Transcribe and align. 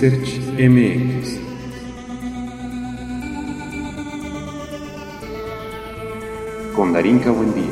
Research 0.00 0.40
MX. 0.58 1.38
Con 6.74 6.94
Darinka 6.94 7.30
Buendía. 7.30 7.66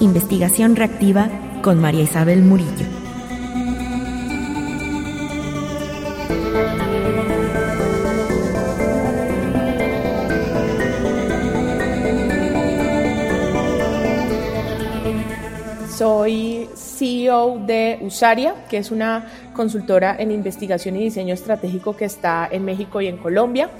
Investigación 0.00 0.76
reactiva 0.76 1.30
con 1.62 1.80
María 1.80 2.02
Isabel 2.02 2.42
Murillo. 2.42 2.97
Usaria, 18.08 18.54
que 18.68 18.78
es 18.78 18.90
una 18.90 19.26
consultora 19.54 20.16
en 20.18 20.32
investigación 20.32 20.96
y 20.96 21.04
diseño 21.04 21.34
estratégico 21.34 21.96
que 21.96 22.04
está 22.06 22.48
en 22.50 22.64
México 22.64 23.00
y 23.00 23.06
en 23.06 23.16
Colombia. 23.16 23.70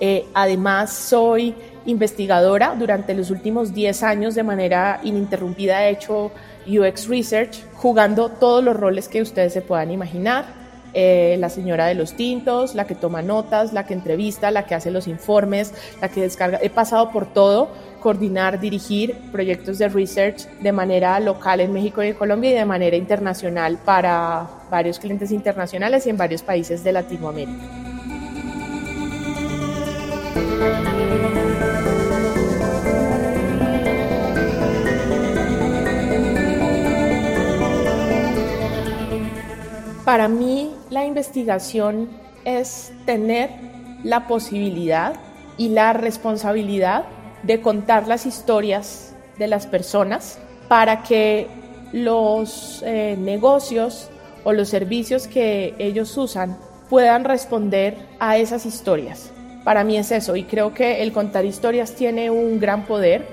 Eh, 0.00 0.26
además, 0.32 0.92
soy 0.92 1.54
investigadora. 1.86 2.74
Durante 2.78 3.14
los 3.14 3.30
últimos 3.30 3.74
10 3.74 4.02
años, 4.04 4.34
de 4.34 4.42
manera 4.42 5.00
ininterrumpida, 5.02 5.84
he 5.84 5.90
hecho 5.90 6.30
UX 6.66 7.08
Research, 7.08 7.64
jugando 7.74 8.28
todos 8.28 8.62
los 8.62 8.76
roles 8.76 9.08
que 9.08 9.22
ustedes 9.22 9.52
se 9.52 9.62
puedan 9.62 9.90
imaginar. 9.90 10.57
Eh, 10.94 11.36
la 11.38 11.50
señora 11.50 11.86
de 11.86 11.94
los 11.94 12.14
tintos, 12.14 12.74
la 12.74 12.86
que 12.86 12.94
toma 12.94 13.20
notas, 13.20 13.72
la 13.72 13.84
que 13.84 13.94
entrevista, 13.94 14.50
la 14.50 14.64
que 14.64 14.74
hace 14.74 14.90
los 14.90 15.06
informes, 15.06 15.74
la 16.00 16.08
que 16.08 16.22
descarga. 16.22 16.58
He 16.62 16.70
pasado 16.70 17.10
por 17.10 17.26
todo 17.26 17.68
coordinar, 18.00 18.58
dirigir 18.58 19.16
proyectos 19.30 19.78
de 19.78 19.88
research 19.88 20.48
de 20.60 20.72
manera 20.72 21.20
local 21.20 21.60
en 21.60 21.72
México 21.72 22.02
y 22.02 22.08
en 22.08 22.14
Colombia 22.14 22.50
y 22.50 22.54
de 22.54 22.64
manera 22.64 22.96
internacional 22.96 23.78
para 23.84 24.48
varios 24.70 24.98
clientes 24.98 25.30
internacionales 25.30 26.06
y 26.06 26.10
en 26.10 26.16
varios 26.16 26.42
países 26.42 26.82
de 26.84 26.92
Latinoamérica. 26.92 27.64
Para 40.04 40.26
mí 40.26 40.77
la 40.90 41.04
investigación 41.04 42.08
es 42.44 42.92
tener 43.04 43.50
la 44.04 44.26
posibilidad 44.26 45.14
y 45.56 45.68
la 45.70 45.92
responsabilidad 45.92 47.04
de 47.42 47.60
contar 47.60 48.06
las 48.06 48.26
historias 48.26 49.14
de 49.38 49.48
las 49.48 49.66
personas 49.66 50.38
para 50.68 51.02
que 51.02 51.46
los 51.92 52.82
eh, 52.84 53.16
negocios 53.18 54.10
o 54.44 54.52
los 54.52 54.68
servicios 54.68 55.26
que 55.26 55.74
ellos 55.78 56.16
usan 56.16 56.58
puedan 56.88 57.24
responder 57.24 57.96
a 58.18 58.38
esas 58.38 58.66
historias. 58.66 59.30
Para 59.64 59.84
mí 59.84 59.96
es 59.96 60.10
eso 60.12 60.36
y 60.36 60.44
creo 60.44 60.72
que 60.72 61.02
el 61.02 61.12
contar 61.12 61.44
historias 61.44 61.94
tiene 61.94 62.30
un 62.30 62.58
gran 62.58 62.86
poder. 62.86 63.26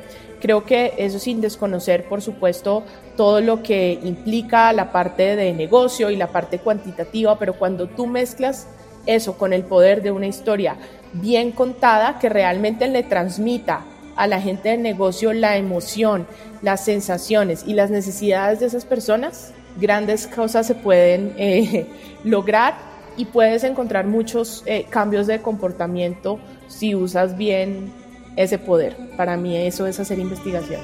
Creo 0.45 0.63
que 0.63 0.93
eso 0.99 1.17
sin 1.17 1.41
desconocer, 1.41 2.07
por 2.07 2.21
supuesto, 2.21 2.83
todo 3.17 3.41
lo 3.41 3.63
que 3.63 3.99
implica 4.03 4.71
la 4.73 4.91
parte 4.91 5.35
de 5.35 5.53
negocio 5.53 6.11
y 6.11 6.15
la 6.15 6.27
parte 6.27 6.59
cuantitativa, 6.59 7.39
pero 7.39 7.55
cuando 7.55 7.87
tú 7.87 8.05
mezclas 8.05 8.67
eso 9.07 9.39
con 9.39 9.53
el 9.53 9.63
poder 9.63 10.03
de 10.03 10.11
una 10.11 10.27
historia 10.27 10.77
bien 11.13 11.51
contada 11.51 12.19
que 12.19 12.29
realmente 12.29 12.87
le 12.87 13.01
transmita 13.01 13.85
a 14.15 14.27
la 14.27 14.39
gente 14.39 14.69
del 14.69 14.83
negocio 14.83 15.33
la 15.33 15.57
emoción, 15.57 16.27
las 16.61 16.85
sensaciones 16.85 17.63
y 17.65 17.73
las 17.73 17.89
necesidades 17.89 18.59
de 18.59 18.67
esas 18.67 18.85
personas, 18.85 19.51
grandes 19.81 20.27
cosas 20.27 20.67
se 20.67 20.75
pueden 20.75 21.33
eh, 21.39 21.87
lograr 22.23 22.75
y 23.17 23.25
puedes 23.25 23.63
encontrar 23.63 24.05
muchos 24.05 24.61
eh, 24.67 24.85
cambios 24.91 25.25
de 25.25 25.41
comportamiento 25.41 26.37
si 26.67 26.93
usas 26.93 27.35
bien 27.35 28.04
ese 28.35 28.57
poder. 28.57 28.95
Para 29.17 29.37
mí 29.37 29.55
eso 29.57 29.87
es 29.87 29.99
hacer 29.99 30.19
investigación. 30.19 30.81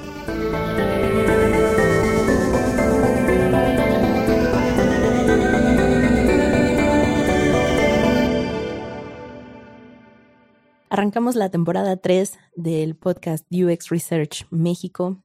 Arrancamos 10.92 11.36
la 11.36 11.48
temporada 11.48 11.96
3 11.96 12.38
del 12.54 12.96
podcast 12.96 13.46
UX 13.50 13.88
Research 13.88 14.46
México. 14.50 15.22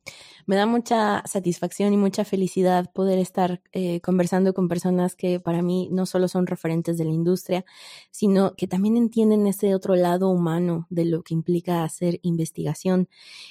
Me 0.49 0.55
da 0.55 0.65
mucha 0.65 1.23
satisfacción 1.27 1.91
y 1.91 1.97
mucha 1.97 2.23
felicidad 2.23 2.89
poder 2.93 3.19
estar 3.19 3.61
eh, 3.73 3.99
conversando 3.99 4.53
con 4.53 4.69
personas 4.69 5.17
que 5.17 5.41
para 5.41 5.61
mí 5.61 5.89
no 5.91 6.05
solo 6.05 6.29
son 6.29 6.47
referentes 6.47 6.97
de 6.97 7.03
la 7.03 7.11
industria, 7.11 7.65
sino 8.11 8.55
que 8.55 8.65
también 8.65 8.95
entienden 8.95 9.45
ese 9.45 9.75
otro 9.75 9.95
lado 9.95 10.29
humano 10.29 10.87
de 10.89 11.03
lo 11.03 11.21
que 11.21 11.33
implica 11.33 11.83
hacer 11.83 12.19
investigación 12.21 13.09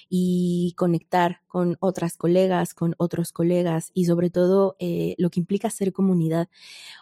y 0.08 0.72
conectar 0.78 1.42
con 1.46 1.76
otras 1.80 2.16
colegas, 2.16 2.72
con 2.72 2.94
otros 2.96 3.30
colegas 3.30 3.90
y 3.92 4.06
sobre 4.06 4.30
todo 4.30 4.74
eh, 4.78 5.16
lo 5.18 5.28
que 5.28 5.40
implica 5.40 5.68
ser 5.68 5.92
comunidad. 5.92 6.48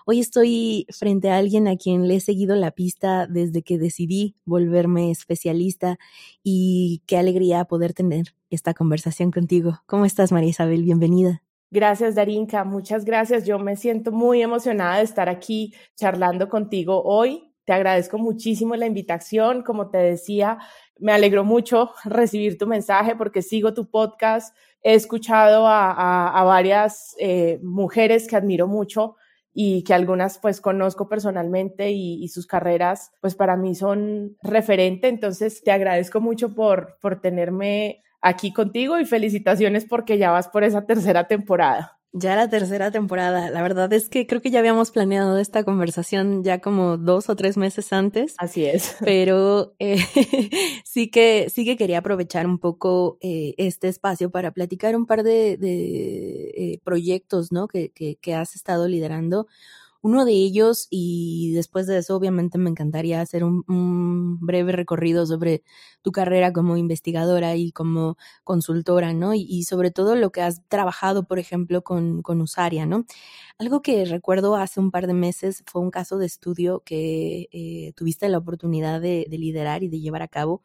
Hoy 0.06 0.18
estoy 0.18 0.86
frente 0.90 1.30
a 1.30 1.36
alguien 1.36 1.68
a 1.68 1.76
quien 1.76 2.08
le 2.08 2.16
he 2.16 2.20
seguido 2.20 2.56
la 2.56 2.72
pista 2.72 3.28
desde 3.28 3.62
que 3.62 3.78
decidí 3.78 4.34
volverme 4.44 5.12
especialista 5.12 6.00
y 6.42 7.02
qué 7.06 7.16
alegría 7.16 7.64
poder 7.66 7.94
tener 7.94 8.34
esta 8.54 8.74
conversación 8.74 9.30
contigo. 9.30 9.80
¿Cómo 9.86 10.04
estás, 10.04 10.32
María 10.32 10.50
Isabel? 10.50 10.82
Bienvenida. 10.82 11.42
Gracias, 11.74 12.14
Darinka. 12.14 12.62
Muchas 12.62 13.04
gracias. 13.04 13.44
Yo 13.44 13.58
me 13.58 13.74
siento 13.74 14.12
muy 14.12 14.42
emocionada 14.42 14.98
de 14.98 15.02
estar 15.02 15.28
aquí 15.28 15.74
charlando 15.96 16.48
contigo 16.48 17.02
hoy. 17.02 17.52
Te 17.64 17.72
agradezco 17.72 18.16
muchísimo 18.16 18.76
la 18.76 18.86
invitación. 18.86 19.64
Como 19.64 19.90
te 19.90 19.98
decía, 19.98 20.58
me 21.00 21.10
alegró 21.10 21.42
mucho 21.42 21.90
recibir 22.04 22.58
tu 22.58 22.68
mensaje 22.68 23.16
porque 23.16 23.42
sigo 23.42 23.74
tu 23.74 23.90
podcast. 23.90 24.56
He 24.82 24.94
escuchado 24.94 25.66
a, 25.66 26.44
varias 26.44 27.16
eh, 27.18 27.58
mujeres 27.60 28.28
que 28.28 28.36
admiro 28.36 28.68
mucho 28.68 29.16
y 29.52 29.82
que 29.82 29.94
algunas 29.94 30.38
pues 30.38 30.60
conozco 30.60 31.08
personalmente 31.08 31.90
y, 31.90 32.22
y, 32.22 32.28
sus 32.28 32.46
carreras 32.46 33.10
pues 33.20 33.34
para 33.34 33.56
mí 33.56 33.74
son 33.74 34.36
referente. 34.44 35.08
Entonces 35.08 35.60
te 35.64 35.72
agradezco 35.72 36.20
mucho 36.20 36.54
por, 36.54 36.98
por 37.00 37.20
tenerme 37.20 38.03
aquí 38.24 38.52
contigo 38.52 38.98
y 38.98 39.04
felicitaciones 39.04 39.84
porque 39.84 40.18
ya 40.18 40.30
vas 40.30 40.48
por 40.48 40.64
esa 40.64 40.86
tercera 40.86 41.28
temporada. 41.28 41.98
Ya 42.16 42.36
la 42.36 42.48
tercera 42.48 42.92
temporada. 42.92 43.50
La 43.50 43.60
verdad 43.60 43.92
es 43.92 44.08
que 44.08 44.26
creo 44.28 44.40
que 44.40 44.52
ya 44.52 44.60
habíamos 44.60 44.92
planeado 44.92 45.36
esta 45.36 45.64
conversación 45.64 46.44
ya 46.44 46.60
como 46.60 46.96
dos 46.96 47.28
o 47.28 47.34
tres 47.34 47.56
meses 47.56 47.92
antes. 47.92 48.34
Así 48.38 48.64
es. 48.64 48.96
Pero 49.04 49.74
eh, 49.80 49.98
sí 50.84 51.10
que 51.10 51.50
sí 51.50 51.64
que 51.64 51.76
quería 51.76 51.98
aprovechar 51.98 52.46
un 52.46 52.58
poco 52.58 53.18
eh, 53.20 53.54
este 53.58 53.88
espacio 53.88 54.30
para 54.30 54.52
platicar 54.52 54.94
un 54.94 55.06
par 55.06 55.24
de, 55.24 55.56
de 55.56 56.50
eh, 56.56 56.80
proyectos, 56.84 57.50
¿no? 57.50 57.66
Que, 57.66 57.90
que, 57.90 58.16
que 58.16 58.34
has 58.34 58.54
estado 58.54 58.86
liderando 58.86 59.48
uno 60.04 60.26
de 60.26 60.32
ellos, 60.32 60.86
y 60.90 61.52
después 61.54 61.86
de 61.86 61.96
eso, 61.96 62.14
obviamente 62.14 62.58
me 62.58 62.68
encantaría 62.68 63.22
hacer 63.22 63.42
un, 63.42 64.38
breve 64.38 64.72
recorrido 64.72 65.24
sobre 65.24 65.62
tu 66.02 66.12
carrera 66.12 66.52
como 66.52 66.76
investigadora 66.76 67.56
y 67.56 67.72
como 67.72 68.18
consultora, 68.44 69.14
¿no? 69.14 69.32
Y, 69.32 69.62
sobre 69.64 69.90
todo 69.90 70.14
lo 70.14 70.30
que 70.30 70.42
has 70.42 70.60
trabajado, 70.68 71.26
por 71.26 71.38
ejemplo, 71.38 71.82
con, 71.82 72.20
con 72.20 72.42
Usaria, 72.42 72.84
¿no? 72.84 73.06
Algo 73.58 73.80
que 73.80 74.04
recuerdo 74.04 74.56
hace 74.56 74.78
un 74.78 74.90
par 74.90 75.06
de 75.06 75.14
meses 75.14 75.64
fue 75.66 75.80
un 75.80 75.90
caso 75.90 76.18
de 76.18 76.26
estudio 76.26 76.82
que 76.84 77.48
eh, 77.50 77.94
tuviste 77.96 78.28
la 78.28 78.36
oportunidad 78.38 79.00
de 79.00 79.26
liderar 79.30 79.82
y 79.84 79.88
de 79.88 80.00
llevar 80.00 80.20
a 80.20 80.28
cabo 80.28 80.62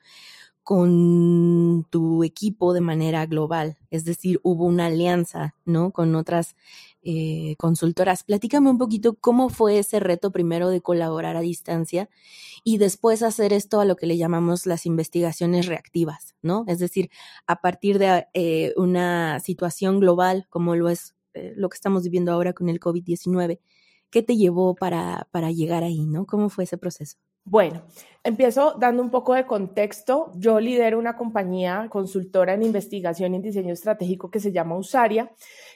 con 0.69 1.87
tu 1.89 2.23
equipo 2.23 2.73
de 2.73 2.81
manera 2.81 3.25
global, 3.25 3.79
es 3.89 4.05
decir, 4.05 4.39
hubo 4.43 4.65
una 4.65 4.85
alianza, 4.85 5.55
¿no? 5.65 5.89
Con 5.89 6.13
otras 6.13 6.55
eh, 7.01 7.55
consultoras. 7.57 8.23
Platícame 8.23 8.69
un 8.69 8.77
poquito 8.77 9.15
cómo 9.15 9.49
fue 9.49 9.79
ese 9.79 9.99
reto 9.99 10.31
primero 10.31 10.69
de 10.69 10.81
colaborar 10.81 11.37
a 11.37 11.41
distancia 11.41 12.07
y 12.63 12.77
después 12.77 13.23
hacer 13.23 13.51
esto 13.51 13.79
a 13.79 13.85
lo 13.85 13.95
que 13.95 14.05
le 14.05 14.17
llamamos 14.17 14.67
las 14.67 14.85
investigaciones 14.85 15.65
reactivas, 15.65 16.35
¿no? 16.43 16.65
Es 16.67 16.77
decir, 16.77 17.09
a 17.47 17.61
partir 17.61 17.97
de 17.97 18.27
eh, 18.35 18.75
una 18.77 19.39
situación 19.39 19.99
global 19.99 20.45
como 20.51 20.75
lo 20.75 20.89
es 20.89 21.15
eh, 21.33 21.53
lo 21.55 21.69
que 21.69 21.77
estamos 21.77 22.03
viviendo 22.03 22.31
ahora 22.31 22.53
con 22.53 22.69
el 22.69 22.79
COVID-19, 22.79 23.59
¿qué 24.11 24.21
te 24.21 24.37
llevó 24.37 24.75
para, 24.75 25.27
para 25.31 25.49
llegar 25.49 25.83
ahí, 25.83 26.05
¿no? 26.05 26.27
¿Cómo 26.27 26.49
fue 26.49 26.65
ese 26.65 26.77
proceso? 26.77 27.17
Bueno, 27.45 27.81
empiezo 28.23 28.75
dando 28.77 29.01
un 29.01 29.09
poco 29.09 29.33
de 29.33 29.47
contexto. 29.47 30.31
Yo 30.35 30.59
lidero 30.59 30.99
una 30.99 31.17
compañía 31.17 31.87
consultora 31.89 32.53
en 32.53 32.61
investigación 32.61 33.33
y 33.33 33.41
diseño 33.41 33.73
estratégico 33.73 34.29
que 34.29 34.39
se 34.39 34.51
llama 34.51 34.77
Usaria 34.77 35.31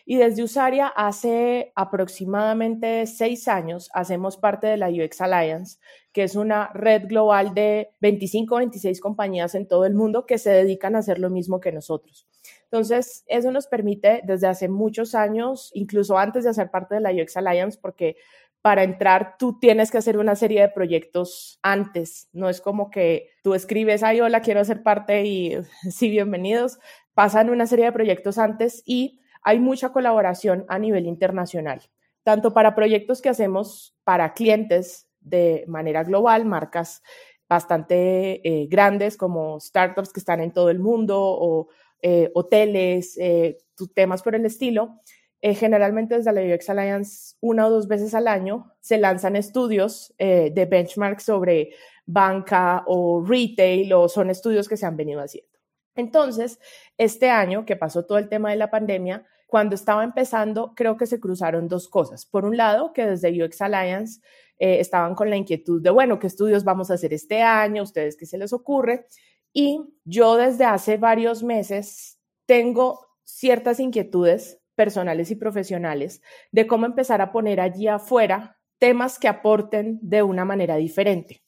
y 0.06 0.18
desde 0.18 0.44
Usaria 0.44 0.88
hace 0.88 1.72
aproximadamente 1.76 3.08
seis 3.08 3.48
años 3.48 3.90
hacemos 3.94 4.38
parte 4.38 4.68
de 4.68 4.78
la 4.78 4.90
UX 4.90 5.22
Alliance, 5.22 5.80
que 6.12 6.24
es 6.24 6.36
una 6.36 6.70
red 6.74 7.08
global 7.08 7.56
de 7.56 7.90
25 8.02 8.54
o 8.54 8.58
26 8.60 9.00
compañías 9.00 9.56
en 9.56 9.68
todo 9.68 9.86
el 9.86 9.96
mundo 9.96 10.26
que 10.28 10.38
se 10.38 10.52
dedican 10.52 10.96
a 10.96 11.00
hacer 11.00 11.18
lo 11.18 11.32
mismo 11.32 11.60
que 11.60 11.72
nosotros. 11.72 12.28
Entonces, 12.66 13.24
eso 13.28 13.52
nos 13.52 13.68
permite 13.68 14.22
desde 14.26 14.48
hace 14.48 14.68
muchos 14.68 15.16
años, 15.16 15.72
incluso 15.74 16.18
antes 16.18 16.44
de 16.44 16.50
hacer 16.50 16.72
parte 16.72 16.96
de 16.96 17.02
la 17.02 17.12
UX 17.12 17.38
Alliance, 17.38 17.80
porque 17.82 18.18
para 18.64 18.84
entrar 18.84 19.36
tú 19.38 19.60
tienes 19.60 19.92
que 19.92 19.98
hacer 19.98 20.18
una 20.18 20.38
serie 20.38 20.62
de 20.62 20.70
proyectos 20.70 21.60
antes. 21.62 22.30
No 22.32 22.48
es 22.48 22.62
como 22.62 22.90
que 22.90 23.30
tú 23.44 23.56
escribes, 23.56 24.04
ay, 24.04 24.22
hola, 24.22 24.42
quiero 24.42 24.64
ser 24.64 24.84
parte 24.84 25.26
y 25.26 25.58
sí, 25.92 26.10
bienvenidos. 26.10 26.80
Pasan 27.14 27.50
una 27.50 27.68
serie 27.68 27.86
de 27.86 27.92
proyectos 27.92 28.38
antes 28.38 28.82
y 28.86 29.20
hay 29.42 29.60
mucha 29.60 29.90
colaboración 29.90 30.64
a 30.70 30.80
nivel 30.80 31.08
internacional, 31.08 31.82
tanto 32.24 32.54
para 32.54 32.74
proyectos 32.74 33.22
que 33.22 33.28
hacemos 33.28 33.98
para 34.06 34.34
clientes 34.34 35.10
de 35.20 35.66
manera 35.68 36.06
global, 36.06 36.46
marcas 36.46 37.04
bastante 37.50 38.48
eh, 38.48 38.68
grandes 38.68 39.18
como 39.18 39.60
startups 39.60 40.14
que 40.14 40.22
están 40.22 40.40
en 40.40 40.54
todo 40.54 40.70
el 40.70 40.80
mundo 40.80 41.20
o 41.20 41.68
eh, 42.02 42.32
hoteles, 42.34 43.18
eh, 43.18 43.58
temas 43.94 44.24
por 44.24 44.36
el 44.36 44.46
estilo, 44.46 45.02
eh, 45.46 45.56
generalmente 45.56 46.16
desde 46.16 46.32
la 46.32 46.56
UX 46.56 46.70
Alliance 46.70 47.36
una 47.42 47.68
o 47.68 47.70
dos 47.70 47.90
veces 47.90 48.16
al 48.16 48.30
año 48.30 48.72
se 48.80 48.98
lanzan 48.98 49.36
estudios 49.36 50.16
eh, 50.18 50.54
de 50.56 50.66
benchmark 50.66 51.20
sobre 51.20 51.72
banca 52.06 52.86
o 52.88 53.22
retail 53.22 53.92
o 53.92 54.08
son 54.08 54.30
estudios 54.30 54.70
que 54.70 54.78
se 54.78 54.86
han 54.86 54.96
venido 54.96 55.20
haciendo. 55.20 55.52
Entonces, 55.96 56.60
este 56.98 57.30
año 57.30 57.66
que 57.66 57.76
pasó 57.76 58.06
todo 58.06 58.20
el 58.20 58.30
tema 58.30 58.52
de 58.52 58.56
la 58.56 58.72
pandemia, 58.72 59.26
cuando 59.46 59.76
estaba 59.76 60.06
empezando, 60.06 60.74
creo 60.78 60.96
que 60.96 61.08
se 61.08 61.20
cruzaron 61.20 61.68
dos 61.68 61.90
cosas. 61.90 62.26
Por 62.26 62.46
un 62.46 62.56
lado, 62.56 62.94
que 62.94 63.06
desde 63.06 63.44
UX 63.44 63.62
Alliance 63.62 64.22
eh, 64.60 64.80
estaban 64.80 65.14
con 65.14 65.30
la 65.30 65.36
inquietud 65.36 65.82
de, 65.82 65.90
bueno, 65.90 66.20
¿qué 66.20 66.28
estudios 66.28 66.64
vamos 66.64 66.90
a 66.90 66.94
hacer 66.94 67.14
este 67.14 67.42
año? 67.42 67.84
¿Ustedes 67.84 68.16
qué 68.16 68.26
se 68.26 68.38
les 68.38 68.54
ocurre? 68.54 69.08
Y 69.52 69.82
yo 70.06 70.38
desde 70.38 70.64
hace 70.64 70.96
varios 70.96 71.44
meses 71.44 72.18
tengo 72.46 73.06
ciertas 73.26 73.82
inquietudes 73.82 74.63
personales 74.76 75.32
y 75.32 75.36
profesionales 75.36 76.22
de 76.52 76.68
cómo 76.68 76.86
empezar 76.86 77.22
a 77.22 77.32
poner 77.32 77.60
allí 77.60 77.88
afuera 77.88 78.58
temas 78.80 79.20
que 79.20 79.28
aporten 79.28 80.00
de 80.02 80.24
una 80.24 80.46
manera 80.46 80.76
diferente. 80.76 81.44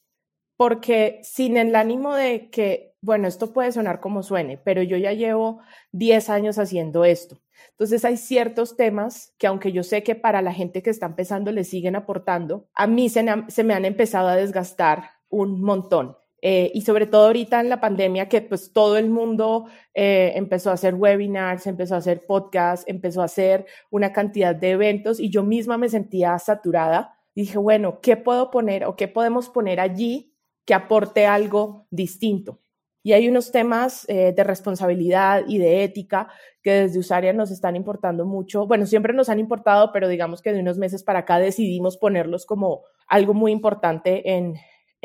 Porque 0.56 1.20
sin 1.22 1.58
el 1.58 1.74
ánimo 1.74 2.14
de 2.14 2.48
que, 2.50 2.94
bueno, 3.02 3.28
esto 3.28 3.52
puede 3.52 3.72
sonar 3.72 4.00
como 4.00 4.22
suene, 4.22 4.56
pero 4.56 4.82
yo 4.82 4.96
ya 4.96 5.12
llevo 5.12 5.60
10 5.92 6.30
años 6.30 6.58
haciendo 6.58 7.04
esto. 7.04 7.42
Entonces 7.70 8.04
hay 8.06 8.16
ciertos 8.16 8.76
temas 8.76 9.34
que 9.38 9.46
aunque 9.46 9.72
yo 9.72 9.82
sé 9.82 10.02
que 10.02 10.14
para 10.14 10.40
la 10.40 10.52
gente 10.52 10.82
que 10.82 10.90
está 10.90 11.06
empezando 11.06 11.52
le 11.52 11.64
siguen 11.64 11.94
aportando, 11.94 12.68
a 12.74 12.86
mí 12.86 13.08
se, 13.08 13.24
se 13.48 13.64
me 13.64 13.74
han 13.74 13.84
empezado 13.84 14.28
a 14.28 14.36
desgastar 14.36 15.10
un 15.28 15.60
montón. 15.60 16.16
Eh, 16.42 16.70
y 16.74 16.82
sobre 16.82 17.06
todo 17.06 17.26
ahorita 17.26 17.60
en 17.60 17.70
la 17.70 17.80
pandemia 17.80 18.28
que 18.28 18.42
pues 18.42 18.72
todo 18.72 18.98
el 18.98 19.08
mundo 19.08 19.66
eh, 19.94 20.32
empezó 20.36 20.70
a 20.70 20.74
hacer 20.74 20.94
webinars, 20.94 21.66
empezó 21.66 21.94
a 21.94 21.98
hacer 21.98 22.26
podcasts, 22.26 22.86
empezó 22.88 23.22
a 23.22 23.24
hacer 23.24 23.66
una 23.90 24.12
cantidad 24.12 24.54
de 24.54 24.72
eventos 24.72 25.18
y 25.18 25.30
yo 25.30 25.42
misma 25.42 25.78
me 25.78 25.88
sentía 25.88 26.38
saturada. 26.38 27.18
dije, 27.34 27.58
bueno, 27.58 28.00
¿qué 28.00 28.16
puedo 28.16 28.50
poner 28.50 28.84
o 28.84 28.96
qué 28.96 29.08
podemos 29.08 29.48
poner 29.48 29.80
allí 29.80 30.34
que 30.64 30.74
aporte 30.74 31.26
algo 31.26 31.86
distinto? 31.90 32.60
Y 33.02 33.12
hay 33.12 33.28
unos 33.28 33.52
temas 33.52 34.04
eh, 34.08 34.32
de 34.36 34.44
responsabilidad 34.44 35.44
y 35.46 35.58
de 35.58 35.84
ética 35.84 36.28
que 36.60 36.72
desde 36.72 36.98
Usaria 36.98 37.32
nos 37.32 37.52
están 37.52 37.76
importando 37.76 38.26
mucho. 38.26 38.66
Bueno, 38.66 38.84
siempre 38.84 39.14
nos 39.14 39.28
han 39.28 39.38
importado, 39.38 39.92
pero 39.92 40.08
digamos 40.08 40.42
que 40.42 40.52
de 40.52 40.60
unos 40.60 40.76
meses 40.76 41.04
para 41.04 41.20
acá 41.20 41.38
decidimos 41.38 41.96
ponerlos 41.98 42.46
como 42.46 42.82
algo 43.06 43.32
muy 43.32 43.52
importante 43.52 44.32
en, 44.34 44.56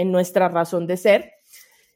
en 0.01 0.11
nuestra 0.11 0.49
razón 0.49 0.87
de 0.87 0.97
ser. 0.97 1.33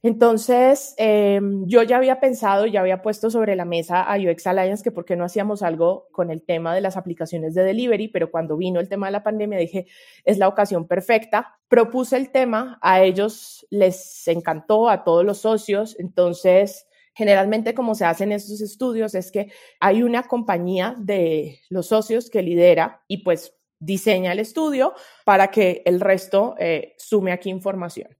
Entonces, 0.05 0.93
em, 0.97 1.65
yo 1.65 1.81
ya 1.81 1.97
había 1.97 2.19
pensado, 2.19 2.67
ya 2.67 2.81
había 2.81 3.01
puesto 3.01 3.31
sobre 3.31 3.55
la 3.55 3.65
mesa 3.65 4.03
a 4.03 4.19
UX 4.19 4.45
Alliance 4.45 4.83
que 4.83 4.91
por 4.91 5.03
qué 5.03 5.15
no 5.15 5.25
hacíamos 5.25 5.63
algo 5.63 6.07
con 6.11 6.29
el 6.29 6.43
tema 6.43 6.75
de 6.75 6.81
las 6.81 6.95
aplicaciones 6.95 7.55
de 7.55 7.63
delivery, 7.63 8.09
pero 8.09 8.29
cuando 8.29 8.55
vino 8.55 8.79
el 8.79 8.87
tema 8.87 9.07
de 9.07 9.13
la 9.13 9.23
pandemia 9.23 9.57
dije, 9.57 9.87
es 10.23 10.37
la 10.37 10.47
ocasión 10.47 10.87
perfecta. 10.87 11.57
Propuse 11.67 12.17
el 12.17 12.29
tema, 12.29 12.77
a 12.83 13.01
ellos 13.01 13.65
les 13.71 14.27
encantó, 14.27 14.89
a 14.89 15.03
todos 15.03 15.25
los 15.25 15.39
socios, 15.39 15.95
entonces... 15.99 16.87
Generalmente, 17.17 17.73
como 17.73 17.95
se 17.95 18.03
hacen 18.03 18.33
estos 18.33 18.59
estudios, 18.59 19.15
es 19.15 19.31
que 19.31 19.49
hay 19.79 20.03
una 20.03 20.23
compañía 20.23 20.97
de 20.99 21.61
los 21.69 21.87
socios 21.87 22.29
que 22.29 22.41
lidera 22.41 23.05
y 23.07 23.23
pues 23.23 23.55
diseña 23.79 24.31
el 24.31 24.39
estudio 24.39 24.93
para 25.23 25.51
que 25.51 25.81
el 25.85 25.99
resto 25.99 26.55
eh, 26.59 26.93
sume 26.97 27.31
aquí 27.31 27.49
información. 27.49 28.15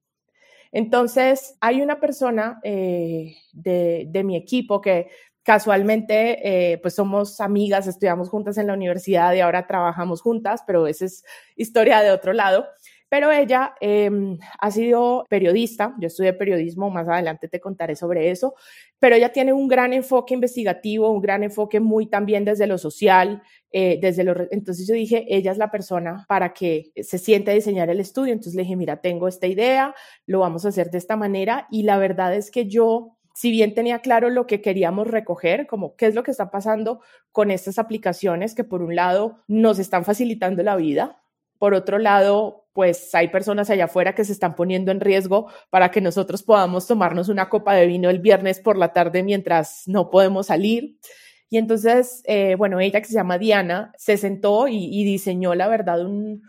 Entonces, 0.71 1.55
hay 1.61 1.81
una 1.81 1.99
persona 2.01 2.59
eh, 2.61 3.37
de, 3.53 4.21
mi 4.25 4.35
equipo 4.35 4.81
que 4.81 5.09
casualmente, 5.41 6.73
eh, 6.73 6.77
pues 6.79 6.95
somos 6.95 7.39
amigas, 7.39 7.87
estudiamos 7.87 8.29
juntas 8.29 8.57
en 8.57 8.67
la 8.67 8.73
universidad 8.73 9.33
y 9.33 9.39
ahora 9.39 9.67
trabajamos 9.67 10.21
juntas, 10.21 10.63
pero 10.67 10.87
esa 10.87 11.05
es 11.05 11.23
historia 11.55 12.01
de 12.01 12.11
otro 12.11 12.33
lado. 12.33 12.65
Pero 13.15 13.31
ella 13.31 13.75
em, 13.79 14.37
ha 14.59 14.71
sido 14.71 15.25
periodista, 15.29 15.95
yo 16.01 16.07
estudié 16.07 16.33
periodismo, 16.33 16.89
más 16.89 17.07
adelante 17.07 17.47
te 17.47 17.61
contaré 17.61 17.95
sobre 17.95 18.29
eso, 18.29 18.55
pero 18.99 19.15
ella 19.15 19.31
tiene 19.31 19.53
un 19.53 19.69
gran 19.69 19.93
enfoque 19.93 20.33
investigativo, 20.33 21.09
un 21.09 21.21
gran 21.21 21.41
enfoque 21.41 21.79
muy 21.79 22.07
también 22.07 22.43
desde 22.43 22.67
lo 22.67 22.77
social, 22.77 23.41
eh, 23.71 23.99
desde 24.01 24.25
lo, 24.25 24.35
entonces 24.51 24.85
yo 24.85 24.93
dije, 24.93 25.25
ella 25.29 25.53
es 25.53 25.57
la 25.57 25.71
persona 25.71 26.25
para 26.27 26.51
que 26.51 26.91
se 27.01 27.17
siente 27.17 27.51
a 27.51 27.53
diseñar 27.53 27.89
el 27.89 28.01
estudio, 28.01 28.33
entonces 28.33 28.55
le 28.55 28.63
dije, 28.63 28.75
mira, 28.75 28.97
tengo 28.97 29.29
esta 29.29 29.47
idea, 29.47 29.95
lo 30.25 30.39
vamos 30.41 30.65
a 30.65 30.67
hacer 30.67 30.91
de 30.91 30.97
esta 30.97 31.15
manera 31.15 31.67
y 31.71 31.83
la 31.83 31.97
verdad 31.97 32.35
es 32.35 32.51
que 32.51 32.67
yo 32.67 33.15
si 33.33 33.49
bien 33.49 33.73
tenía 33.73 33.99
claro 33.99 34.29
lo 34.29 34.45
que 34.45 34.61
queríamos 34.61 35.07
recoger, 35.07 35.67
como 35.67 35.95
qué 35.95 36.07
es 36.07 36.15
lo 36.15 36.23
que 36.23 36.31
está 36.31 36.51
pasando 36.51 36.99
con 37.31 37.49
estas 37.49 37.79
aplicaciones 37.79 38.55
que 38.55 38.65
por 38.65 38.81
un 38.81 38.95
lado 38.95 39.43
nos 39.47 39.79
están 39.79 40.03
facilitando 40.03 40.63
la 40.63 40.75
vida, 40.75 41.21
por 41.57 41.73
otro 41.73 41.97
lado, 41.99 42.67
pues 42.73 43.15
hay 43.15 43.29
personas 43.29 43.69
allá 43.69 43.85
afuera 43.85 44.15
que 44.15 44.25
se 44.25 44.33
están 44.33 44.55
poniendo 44.55 44.91
en 44.91 44.99
riesgo 44.99 45.47
para 45.69 45.91
que 45.91 46.01
nosotros 46.01 46.43
podamos 46.43 46.87
tomarnos 46.87 47.29
una 47.29 47.49
copa 47.49 47.73
de 47.73 47.87
vino 47.87 48.09
el 48.09 48.19
viernes 48.19 48.59
por 48.59 48.77
la 48.77 48.91
tarde 48.91 49.23
mientras 49.23 49.83
no 49.87 50.09
podemos 50.09 50.47
salir. 50.47 50.97
Y 51.49 51.57
entonces, 51.57 52.21
eh, 52.25 52.55
bueno, 52.55 52.79
ella 52.79 52.99
que 52.99 53.07
se 53.07 53.13
llama 53.13 53.37
Diana, 53.37 53.93
se 53.97 54.17
sentó 54.17 54.67
y, 54.67 55.03
diseñó, 55.05 55.55
la 55.55 55.67
verdad, 55.67 56.05
un, 56.05 56.41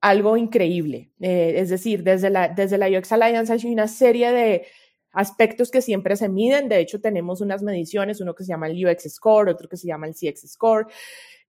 algo 0.00 0.36
increíble. 0.36 1.10
Eh, 1.20 1.54
es 1.56 1.68
decir, 1.68 2.02
desde 2.02 2.30
la, 2.30 2.48
desde 2.48 2.78
la 2.78 2.88
UX 2.88 3.12
Alliance 3.12 3.52
hay 3.52 3.66
una 3.66 3.88
serie 3.88 4.32
de 4.32 4.66
aspectos 5.12 5.70
que 5.70 5.82
siempre 5.82 6.16
se 6.16 6.28
miden. 6.28 6.68
De 6.68 6.78
hecho, 6.78 7.00
tenemos 7.00 7.40
unas 7.40 7.62
mediciones, 7.62 8.20
uno 8.20 8.34
que 8.34 8.44
se 8.44 8.48
llama 8.48 8.68
el 8.68 8.86
UX 8.86 9.14
Score, 9.14 9.50
otro 9.50 9.68
que 9.68 9.76
se 9.76 9.86
llama 9.86 10.06
el 10.06 10.14
CX 10.14 10.50
Score, 10.52 10.86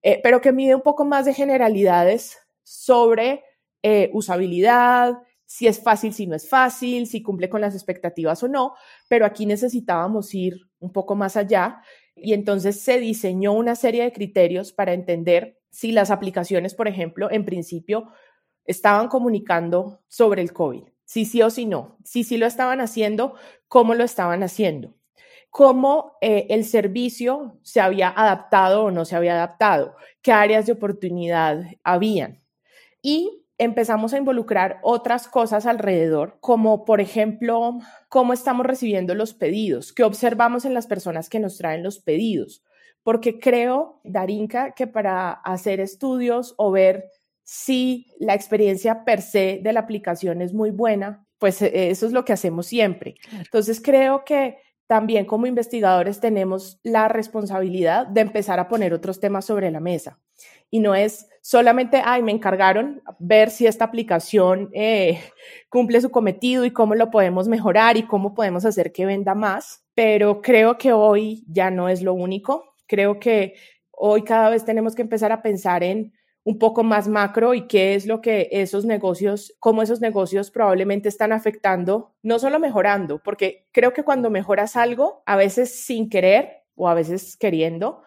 eh, 0.01 0.19
pero 0.23 0.41
que 0.41 0.51
mide 0.51 0.75
un 0.75 0.81
poco 0.81 1.05
más 1.05 1.25
de 1.25 1.33
generalidades 1.33 2.37
sobre 2.65 3.43
eh, 3.81 4.09
usabilidad, 4.13 5.13
si 5.45 5.67
es 5.67 5.79
fácil, 5.81 6.13
si 6.13 6.27
no 6.27 6.35
es 6.35 6.49
fácil, 6.49 7.07
si 7.07 7.21
cumple 7.21 7.49
con 7.49 7.61
las 7.61 7.75
expectativas 7.75 8.41
o 8.43 8.47
no, 8.47 8.73
pero 9.07 9.25
aquí 9.25 9.45
necesitábamos 9.45 10.33
ir 10.33 10.55
un 10.79 10.91
poco 10.91 11.15
más 11.15 11.37
allá. 11.37 11.81
Y 12.15 12.33
entonces 12.33 12.81
se 12.81 12.99
diseñó 12.99 13.53
una 13.53 13.75
serie 13.75 14.03
de 14.03 14.11
criterios 14.11 14.73
para 14.73 14.93
entender 14.93 15.59
si 15.69 15.91
las 15.91 16.09
aplicaciones, 16.09 16.73
por 16.73 16.87
ejemplo, 16.87 17.29
en 17.29 17.45
principio 17.45 18.11
estaban 18.65 19.07
comunicando 19.07 20.01
sobre 20.07 20.41
el 20.41 20.51
COVID, 20.51 20.83
si 21.03 21.25
sí 21.25 21.41
o 21.41 21.49
si 21.49 21.65
no, 21.65 21.97
si 22.03 22.23
sí 22.23 22.37
lo 22.37 22.47
estaban 22.47 22.81
haciendo, 22.81 23.35
cómo 23.67 23.93
lo 23.93 24.03
estaban 24.03 24.41
haciendo, 24.41 24.95
cómo 25.51 26.17
eh, 26.21 26.47
el 26.49 26.65
servicio 26.65 27.59
se 27.61 27.81
había 27.81 28.09
adaptado 28.09 28.85
o 28.85 28.91
no 28.91 29.05
se 29.05 29.15
había 29.15 29.33
adaptado, 29.33 29.95
qué 30.21 30.31
áreas 30.31 30.65
de 30.65 30.73
oportunidad 30.73 31.65
habían 31.83 32.44
y 33.05 33.45
empezamos 33.59 34.13
a 34.13 34.17
involucrar 34.17 34.79
otras 34.81 35.27
cosas 35.27 35.67
alrededor, 35.67 36.39
como 36.39 36.85
por 36.85 37.01
ejemplo, 37.01 37.77
cómo 38.09 38.33
estamos 38.33 38.65
recibiendo 38.65 39.13
los 39.13 39.35
pedidos, 39.35 39.93
qué 39.93 40.03
observamos 40.03 40.65
en 40.65 40.73
las 40.73 40.87
personas 40.87 41.29
que 41.29 41.39
nos 41.39 41.55
traen 41.59 41.83
los 41.83 41.99
pedidos, 41.99 42.63
porque 43.03 43.39
creo, 43.39 44.01
Darinka, 44.03 44.71
que 44.71 44.87
para 44.87 45.31
hacer 45.31 45.79
estudios 45.81 46.55
o 46.57 46.71
ver 46.71 47.11
si 47.43 48.07
la 48.19 48.33
experiencia 48.33 49.05
per 49.05 49.21
se 49.21 49.59
de 49.61 49.71
la 49.71 49.81
aplicación 49.81 50.41
es 50.41 50.51
muy 50.51 50.71
buena, 50.71 51.27
pues 51.37 51.61
eh, 51.61 51.91
eso 51.91 52.07
es 52.07 52.11
lo 52.11 52.25
que 52.25 52.33
hacemos 52.33 52.65
siempre. 52.65 53.13
Entonces 53.31 53.79
creo 53.79 54.25
que 54.25 54.57
también 54.87 55.25
como 55.25 55.45
investigadores 55.45 56.19
tenemos 56.19 56.79
la 56.81 57.07
responsabilidad 57.07 58.07
de 58.07 58.21
empezar 58.21 58.59
a 58.59 58.67
poner 58.67 58.95
otros 58.95 59.19
temas 59.19 59.45
sobre 59.45 59.69
la 59.69 59.79
mesa. 59.79 60.19
Y 60.69 60.79
no 60.79 60.95
es 60.95 61.27
solamente, 61.41 62.01
ay, 62.03 62.23
me 62.23 62.31
encargaron 62.31 63.01
ver 63.19 63.49
si 63.49 63.67
esta 63.67 63.85
aplicación 63.85 64.69
eh, 64.73 65.19
cumple 65.69 66.01
su 66.01 66.11
cometido 66.11 66.65
y 66.65 66.71
cómo 66.71 66.95
lo 66.95 67.11
podemos 67.11 67.47
mejorar 67.47 67.97
y 67.97 68.03
cómo 68.07 68.33
podemos 68.33 68.65
hacer 68.65 68.91
que 68.91 69.05
venda 69.05 69.35
más. 69.35 69.83
Pero 69.93 70.41
creo 70.41 70.77
que 70.77 70.91
hoy 70.91 71.45
ya 71.47 71.71
no 71.71 71.87
es 71.89 72.01
lo 72.01 72.13
único. 72.13 72.73
Creo 72.87 73.19
que 73.19 73.55
hoy 73.91 74.23
cada 74.23 74.49
vez 74.49 74.65
tenemos 74.65 74.95
que 74.95 75.01
empezar 75.01 75.31
a 75.31 75.41
pensar 75.41 75.83
en 75.83 76.13
un 76.45 76.59
poco 76.59 76.83
más 76.83 77.07
macro 77.07 77.55
y 77.55 77.67
qué 77.67 77.95
es 77.95 78.05
lo 78.05 78.21
que 78.21 78.49
esos 78.51 78.85
negocios, 78.85 79.55
cómo 79.59 79.81
esos 79.81 79.99
negocios 79.99 80.51
probablemente 80.51 81.09
están 81.09 81.31
afectando, 81.31 82.13
no 82.21 82.37
solo 82.37 82.59
mejorando, 82.59 83.21
porque 83.23 83.67
creo 83.71 83.93
que 83.93 84.03
cuando 84.03 84.29
mejoras 84.29 84.75
algo, 84.75 85.23
a 85.25 85.35
veces 85.35 85.83
sin 85.83 86.07
querer, 86.07 86.63
o 86.75 86.87
a 86.87 86.93
veces 86.93 87.35
queriendo, 87.35 88.03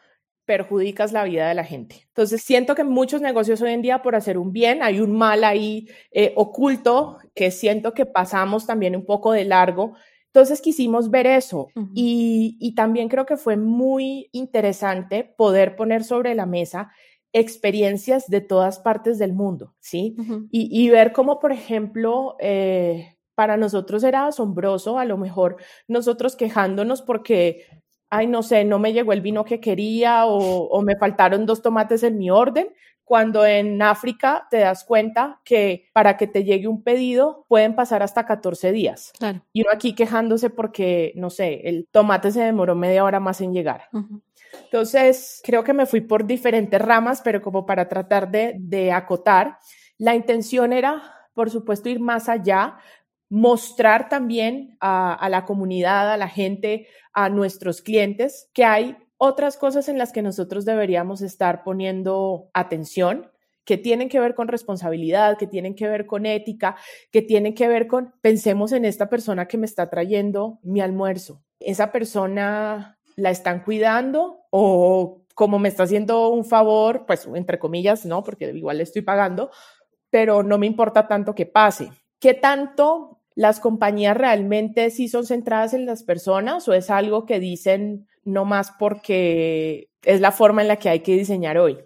perjudicas 0.49 1.13
la 1.13 1.25
vida 1.25 1.47
de 1.47 1.55
la 1.55 1.63
gente. 1.63 2.07
Entonces, 2.07 2.41
siento 2.41 2.75
que 2.75 2.83
muchos 2.83 3.21
negocios 3.21 3.61
hoy 3.61 3.73
en 3.73 3.83
día 3.83 4.01
por 4.01 4.17
hacer 4.17 4.39
un 4.39 4.51
bien, 4.51 4.83
hay 4.83 4.99
un 4.99 5.13
mal 5.13 5.45
ahí 5.45 5.89
eh, 6.11 6.33
oculto 6.37 7.19
que 7.35 7.51
siento 7.51 7.93
que 7.93 8.07
pasamos 8.07 8.67
también 8.67 8.97
un 8.97 9.05
poco 9.05 9.33
de 9.33 9.45
largo. 9.45 9.93
Entonces 10.29 10.63
quisimos 10.63 11.11
ver 11.11 11.27
eso 11.27 11.69
y, 11.95 12.73
también 12.75 13.09
creo 13.09 13.27
que 13.27 13.37
fue 13.37 13.59
muy 13.59 14.31
interesante 14.33 15.25
poder 15.37 15.77
poner 15.77 16.03
sobre 16.03 16.35
la 16.35 16.47
mesa 16.47 16.93
experiencias 17.33 18.29
de 18.29 18.41
todas 18.41 18.79
partes 18.79 19.19
del 19.19 19.35
mundo, 19.35 19.75
¿sí? 19.81 20.17
y, 20.51 20.89
ver 20.91 21.13
cómo, 21.13 21.41
por 21.41 21.53
ejemplo, 21.53 22.37
eh, 22.41 23.17
para 23.35 23.57
nosotros 23.57 24.03
era 24.05 24.27
asombroso, 24.27 24.99
a 24.99 25.05
lo 25.05 25.19
mejor 25.19 25.57
nosotros 25.89 26.37
quejándonos 26.37 27.03
porque 27.03 27.65
ay, 28.11 28.27
no 28.27 28.43
sé, 28.43 28.65
no 28.65 28.79
me 28.79 28.93
llegó 28.93 29.13
el 29.13 29.21
vino 29.21 29.45
que 29.45 29.61
quería 29.61 30.25
o, 30.27 30.81
me 30.83 30.97
faltaron 30.97 31.47
dos 31.47 31.63
tomates 31.63 32.03
en 32.03 32.19
mi 32.19 32.31
orden, 32.31 32.69
cuando 33.05 33.47
en 33.47 33.81
África 33.81 34.47
te 34.51 34.59
das 34.59 34.85
cuenta 34.85 35.41
que 35.45 35.89
para 35.95 36.17
que 36.17 36.27
te 36.27 36.45
llegue 36.45 36.69
un 36.69 36.83
pedido 36.83 37.47
pueden 37.49 37.75
pasar 37.75 38.03
hasta 38.03 38.27
14 38.27 38.71
días. 38.71 39.13
Y 39.53 39.63
uno 39.63 39.71
aquí 39.73 39.95
quejándose 39.95 40.51
porque, 40.51 41.13
no 41.17 41.31
sé, 41.31 41.69
el 41.69 41.89
tomate 41.91 42.31
se 42.31 42.43
demoró 42.43 42.75
media 42.75 43.05
hora 43.05 43.19
más 43.19 43.41
en 43.41 43.55
llegar. 43.55 43.89
Entonces, 44.65 45.41
creo 45.45 45.65
que 45.65 45.73
me 45.73 45.87
fui 45.87 46.03
por 46.03 46.27
diferentes 46.27 46.81
ramas, 46.81 47.23
pero 47.23 47.41
como 47.41 47.65
para 47.65 47.89
tratar 47.89 48.31
de, 48.31 48.57
de 48.59 48.93
acotar, 48.93 49.59
la 49.97 50.15
intención 50.15 50.73
era, 50.73 51.03
por 51.35 51.51
supuesto, 51.51 51.89
ir 51.89 52.01
más 52.01 52.29
allá, 52.29 52.77
mostrar 53.31 54.09
también 54.09 54.77
a, 54.81 55.29
la 55.31 55.45
comunidad, 55.45 56.13
a 56.13 56.17
la 56.17 56.29
gente, 56.29 56.87
a 57.13 57.29
nuestros 57.29 57.83
clientes, 57.83 58.49
que 58.55 58.65
hay 58.65 58.97
otras 59.19 59.57
cosas 59.57 59.89
en 59.89 59.99
las 59.99 60.13
que 60.13 60.23
nosotros 60.23 60.65
deberíamos 60.65 61.21
estar 61.23 61.65
poniendo 61.65 62.51
atención, 62.55 63.31
que 63.65 63.77
tienen 63.77 64.09
que 64.09 64.21
ver 64.21 64.35
con 64.35 64.49
responsabilidad, 64.49 65.37
que 65.37 65.47
tienen 65.47 65.75
que 65.75 65.89
ver 65.89 66.07
con 66.07 66.25
ética, 66.25 66.77
que 67.13 67.21
tienen 67.21 67.55
que 67.55 67.69
ver 67.69 67.87
con, 67.87 68.15
pensemos 68.23 68.73
en 68.73 68.87
esta 68.87 69.11
persona 69.11 69.47
que 69.47 69.59
me 69.59 69.67
está 69.67 69.91
trayendo 69.91 70.59
mi 70.63 70.81
almuerzo. 70.81 71.43
Esa 71.61 71.93
persona 71.93 72.99
la 73.17 73.31
están 73.31 73.63
cuidando 73.65 74.47
o 74.51 75.25
como 75.35 75.59
me 75.59 75.69
está 75.69 75.83
haciendo 75.83 76.31
un 76.31 76.45
favor, 76.45 77.05
pues 77.07 77.29
entre 77.35 77.59
comillas, 77.59 78.07
no, 78.07 78.25
porque 78.25 78.51
igual 78.51 78.79
le 78.79 78.85
estoy 78.85 79.03
pagando, 79.03 79.51
pero 80.09 80.43
no 80.43 80.57
me 80.57 80.67
importa 80.67 81.07
tanto 81.07 81.35
que 81.35 81.47
pase. 81.47 81.91
¿Qué 82.19 82.35
tanto 82.35 83.18
las 83.39 83.61
compañías 83.61 84.17
realmente 84.17 84.91
sí 84.91 85.07
son 85.07 85.25
centradas 85.25 85.73
en 85.73 85.87
las 85.87 86.03
personas 86.03 86.67
o 86.67 86.73
es 86.75 86.91
algo 86.91 87.25
que 87.25 87.39
dicen 87.39 88.09
no 88.25 88.45
más 88.45 88.73
porque 88.81 89.91
es 90.03 90.21
la 90.21 90.33
forma 90.33 90.61
en 90.61 90.67
la 90.67 90.75
que 90.75 90.89
hay 90.89 91.01
que 91.01 91.15
diseñar 91.15 91.57
hoy. 91.57 91.79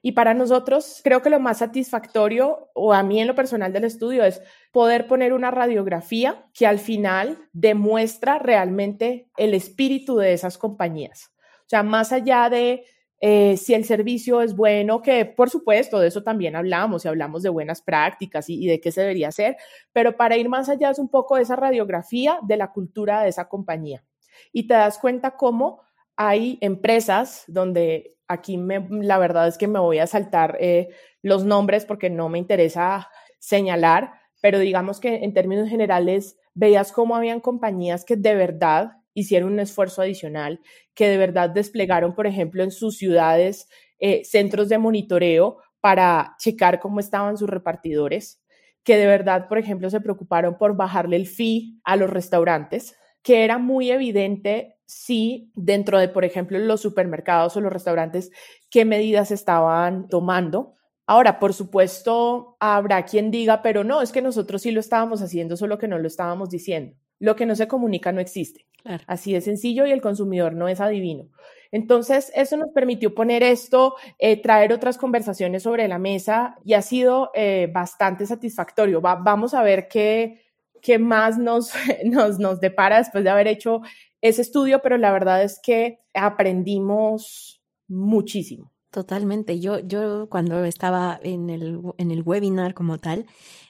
Y 0.00 0.12
para 0.12 0.32
nosotros, 0.32 1.02
creo 1.04 1.20
que 1.20 1.28
lo 1.28 1.40
más 1.40 1.58
satisfactorio, 1.58 2.70
o 2.72 2.94
a 2.94 3.02
mí 3.02 3.20
en 3.20 3.26
lo 3.26 3.34
personal 3.34 3.70
del 3.74 3.84
estudio, 3.84 4.24
es 4.24 4.40
poder 4.72 5.06
poner 5.06 5.34
una 5.34 5.50
radiografía 5.50 6.46
que 6.54 6.66
al 6.66 6.78
final 6.78 7.36
demuestra 7.52 8.38
realmente 8.38 9.28
el 9.36 9.52
espíritu 9.52 10.16
de 10.16 10.32
esas 10.32 10.56
compañías. 10.56 11.34
O 11.36 11.68
sea, 11.68 11.82
más 11.82 12.12
allá 12.12 12.48
de 12.48 12.86
eh, 13.20 13.56
si 13.56 13.74
el 13.74 13.84
servicio 13.84 14.42
es 14.42 14.54
bueno, 14.54 15.02
que 15.02 15.24
por 15.24 15.50
supuesto 15.50 15.98
de 15.98 16.08
eso 16.08 16.22
también 16.22 16.54
hablamos 16.54 17.04
y 17.04 17.08
hablamos 17.08 17.42
de 17.42 17.48
buenas 17.48 17.82
prácticas 17.82 18.48
y, 18.48 18.66
de 18.66 18.80
qué 18.80 18.92
se 18.92 19.00
debería 19.00 19.28
hacer, 19.28 19.56
pero 19.92 20.16
para 20.16 20.36
ir 20.36 20.48
más 20.48 20.68
allá 20.68 20.90
es 20.90 21.00
un 21.00 21.08
poco 21.08 21.36
esa 21.36 21.56
radiografía 21.56 22.38
de 22.42 22.56
la 22.56 22.72
cultura 22.72 23.22
de 23.22 23.30
esa 23.30 23.48
compañía. 23.48 24.04
Y 24.52 24.68
te 24.68 24.74
das 24.74 24.98
cuenta 24.98 25.32
cómo 25.32 25.82
hay 26.16 26.58
empresas 26.60 27.44
donde 27.48 28.16
aquí 28.28 28.56
la 28.88 29.18
verdad 29.18 29.48
es 29.48 29.58
que 29.58 29.66
me 29.66 29.80
voy 29.80 29.98
a 29.98 30.06
saltar 30.06 30.56
eh, 30.60 30.88
los 31.22 31.44
nombres 31.44 31.86
porque 31.86 32.10
no 32.10 32.28
me 32.28 32.38
interesa 32.38 33.08
señalar, 33.40 34.12
pero 34.40 34.60
digamos 34.60 35.00
que 35.00 35.24
en 35.24 35.34
términos 35.34 35.68
generales 35.68 36.36
veías 36.54 36.92
cómo 36.92 37.16
habían 37.16 37.40
compañías 37.40 38.04
que 38.04 38.16
de 38.16 38.34
verdad 38.34 38.97
hicieron 39.20 39.52
un 39.52 39.60
esfuerzo 39.60 40.02
adicional, 40.02 40.60
que 40.94 41.08
de 41.08 41.16
verdad 41.16 41.50
desplegaron, 41.50 42.14
por 42.14 42.26
ejemplo, 42.26 42.62
en 42.62 42.70
sus 42.70 42.96
ciudades 42.96 43.68
eh, 43.98 44.24
centros 44.24 44.68
de 44.68 44.78
monitoreo 44.78 45.58
para 45.80 46.36
checar 46.38 46.80
cómo 46.80 47.00
estaban 47.00 47.36
sus 47.36 47.48
repartidores, 47.48 48.42
que 48.82 48.96
de 48.96 49.06
verdad, 49.06 49.48
por 49.48 49.58
ejemplo, 49.58 49.90
se 49.90 50.00
preocuparon 50.00 50.56
por 50.56 50.76
bajarle 50.76 51.16
el 51.16 51.26
fee 51.26 51.80
a 51.84 51.96
los 51.96 52.10
restaurantes, 52.10 52.96
que 53.22 53.44
era 53.44 53.58
muy 53.58 53.90
evidente 53.90 54.76
si 54.86 55.52
dentro 55.54 55.98
de, 55.98 56.08
por 56.08 56.24
ejemplo, 56.24 56.58
los 56.58 56.80
supermercados 56.80 57.56
o 57.56 57.60
los 57.60 57.72
restaurantes, 57.72 58.30
qué 58.70 58.84
medidas 58.84 59.30
estaban 59.30 60.08
tomando. 60.08 60.76
Ahora, 61.06 61.38
por 61.38 61.52
supuesto, 61.52 62.56
habrá 62.60 63.04
quien 63.04 63.30
diga, 63.30 63.60
pero 63.62 63.84
no, 63.84 64.00
es 64.00 64.12
que 64.12 64.22
nosotros 64.22 64.62
sí 64.62 64.70
lo 64.70 64.80
estábamos 64.80 65.20
haciendo, 65.20 65.56
solo 65.56 65.78
que 65.78 65.88
no 65.88 65.98
lo 65.98 66.06
estábamos 66.06 66.48
diciendo. 66.48 66.96
Lo 67.18 67.36
que 67.36 67.46
no 67.46 67.56
se 67.56 67.68
comunica 67.68 68.12
no 68.12 68.20
existe. 68.20 68.66
Así 69.06 69.32
de 69.32 69.40
sencillo 69.40 69.86
y 69.86 69.90
el 69.90 70.00
consumidor 70.00 70.54
no 70.54 70.68
es 70.68 70.80
adivino. 70.80 71.28
Entonces, 71.70 72.32
eso 72.34 72.56
nos 72.56 72.70
permitió 72.70 73.14
poner 73.14 73.42
esto, 73.42 73.96
eh, 74.18 74.40
traer 74.40 74.72
otras 74.72 74.96
conversaciones 74.96 75.64
sobre 75.64 75.86
la 75.88 75.98
mesa 75.98 76.56
y 76.64 76.74
ha 76.74 76.82
sido 76.82 77.30
eh, 77.34 77.68
bastante 77.72 78.24
satisfactorio. 78.24 79.00
vamos 79.00 79.52
a 79.52 79.62
ver 79.62 79.88
qué, 79.88 80.40
qué 80.80 80.98
más 80.98 81.38
nos, 81.38 81.72
nos, 82.04 82.38
nos 82.38 82.60
depara 82.60 82.98
después 82.98 83.24
de 83.24 83.30
haber 83.30 83.48
hecho 83.48 83.82
ese 84.20 84.42
estudio, 84.42 84.80
pero 84.82 84.96
la 84.96 85.12
verdad 85.12 85.42
es 85.42 85.60
que 85.62 86.00
aprendimos 86.14 87.60
muchísimo. 87.86 88.72
Totalmente. 88.98 89.60
Yo, 89.60 89.78
yo 89.78 90.28
cuando 90.28 90.64
estaba 90.64 91.20
en 91.22 91.50
el, 91.50 91.80
en 91.98 92.10
el 92.10 92.22
webinar 92.24 92.74
como 92.74 92.98
tal, 92.98 93.26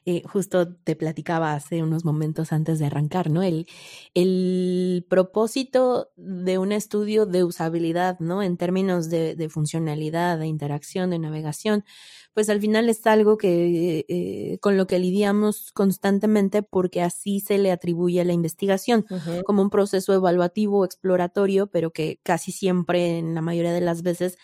eh, 0.07 0.23
justo 0.25 0.75
te 0.75 0.97
platicaba 0.97 1.53
hace 1.53 1.83
unos 1.83 2.03
momentos 2.03 2.51
antes 2.51 2.79
de 2.79 2.87
arrancar, 2.87 3.29
¿no? 3.29 3.43
El, 3.43 3.67
el 4.15 5.05
propósito 5.11 6.09
de 6.17 6.57
un 6.57 6.73
estudio 6.73 7.27
de 7.27 7.45
usabilidad, 7.45 8.19
¿no? 8.21 8.43
En 8.43 8.57
términos 8.57 9.11
de, 9.11 9.35
de 9.35 9.51
funcionalidad, 9.51 10.39
de 10.39 10.47
interacción, 10.47 11.11
de 11.11 11.19
navegación, 11.19 11.85
pues 12.33 12.49
al 12.49 12.59
final 12.61 12.89
es 12.89 13.07
algo 13.07 13.37
que 13.37 14.07
eh, 14.09 14.59
con 14.61 14.79
lo 14.79 14.87
que 14.87 14.99
lidiamos 14.99 15.73
constantemente 15.73 16.63
porque 16.63 17.03
así 17.03 17.41
se 17.41 17.59
le 17.59 17.71
atribuye 17.71 18.23
a 18.23 18.25
la 18.25 18.33
investigación 18.33 19.05
como 19.45 19.61
un 19.61 19.69
proceso 19.69 20.15
evaluativo, 20.15 20.87
exploratorio, 20.87 21.67
pero 21.67 21.91
que 21.91 22.19
casi 22.23 22.51
siempre, 22.51 23.19
en 23.19 23.35
la 23.35 23.43
mayoría 23.43 23.73
de 23.73 23.83
las 23.83 24.03
veces, 24.03 24.39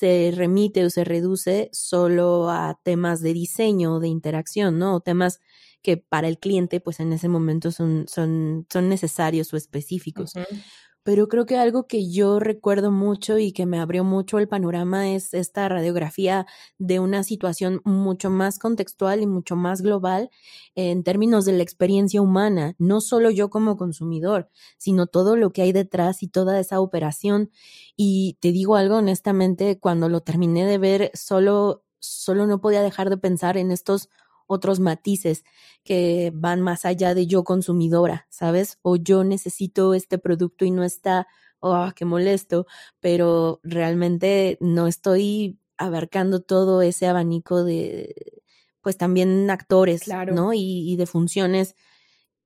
se 0.00 0.32
remite 0.34 0.82
o 0.86 0.88
se 0.88 1.04
reduce 1.04 1.68
solo 1.72 2.48
a 2.48 2.80
temas 2.82 3.20
de 3.20 3.34
diseño, 3.34 4.00
de 4.00 4.08
interacción, 4.08 4.78
¿no? 4.78 4.96
O 4.96 5.00
temas 5.00 5.40
que 5.82 5.98
para 5.98 6.26
el 6.26 6.38
cliente, 6.38 6.80
pues 6.80 7.00
en 7.00 7.12
ese 7.12 7.28
momento 7.28 7.70
son, 7.70 8.06
son, 8.08 8.66
son 8.72 8.88
necesarios 8.88 9.52
o 9.52 9.58
específicos 9.58 10.32
pero 11.02 11.28
creo 11.28 11.46
que 11.46 11.56
algo 11.56 11.86
que 11.86 12.10
yo 12.10 12.38
recuerdo 12.40 12.90
mucho 12.90 13.38
y 13.38 13.52
que 13.52 13.66
me 13.66 13.78
abrió 13.80 14.04
mucho 14.04 14.38
el 14.38 14.48
panorama 14.48 15.10
es 15.10 15.34
esta 15.34 15.68
radiografía 15.68 16.46
de 16.78 17.00
una 17.00 17.22
situación 17.24 17.80
mucho 17.84 18.30
más 18.30 18.58
contextual 18.58 19.22
y 19.22 19.26
mucho 19.26 19.56
más 19.56 19.82
global 19.82 20.30
en 20.74 21.02
términos 21.02 21.44
de 21.44 21.52
la 21.52 21.62
experiencia 21.62 22.22
humana, 22.22 22.74
no 22.78 23.00
solo 23.00 23.30
yo 23.30 23.50
como 23.50 23.76
consumidor, 23.76 24.48
sino 24.78 25.06
todo 25.06 25.36
lo 25.36 25.52
que 25.52 25.62
hay 25.62 25.72
detrás 25.72 26.22
y 26.22 26.28
toda 26.28 26.58
esa 26.60 26.80
operación. 26.80 27.50
Y 27.96 28.36
te 28.40 28.52
digo 28.52 28.76
algo 28.76 28.96
honestamente, 28.96 29.78
cuando 29.78 30.08
lo 30.08 30.20
terminé 30.22 30.66
de 30.66 30.78
ver, 30.78 31.10
solo, 31.14 31.84
solo 31.98 32.46
no 32.46 32.60
podía 32.60 32.82
dejar 32.82 33.10
de 33.10 33.16
pensar 33.18 33.56
en 33.56 33.70
estos 33.70 34.08
otros 34.50 34.80
matices 34.80 35.44
que 35.84 36.32
van 36.34 36.60
más 36.60 36.84
allá 36.84 37.14
de 37.14 37.28
yo 37.28 37.44
consumidora, 37.44 38.26
¿sabes? 38.30 38.78
O 38.82 38.96
yo 38.96 39.22
necesito 39.22 39.94
este 39.94 40.18
producto 40.18 40.64
y 40.64 40.72
no 40.72 40.82
está, 40.82 41.28
oh, 41.60 41.88
qué 41.94 42.04
molesto, 42.04 42.66
pero 42.98 43.60
realmente 43.62 44.58
no 44.60 44.88
estoy 44.88 45.60
abarcando 45.78 46.40
todo 46.42 46.82
ese 46.82 47.06
abanico 47.06 47.62
de, 47.62 48.42
pues 48.80 48.96
también 48.96 49.48
actores, 49.50 50.16
¿no? 50.26 50.52
Y, 50.52 50.90
y 50.92 50.96
de 50.96 51.06
funciones 51.06 51.76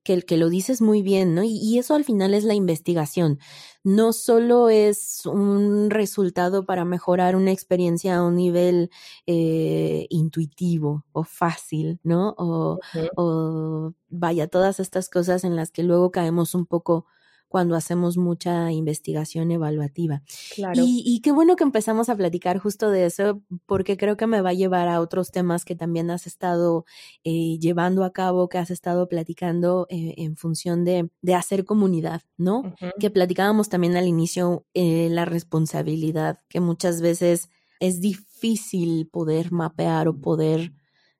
que 0.05 0.13
el 0.13 0.23
que 0.25 0.37
lo 0.37 0.49
dices 0.49 0.81
muy 0.81 1.01
bien, 1.01 1.35
¿no? 1.35 1.43
Y, 1.43 1.77
eso 1.79 1.95
al 1.95 2.05
final 2.05 2.33
es 2.33 2.45
la 2.45 2.53
investigación. 2.53 3.39
No 3.83 4.13
solo 4.13 4.69
es 4.69 5.25
un 5.25 5.89
resultado 5.89 6.65
para 6.65 6.85
mejorar 6.85 7.35
una 7.35 7.51
experiencia 7.51 8.17
a 8.17 8.23
un 8.23 8.35
nivel 8.35 8.91
eh, 9.25 10.05
intuitivo 10.09 11.05
o 11.11 11.23
fácil, 11.23 11.99
¿no? 12.03 12.35
O, 12.37 12.79
o, 13.17 13.93
vaya, 14.09 14.47
todas 14.47 14.79
estas 14.79 15.09
cosas 15.09 15.43
en 15.43 15.55
las 15.55 15.71
que 15.71 15.83
luego 15.83 16.11
caemos 16.11 16.53
un 16.53 16.67
poco 16.67 17.07
cuando 17.55 17.77
hacemos 17.77 18.17
mucha 18.17 18.73
investigación 18.73 19.49
evaluativa. 19.49 20.23
Claro. 20.53 20.83
Y, 20.85 21.21
qué 21.21 21.31
bueno 21.31 21.55
que 21.55 21.63
empezamos 21.63 22.09
a 22.09 22.17
platicar 22.17 22.57
justo 22.57 22.89
de 22.89 23.05
eso, 23.05 23.41
porque 23.65 23.95
creo 23.95 24.17
que 24.17 24.27
me 24.27 24.41
va 24.41 24.49
a 24.49 24.53
llevar 24.53 24.89
a 24.89 24.99
otros 24.99 25.31
temas 25.31 25.63
que 25.63 25.73
también 25.73 26.11
has 26.11 26.27
estado 26.27 26.83
eh, 27.23 27.57
llevando 27.57 28.03
a 28.03 28.11
cabo, 28.11 28.49
que 28.49 28.57
has 28.57 28.71
estado 28.71 29.07
platicando 29.07 29.87
eh, 29.89 30.15
en 30.17 30.35
función 30.35 30.83
de, 30.83 31.09
hacer 31.33 31.63
comunidad, 31.63 32.23
¿no? 32.35 32.75
Que 32.99 33.09
platicábamos 33.09 33.69
también 33.69 33.95
al 33.95 34.05
inicio 34.05 34.65
eh, 34.73 35.07
la 35.09 35.23
responsabilidad, 35.23 36.39
que 36.49 36.59
muchas 36.59 36.99
veces 36.99 37.47
es 37.79 38.01
difícil 38.01 39.07
poder 39.07 39.53
mapear 39.53 40.09
o 40.09 40.19
poder 40.19 40.73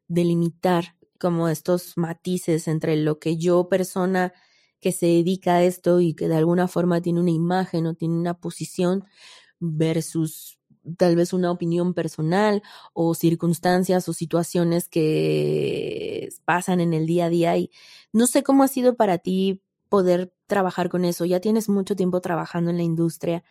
delimitar 0.09 0.97
como 1.17 1.47
estos 1.47 1.93
matices 1.95 2.67
entre 2.67 2.97
lo 2.97 3.19
que 3.19 3.37
yo 3.37 3.69
persona 3.69 4.33
que 4.79 4.91
se 4.91 5.07
dedica 5.07 5.55
a 5.55 5.63
esto 5.63 6.01
y 6.01 6.13
que 6.13 6.27
de 6.27 6.35
alguna 6.35 6.67
forma 6.67 7.01
tiene 7.01 7.19
una 7.19 7.31
imagen 7.31 7.87
o 7.87 7.93
tiene 7.93 8.15
una 8.15 8.35
posición 8.35 9.05
versus 9.59 10.59
tal 10.97 11.15
vez 11.15 11.33
una 11.33 11.51
opinión 11.51 11.93
personal 11.93 12.61
o 12.93 13.15
circunstancias 13.15 14.07
o 14.07 14.13
situaciones 14.13 14.87
que 14.87 16.29
pasan 16.45 16.79
en 16.79 16.93
el 16.93 17.07
día 17.07 17.25
a 17.25 17.29
día 17.29 17.57
y 17.57 17.71
no 18.13 18.27
sé 18.27 18.43
cómo 18.43 18.63
ha 18.63 18.67
sido 18.67 18.95
para 18.95 19.17
ti 19.17 19.61
poder 19.89 20.33
trabajar 20.47 20.89
con 20.89 21.05
eso. 21.05 21.25
Ya 21.25 21.39
tienes 21.39 21.69
mucho 21.69 21.95
tiempo 21.95 22.21
trabajando 22.21 22.69
en 22.71 22.77
la 22.77 22.83
industria 22.83 23.43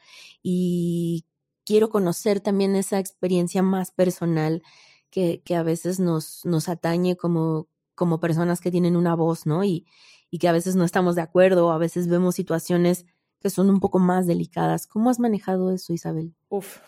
y 0.43 1.25
quiero 1.65 1.89
conocer 1.91 2.41
también 2.41 2.77
esa 2.77 2.99
experiencia 2.99 3.63
más 3.63 3.91
personal 3.91 4.63
que, 5.11 5.43
que 5.45 5.57
a 5.57 5.63
veces 5.63 6.01
nos, 6.01 6.45
nos 6.45 6.69
atañe 6.69 7.17
como, 7.17 7.69
como 7.95 8.21
personas 8.21 8.61
que 8.61 8.71
tienen 8.71 8.97
una 8.97 9.15
voz, 9.15 9.47
¿no? 9.47 9.65
Y, 9.65 9.87
y 10.35 10.39
que 10.39 10.49
a 10.49 10.53
veces 10.53 10.75
no 10.75 10.85
estamos 10.85 11.15
de 11.15 11.23
acuerdo, 11.23 11.71
a 11.71 11.79
veces 11.79 12.09
vemos 12.09 12.35
situaciones 12.35 13.07
que 13.39 13.51
son 13.51 13.71
un 13.71 13.79
poco 13.79 14.01
más 14.01 14.27
delicadas. 14.27 14.89
¿Cómo 14.89 15.09
has 15.09 15.21
manejado 15.21 15.73
eso, 15.73 15.93
Isabel? 15.93 16.35
Uf. 16.49 16.81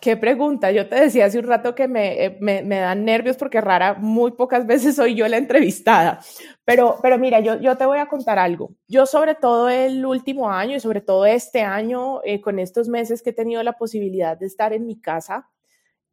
Qué 0.00 0.16
pregunta. 0.16 0.72
Yo 0.72 0.88
te 0.88 0.96
decía 0.96 1.26
hace 1.26 1.38
un 1.38 1.44
rato 1.44 1.76
que 1.76 1.86
me, 1.86 2.24
eh, 2.24 2.38
me, 2.40 2.64
me, 2.64 2.78
dan 2.78 3.04
nervios 3.04 3.36
porque 3.36 3.60
rara, 3.60 3.94
muy 3.94 4.32
pocas 4.32 4.66
veces 4.66 4.96
soy 4.96 5.14
yo 5.14 5.28
la 5.28 5.36
entrevistada. 5.36 6.18
Pero, 6.64 6.98
pero 7.00 7.18
mira, 7.18 7.38
yo, 7.38 7.60
yo 7.60 7.76
te 7.76 7.86
voy 7.86 7.98
a 7.98 8.08
contar 8.08 8.40
algo. 8.40 8.74
Yo 8.88 9.06
sobre 9.06 9.36
todo 9.36 9.68
el 9.68 10.04
último 10.04 10.50
año 10.50 10.74
y 10.74 10.80
sobre 10.80 11.02
todo 11.02 11.24
este 11.24 11.62
año, 11.62 12.20
eh, 12.24 12.40
con 12.40 12.58
estos 12.58 12.88
meses 12.88 13.22
que 13.22 13.30
he 13.30 13.32
tenido 13.32 13.62
la 13.62 13.74
posibilidad 13.74 14.36
de 14.36 14.46
estar 14.46 14.72
en 14.72 14.86
mi 14.86 15.00
casa, 15.00 15.48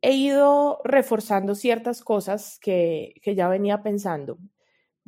he 0.04 0.12
ido 0.12 0.82
reforzando 0.84 1.56
ciertas 1.56 2.04
cosas 2.04 2.60
que, 2.62 3.16
que 3.24 3.34
ya 3.34 3.48
venía 3.48 3.82
pensando. 3.82 4.38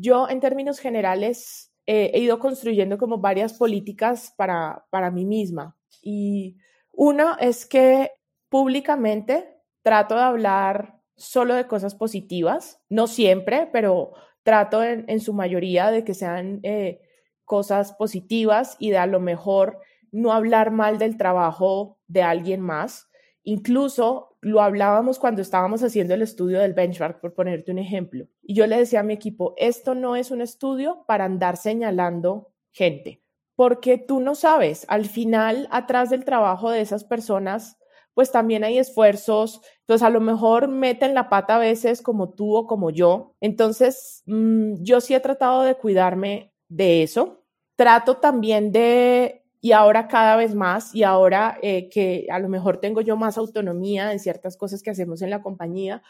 Yo, 0.02 0.30
en 0.30 0.40
términos 0.40 0.80
generales, 0.80 1.74
he 1.86 2.20
ido 2.20 2.40
construyendo 2.40 2.98
como 2.98 3.18
varias 3.18 3.54
políticas 3.54 4.34
para, 4.38 4.86
para 4.92 5.12
mí 5.12 5.26
misma. 5.26 5.76
Y 6.02 6.58
uno 6.92 7.36
es 7.40 7.66
que 7.66 8.12
públicamente 8.48 9.58
trato 9.82 10.16
de 10.16 10.22
hablar 10.22 11.00
solo 11.16 11.54
de 11.54 11.68
cosas 11.68 11.96
positivas, 11.96 12.82
no 12.90 13.08
siempre, 13.08 13.68
pero 13.72 14.14
trato 14.44 14.84
en, 14.84 15.20
su 15.20 15.34
mayoría 15.34 15.92
de 15.92 16.04
que 16.04 16.14
sean 16.14 16.60
eh, 16.64 17.02
cosas 17.44 17.94
positivas 17.94 18.78
y 18.80 18.92
de 18.92 18.98
a 18.98 19.06
lo 19.06 19.20
mejor 19.20 19.80
no 20.12 20.32
hablar 20.32 20.72
mal 20.72 20.98
del 20.98 21.18
trabajo 21.18 22.00
de 22.08 22.24
alguien 22.24 22.62
más. 22.62 23.09
Incluso 23.50 24.38
lo 24.42 24.62
hablábamos 24.62 25.18
cuando 25.18 25.42
estábamos 25.42 25.82
haciendo 25.82 26.14
el 26.14 26.22
estudio 26.22 26.60
del 26.60 26.76
benchmark, 26.76 27.20
por 27.20 27.34
ponerte 27.34 27.72
un 27.72 27.80
ejemplo. 27.80 28.28
Y 28.44 28.54
yo 28.54 28.68
le 28.68 28.78
decía 28.78 29.00
a 29.00 29.04
mi 29.04 29.16
equipo, 29.16 29.56
esto 29.58 29.96
no 29.96 30.16
es 30.16 30.30
un 30.30 30.42
estudio 30.42 31.04
para 31.08 31.26
andar 31.26 31.58
señalando 31.58 32.54
gente, 32.72 33.24
porque 33.56 33.98
tú 33.98 34.20
no 34.20 34.36
sabes, 34.36 34.86
al 34.88 35.06
final, 35.06 35.68
atrás 35.72 36.12
del 36.12 36.26
trabajo 36.26 36.70
de 36.70 36.82
esas 36.82 37.04
personas, 37.04 37.80
pues 38.14 38.32
también 38.32 38.64
hay 38.64 38.78
esfuerzos, 38.78 39.62
entonces 39.80 40.06
a 40.06 40.12
lo 40.12 40.22
mejor 40.22 40.68
meten 40.68 41.16
la 41.16 41.28
pata 41.28 41.56
a 41.56 41.60
veces 41.60 42.04
como 42.04 42.30
tú 42.36 42.56
o 42.56 42.68
como 42.68 42.92
yo. 42.92 43.36
Entonces, 43.42 44.22
mm, 44.28 44.84
yo 44.84 45.02
sí 45.02 45.16
he 45.16 45.20
tratado 45.22 45.64
de 45.64 45.74
cuidarme 45.74 46.54
de 46.68 47.02
eso. 47.02 47.46
Trato 47.76 48.18
también 48.18 48.72
de 48.72 49.39
y 49.62 49.74
ahora 49.74 50.08
cada 50.08 50.36
vez 50.36 50.56
más, 50.56 50.96
y 50.96 51.04
ahora 51.04 51.58
eh, 51.62 51.90
que 51.90 52.28
a 52.32 52.40
lo 52.40 52.50
mejor 52.50 52.80
tengo 52.80 53.02
yo 53.02 53.18
más 53.18 53.38
autonomía 53.38 54.12
en 54.12 54.20
ciertas 54.20 54.56
cosas 54.56 54.82
que 54.82 54.90
hacemos 54.90 55.22
en 55.22 55.30
la 55.30 55.42
compañía, 55.42 56.02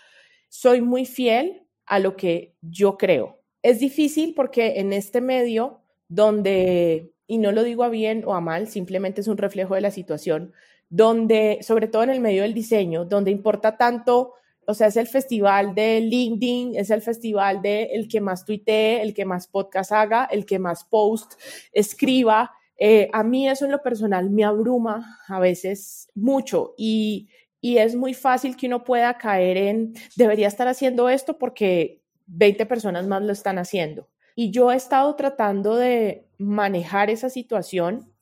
soy 0.49 0.81
muy 0.81 1.05
fiel 1.05 1.63
a 1.85 1.99
lo 1.99 2.15
que 2.15 2.55
yo 2.61 2.97
creo. 2.97 3.39
Es 3.63 3.79
difícil 3.79 4.33
porque 4.35 4.79
en 4.79 4.93
este 4.93 5.21
medio 5.21 5.81
donde, 6.07 7.11
y 7.27 7.37
no 7.39 7.51
lo 7.51 7.63
digo 7.63 7.83
a 7.83 7.89
bien 7.89 8.23
o 8.25 8.33
a 8.33 8.41
mal, 8.41 8.67
simplemente 8.67 9.21
es 9.21 9.27
un 9.27 9.37
reflejo 9.37 9.75
de 9.75 9.81
la 9.81 9.91
situación, 9.91 10.53
donde, 10.89 11.59
sobre 11.61 11.87
todo 11.87 12.03
en 12.03 12.09
el 12.09 12.19
medio 12.19 12.43
del 12.43 12.53
diseño, 12.53 13.05
donde 13.05 13.31
importa 13.31 13.77
tanto, 13.77 14.33
o 14.65 14.73
sea, 14.73 14.87
es 14.87 14.97
el 14.97 15.07
festival 15.07 15.73
de 15.73 16.01
LinkedIn, 16.01 16.75
es 16.75 16.89
el 16.89 17.01
festival 17.01 17.61
de 17.61 17.83
el 17.93 18.07
que 18.07 18.21
más 18.21 18.45
tuitee, 18.45 19.01
el 19.01 19.13
que 19.13 19.25
más 19.25 19.47
podcast 19.47 19.91
haga, 19.91 20.25
el 20.25 20.45
que 20.45 20.59
más 20.59 20.83
post 20.83 21.33
escriba, 21.71 22.51
eh, 22.79 23.09
a 23.11 23.23
mí 23.23 23.47
eso 23.47 23.65
en 23.65 23.71
lo 23.71 23.83
personal 23.83 24.29
me 24.29 24.45
abruma 24.45 25.19
a 25.27 25.39
veces 25.39 26.09
mucho 26.15 26.73
y, 26.77 27.29
es 27.61 27.93
muy 27.93 28.13
fácil 28.13 28.55
que 28.55 28.67
uno 28.67 28.85
pueda 28.85 29.17
caer 29.17 29.57
en, 29.57 29.93
debería 30.15 30.47
estar 30.47 30.69
haciendo 30.69 31.09
esto 31.09 31.37
porque 31.37 32.01
20 32.27 32.65
personas 32.65 33.05
más 33.05 33.21
lo 33.21 33.33
están 33.33 33.57
haciendo. 33.57 34.07
Y 34.33 34.51
yo 34.51 34.71
he 34.71 34.77
estado 34.77 35.13
tratando 35.17 35.75
de 35.75 36.25
manejar 36.37 37.09
esa 37.09 37.29
situación 37.29 38.13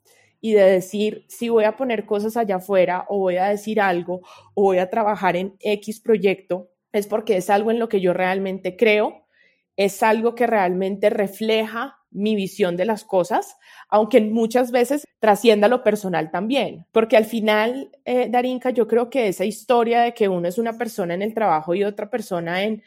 y 0.41 0.54
de 0.54 0.63
decir, 0.63 1.24
si 1.28 1.50
voy 1.50 1.65
a 1.65 1.76
poner 1.76 2.08
cosas 2.08 2.36
allá 2.36 2.56
afuera 2.56 3.06
o 3.10 3.20
voy 3.20 3.38
a 3.38 3.46
decir 3.46 3.80
algo 3.80 4.22
o 4.56 4.63
voy 4.63 4.80
a 4.80 4.89
trabajar 4.89 5.36
en 5.36 5.56
X 5.60 6.00
proyecto, 6.00 6.72
es 6.91 7.06
porque 7.06 7.38
es 7.38 7.52
algo 7.52 7.70
en 7.70 7.78
lo 7.78 7.89
que 7.89 8.02
yo 8.02 8.13
realmente 8.13 8.76
creo, 8.76 9.28
es 9.76 10.02
algo 10.02 10.34
que 10.34 10.48
realmente 10.48 11.12
refleja 11.12 11.97
mi 12.12 12.36
visión 12.36 12.78
de 12.78 12.86
las 12.86 13.04
cosas, 13.04 13.58
aunque 13.89 14.22
muchas 14.22 14.72
veces 14.72 15.06
trascienda 15.20 15.67
lo 15.67 15.84
personal 15.84 16.32
también, 16.32 16.86
porque 16.91 17.17
al 17.17 17.26
final, 17.26 17.91
eh, 18.06 18.28
Darinka, 18.30 18.70
yo 18.70 18.88
creo 18.88 19.10
que 19.10 19.28
esa 19.28 19.46
historia 19.46 20.02
de 20.02 20.13
que 20.13 20.30
uno 20.30 20.48
es 20.48 20.58
una 20.58 20.78
persona 20.78 21.13
en 21.13 21.22
el 21.22 21.34
trabajo 21.34 21.76
y 21.76 21.84
otra 21.84 22.10
persona 22.10 22.63
en, 22.63 22.84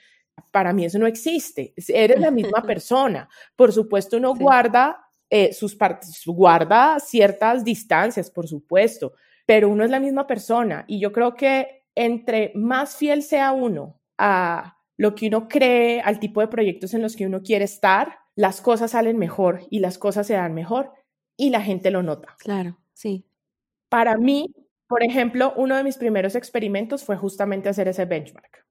para 0.50 0.72
mí 0.72 0.84
eso 0.84 0.98
no 0.98 1.06
existe, 1.06 1.74
eres 1.88 2.20
la 2.20 2.30
misma 2.30 2.62
persona. 2.66 3.28
Por 3.56 3.72
supuesto, 3.72 4.16
uno 4.16 4.34
guarda 4.34 5.04
eh, 5.28 5.52
sus 5.52 5.74
partes, 5.76 6.22
guarda 6.26 6.98
ciertas 6.98 7.64
distancias, 7.64 8.30
por 8.30 8.48
supuesto, 8.48 9.14
pero 9.46 9.68
uno 9.68 9.84
es 9.84 9.90
la 9.90 10.00
misma 10.00 10.26
persona. 10.26 10.84
Y 10.88 11.00
yo 11.00 11.12
creo 11.12 11.34
que 11.34 11.84
entre 11.94 12.52
más 12.54 12.96
fiel 12.96 13.22
sea 13.22 13.52
uno 13.52 14.00
a 14.18 14.76
lo 14.96 15.14
que 15.14 15.28
uno 15.28 15.48
cree, 15.48 16.00
al 16.00 16.18
tipo 16.20 16.40
de 16.40 16.48
proyectos 16.48 16.94
en 16.94 17.02
los 17.02 17.16
que 17.16 17.26
uno 17.26 17.42
quiere 17.42 17.64
estar, 17.64 18.18
las 18.40 18.62
cosas 18.62 18.92
salen 18.92 19.18
mejor 19.18 19.66
y 19.68 19.80
las 19.80 19.98
cosas 19.98 20.26
se 20.26 20.32
dan 20.32 20.54
mejor 20.54 20.94
y 21.36 21.50
la 21.50 21.60
gente 21.60 21.90
lo 21.90 22.02
nota. 22.02 22.36
Claro, 22.38 22.78
sí. 22.94 23.26
Para 23.90 24.16
mí, 24.16 24.54
por 24.86 25.02
ejemplo, 25.02 25.52
uno 25.58 25.76
de 25.76 25.84
mis 25.84 25.98
primeros 25.98 26.34
experimentos 26.34 27.04
fue 27.04 27.18
justamente 27.18 27.68
hacer 27.68 27.86
ese 27.88 28.06
benchmark. 28.06 28.66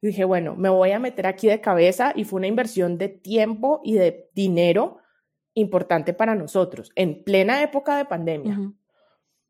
dije, 0.00 0.24
bueno, 0.24 0.56
me 0.56 0.70
voy 0.70 0.92
a 0.92 0.98
meter 0.98 1.26
aquí 1.26 1.48
de 1.48 1.60
cabeza 1.60 2.14
y 2.16 2.24
fue 2.24 2.38
una 2.38 2.46
inversión 2.46 2.96
de 2.96 3.10
tiempo 3.10 3.82
y 3.84 3.92
de 3.92 4.30
dinero 4.32 5.00
importante 5.52 6.14
para 6.14 6.34
nosotros 6.34 6.92
en 6.94 7.24
plena 7.24 7.62
época 7.62 7.98
de 7.98 8.06
pandemia. 8.06 8.72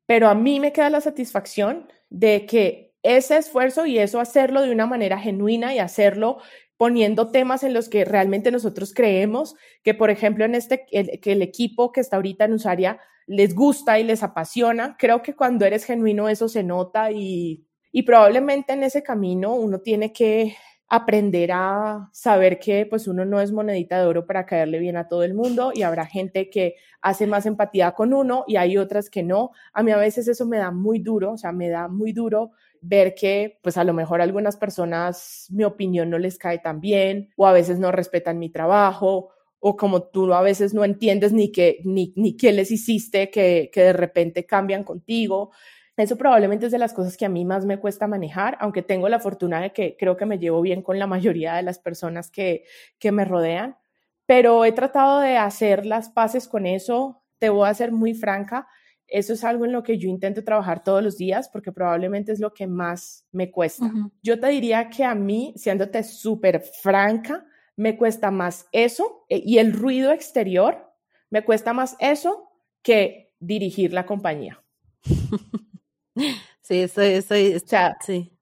Pero 0.07 0.29
a 0.29 0.35
mí 0.35 0.59
me 0.59 0.73
queda 0.73 0.91
la 0.91 1.01
satisfacción 1.01 1.87
de 2.11 2.45
que 2.45 2.93
ese 3.05 3.37
esfuerzo 3.37 3.87
y 3.87 3.99
eso 3.99 4.19
hacerlo 4.19 4.63
de 4.63 4.73
una 4.73 4.87
manera 4.87 5.19
genuina 5.19 5.75
y 5.75 5.79
hacerlo 5.79 6.39
poniendo 6.77 7.31
temas 7.31 7.63
en 7.63 7.75
los 7.75 7.89
que 7.89 8.05
realmente 8.05 8.51
nosotros 8.51 8.93
creemos 8.95 9.55
que, 9.83 9.95
por 9.95 10.11
ejemplo, 10.11 10.45
en 10.45 10.55
este, 10.55 10.87
que 10.87 11.33
el 11.33 11.43
equipo 11.43 11.93
que 11.93 12.01
está 12.01 12.17
ahorita 12.17 12.45
en 12.45 12.55
Usaria 12.55 13.01
les 13.27 13.55
gusta 13.55 13.99
y 13.99 14.05
les 14.05 14.23
apasiona. 14.23 14.97
Creo 14.99 15.23
que 15.23 15.35
cuando 15.35 15.65
eres 15.65 15.85
genuino 15.85 16.29
eso 16.29 16.49
se 16.49 16.63
nota 16.63 17.11
y, 17.11 17.65
y 17.93 18.03
probablemente 18.03 18.73
en 18.73 18.83
ese 18.83 19.03
camino 19.03 19.55
uno 19.55 19.81
tiene 19.81 20.13
que 20.13 20.57
aprender 20.89 21.51
a 21.53 22.11
saber 22.13 22.59
que 22.59 22.87
pues 22.87 23.09
uno 23.09 23.25
no 23.25 23.41
es 23.41 23.53
monedita 23.53 23.99
de 23.99 24.07
oro 24.07 24.27
para 24.27 24.47
caerle 24.47 24.79
bien 24.79 24.97
a 24.97 25.09
todo 25.09 25.23
el 25.25 25.35
mundo 25.35 25.73
y 25.75 25.83
habrá 25.83 26.07
gente 26.07 26.51
que 26.51 26.77
hace 27.01 27.27
más 27.27 27.47
empatía 27.47 27.93
con 27.93 28.13
uno 28.13 28.45
y 28.47 28.57
hay 28.57 28.77
otras 28.77 29.11
que 29.11 29.23
no. 29.23 29.51
A 29.73 29.83
mí 29.83 29.91
a 29.93 29.97
veces 29.97 30.29
eso 30.29 30.47
me 30.47 30.59
da 30.59 30.71
muy 30.71 30.99
duro, 30.99 31.33
o 31.33 31.39
sea, 31.39 31.53
me 31.53 31.69
da 31.69 31.89
muy 31.89 32.13
duro 32.13 32.53
ver 32.87 33.15
que 33.15 33.59
pues 33.63 33.77
a 33.77 33.85
lo 33.85 33.93
mejor 33.95 34.21
a 34.21 34.25
algunas 34.25 34.57
personas 34.57 35.47
mi 35.51 35.65
opinión 35.65 36.11
no 36.11 36.19
les 36.19 36.39
cae 36.39 36.59
tan 36.59 36.81
bien 36.81 37.31
o 37.37 37.47
a 37.47 37.53
veces 37.53 37.79
no 37.79 37.93
respetan 37.93 38.39
mi 38.39 38.51
trabajo 38.51 39.31
o 39.59 39.77
como 39.77 40.03
tú 40.03 40.33
a 40.35 40.43
veces 40.43 40.75
no 40.75 40.85
entiendes 40.85 41.33
ni 41.33 41.51
qué, 41.51 41.79
ni, 41.85 42.13
ni 42.17 42.37
qué 42.37 42.53
les 42.53 42.71
hiciste 42.71 43.31
que, 43.31 43.71
que 43.73 43.83
de 43.83 43.93
repente 43.95 44.45
cambian 44.45 44.85
contigo. 44.85 45.53
Eso 45.97 46.17
probablemente 46.19 46.67
es 46.67 46.73
de 46.73 46.79
las 46.79 46.93
cosas 46.93 47.17
que 47.17 47.25
a 47.25 47.31
mí 47.31 47.45
más 47.45 47.65
me 47.65 47.79
cuesta 47.79 48.07
manejar, 48.07 48.59
aunque 48.61 48.83
tengo 48.83 49.09
la 49.09 49.21
fortuna 49.21 49.61
de 49.63 49.73
que 49.73 49.97
creo 49.97 50.17
que 50.17 50.27
me 50.27 50.39
llevo 50.39 50.61
bien 50.61 50.83
con 50.83 50.99
la 50.99 51.07
mayoría 51.07 51.55
de 51.55 51.63
las 51.63 51.79
personas 51.79 52.31
que, 52.31 52.65
que 52.99 53.11
me 53.13 53.25
rodean, 53.25 53.79
pero 54.27 54.65
he 54.65 54.73
tratado 54.73 55.21
de 55.21 55.37
hacer 55.39 55.87
las 55.87 56.11
paces 56.11 56.49
con 56.49 56.67
eso. 56.67 57.23
Te 57.39 57.49
voy 57.49 57.69
a 57.69 57.75
ser 57.75 57.93
muy 57.93 58.13
franca. 58.13 58.67
Eso 59.09 59.33
es 59.35 59.45
algo 59.45 59.65
en 59.65 59.73
lo 59.73 59.83
que 59.83 59.99
yo 59.99 60.09
intento 60.09 60.43
trabajar 60.45 60.83
todos 60.83 61.03
los 61.03 61.17
días 61.17 61.49
porque 61.49 61.73
probablemente 61.73 62.33
es 62.33 62.41
lo 62.41 62.53
que 62.55 62.67
más 62.67 63.27
me 63.33 63.51
cuesta. 63.51 63.91
Yo 64.23 64.41
te 64.41 64.49
diría 64.49 64.89
que 64.89 65.05
a 65.05 65.15
mí, 65.15 65.53
siéndote 65.57 66.03
súper 66.03 66.61
franca, 66.61 67.47
me 67.77 67.97
cuesta 67.97 68.31
más 68.31 68.67
eso 68.73 69.27
eh, 69.29 69.43
y 69.45 69.59
el 69.59 69.73
ruido 69.73 70.13
exterior, 70.13 70.93
me 71.31 71.45
cuesta 71.45 71.73
más 71.73 71.97
eso 71.99 72.51
que 72.83 73.33
dirigir 73.41 73.93
la 73.93 74.07
compañía. 74.07 74.63
Sí, 76.63 76.81
eso, 76.81 77.03
eso, 77.03 77.35
o 77.35 77.69
sea, 77.69 77.95
sí. 78.01 78.34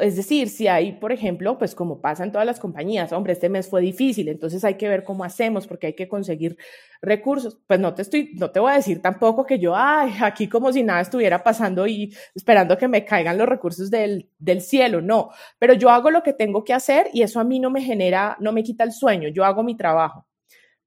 Es 0.00 0.16
decir, 0.16 0.48
si 0.48 0.66
hay, 0.66 0.92
por 0.92 1.12
ejemplo, 1.12 1.58
pues 1.58 1.74
como 1.74 2.00
pasa 2.00 2.24
en 2.24 2.32
todas 2.32 2.46
las 2.46 2.58
compañías, 2.58 3.12
hombre, 3.12 3.34
este 3.34 3.48
mes 3.48 3.68
fue 3.68 3.82
difícil, 3.82 4.28
entonces 4.28 4.64
hay 4.64 4.74
que 4.74 4.88
ver 4.88 5.04
cómo 5.04 5.24
hacemos 5.24 5.66
porque 5.66 5.88
hay 5.88 5.94
que 5.94 6.08
conseguir 6.08 6.56
recursos. 7.02 7.58
Pues 7.66 7.78
no 7.78 7.94
te 7.94 8.02
estoy, 8.02 8.32
no 8.34 8.50
te 8.50 8.60
voy 8.60 8.72
a 8.72 8.76
decir 8.76 9.02
tampoco 9.02 9.44
que 9.44 9.58
yo, 9.58 9.74
ay, 9.76 10.12
aquí 10.22 10.48
como 10.48 10.72
si 10.72 10.82
nada 10.82 11.02
estuviera 11.02 11.42
pasando 11.42 11.86
y 11.86 12.14
esperando 12.34 12.78
que 12.78 12.88
me 12.88 13.04
caigan 13.04 13.36
los 13.36 13.48
recursos 13.48 13.90
del, 13.90 14.30
del 14.38 14.62
cielo, 14.62 15.02
no. 15.02 15.30
Pero 15.58 15.74
yo 15.74 15.90
hago 15.90 16.10
lo 16.10 16.22
que 16.22 16.32
tengo 16.32 16.64
que 16.64 16.72
hacer 16.72 17.08
y 17.12 17.22
eso 17.22 17.38
a 17.38 17.44
mí 17.44 17.60
no 17.60 17.70
me 17.70 17.82
genera, 17.82 18.36
no 18.40 18.52
me 18.52 18.62
quita 18.62 18.84
el 18.84 18.92
sueño, 18.92 19.28
yo 19.28 19.44
hago 19.44 19.62
mi 19.62 19.76
trabajo. 19.76 20.26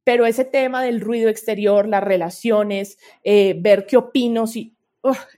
Pero 0.03 0.25
ese 0.25 0.45
tema 0.45 0.83
del 0.83 1.01
ruido 1.01 1.29
exterior, 1.29 1.87
las 1.87 2.03
relaciones, 2.03 2.97
eh, 3.23 3.55
ver 3.59 3.85
qué 3.85 3.97
opino, 3.97 4.47
si, 4.47 4.75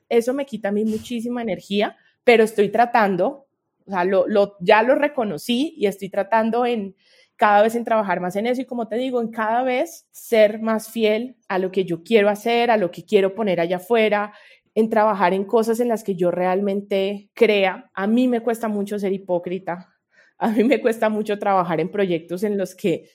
eso 0.10 0.34
me 0.34 0.46
quita 0.46 0.70
a 0.70 0.72
mí 0.72 0.86
muchísima 0.86 1.42
energía 1.42 1.98
pero 2.24 2.44
estoy 2.44 2.70
tratando, 2.70 3.48
o 3.86 3.92
sea, 3.92 4.04
lo, 4.04 4.58
ya 4.60 4.84
lo 4.84 4.96
reconocí 4.96 5.74
y 5.78 5.88
estoy 5.88 6.10
tratando 6.10 6.66
en 6.66 6.96
cada 7.36 7.64
vez 7.64 7.76
en 7.76 7.84
trabajar 7.84 8.20
más 8.20 8.36
en 8.36 8.48
eso 8.48 8.62
y 8.62 8.66
como 8.66 8.88
te 8.88 8.96
digo, 8.96 9.20
en 9.20 9.30
cada 9.30 9.64
vez 9.64 10.08
ser 10.12 10.62
más 10.62 10.90
fiel 10.90 11.36
a 11.50 11.60
lo 11.60 11.72
que 11.72 11.84
yo 11.84 12.04
quiero 12.04 12.30
hacer, 12.30 12.72
a 12.72 12.78
lo 12.78 12.92
que 12.92 13.06
quiero 13.06 13.36
poner 13.36 13.60
allá 13.60 13.78
afuera, 13.78 14.34
en 14.76 14.90
trabajar 14.90 15.34
en 15.34 15.46
cosas 15.46 15.80
en 15.80 15.88
las 15.88 16.04
que 16.04 16.16
yo 16.16 16.32
realmente 16.32 17.30
crea. 17.34 17.92
A 17.94 18.08
mí 18.08 18.28
me 18.28 18.42
cuesta 18.42 18.68
mucho 18.68 18.98
ser 19.00 19.14
hipócrita, 19.14 19.94
a 20.38 20.50
mí 20.50 20.64
me 20.64 20.82
cuesta 20.82 21.10
mucho 21.10 21.38
trabajar 21.38 21.80
en 21.80 21.92
proyectos 21.92 22.44
en 22.44 22.58
los 22.58 22.76
que 22.76 23.10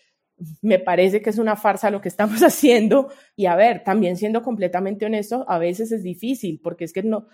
me 0.63 0.79
parece 0.79 1.21
que 1.21 1.31
es 1.31 1.39
una 1.39 1.57
farsa 1.57 1.91
lo 1.91 2.01
que 2.01 2.09
estamos 2.09 2.41
haciendo. 2.43 3.11
Y 3.37 3.47
a 3.47 3.57
ver, 3.57 3.83
también 3.85 4.17
siendo 4.17 4.43
completamente 4.43 5.07
honesto, 5.07 5.45
a 5.49 5.59
veces 5.59 5.93
es 5.93 6.03
difícil 6.03 6.61
porque 6.63 6.85
es 6.85 6.93
que 6.93 7.03
no, 7.03 7.29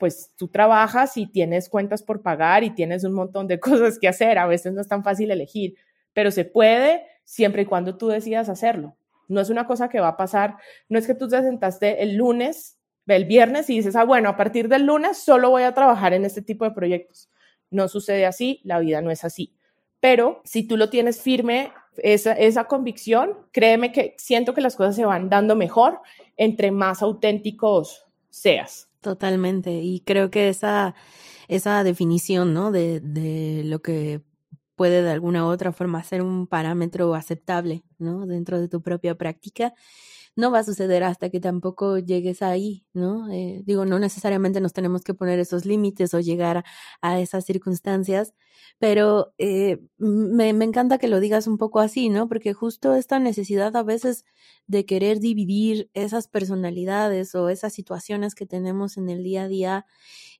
pues 0.00 0.32
tú 0.34 0.48
trabajas 0.48 1.18
y 1.18 1.26
tienes 1.26 1.68
cuentas 1.68 2.02
por 2.02 2.22
pagar 2.22 2.64
y 2.64 2.70
tienes 2.70 3.04
un 3.04 3.12
montón 3.12 3.46
de 3.46 3.60
cosas 3.60 3.98
que 4.00 4.08
hacer. 4.08 4.38
A 4.38 4.46
veces 4.46 4.72
no 4.72 4.80
es 4.80 4.88
tan 4.88 5.04
fácil 5.04 5.30
elegir, 5.30 5.76
pero 6.12 6.32
se 6.32 6.44
puede 6.44 7.04
siempre 7.22 7.62
y 7.62 7.66
cuando 7.66 7.96
tú 7.96 8.08
decidas 8.08 8.48
hacerlo. 8.48 8.96
No 9.28 9.40
es 9.40 9.50
una 9.50 9.66
cosa 9.66 9.88
que 9.88 10.00
va 10.00 10.08
a 10.08 10.16
pasar, 10.16 10.56
no 10.88 10.98
es 10.98 11.06
que 11.06 11.14
tú 11.14 11.28
te 11.28 11.40
sentaste 11.40 12.02
el 12.02 12.16
lunes, 12.16 12.78
el 13.06 13.26
viernes 13.26 13.70
y 13.70 13.76
dices, 13.76 13.94
ah, 13.94 14.04
bueno, 14.04 14.28
a 14.28 14.36
partir 14.36 14.68
del 14.68 14.86
lunes 14.86 15.18
solo 15.18 15.50
voy 15.50 15.62
a 15.62 15.74
trabajar 15.74 16.14
en 16.14 16.24
este 16.24 16.42
tipo 16.42 16.64
de 16.64 16.72
proyectos. 16.72 17.28
No 17.70 17.86
sucede 17.86 18.26
así, 18.26 18.60
la 18.64 18.80
vida 18.80 19.02
no 19.02 19.10
es 19.10 19.22
así. 19.24 19.54
Pero 20.00 20.40
si 20.44 20.66
tú 20.66 20.76
lo 20.76 20.88
tienes 20.88 21.20
firme, 21.20 21.72
esa, 21.98 22.32
esa 22.32 22.64
convicción, 22.64 23.36
créeme 23.52 23.92
que 23.92 24.14
siento 24.18 24.54
que 24.54 24.62
las 24.62 24.74
cosas 24.74 24.96
se 24.96 25.04
van 25.04 25.28
dando 25.28 25.54
mejor 25.54 26.00
entre 26.36 26.70
más 26.70 27.02
auténticos 27.02 28.06
seas. 28.30 28.89
Totalmente. 29.00 29.72
Y 29.82 30.00
creo 30.00 30.30
que 30.30 30.48
esa, 30.50 30.94
esa 31.48 31.82
definición, 31.84 32.52
¿no? 32.52 32.70
De, 32.70 33.00
de 33.00 33.62
lo 33.64 33.80
que 33.80 34.22
puede 34.76 35.02
de 35.02 35.10
alguna 35.10 35.44
u 35.46 35.48
otra 35.48 35.72
forma 35.72 36.02
ser 36.04 36.22
un 36.22 36.46
parámetro 36.46 37.14
aceptable, 37.14 37.84
¿no? 37.98 38.26
Dentro 38.26 38.60
de 38.60 38.68
tu 38.68 38.82
propia 38.82 39.16
práctica, 39.16 39.74
no 40.40 40.50
va 40.50 40.60
a 40.60 40.64
suceder 40.64 41.04
hasta 41.04 41.30
que 41.30 41.38
tampoco 41.40 41.98
llegues 41.98 42.42
ahí, 42.42 42.84
¿no? 42.92 43.30
Eh, 43.30 43.62
digo, 43.64 43.84
no 43.84 43.98
necesariamente 43.98 44.60
nos 44.60 44.72
tenemos 44.72 45.02
que 45.04 45.14
poner 45.14 45.38
esos 45.38 45.64
límites 45.64 46.14
o 46.14 46.20
llegar 46.20 46.64
a, 47.02 47.20
esas 47.20 47.44
circunstancias, 47.44 48.34
pero 48.78 49.32
eh, 49.38 49.78
me, 49.98 50.52
me, 50.52 50.64
encanta 50.64 50.98
que 50.98 51.08
lo 51.08 51.20
digas 51.20 51.46
un 51.46 51.58
poco 51.58 51.80
así, 51.80 52.08
¿no? 52.08 52.28
Porque 52.28 52.52
justo 52.54 52.94
esta 52.94 53.18
necesidad 53.18 53.76
a 53.76 53.82
veces 53.82 54.24
de 54.66 54.86
querer 54.86 55.20
dividir 55.20 55.90
esas 55.94 56.26
personalidades 56.26 57.34
o 57.34 57.48
esas 57.48 57.72
situaciones 57.72 58.34
que 58.34 58.46
tenemos 58.46 58.96
en 58.96 59.08
el 59.10 59.22
día 59.22 59.44
a 59.44 59.48
día 59.48 59.86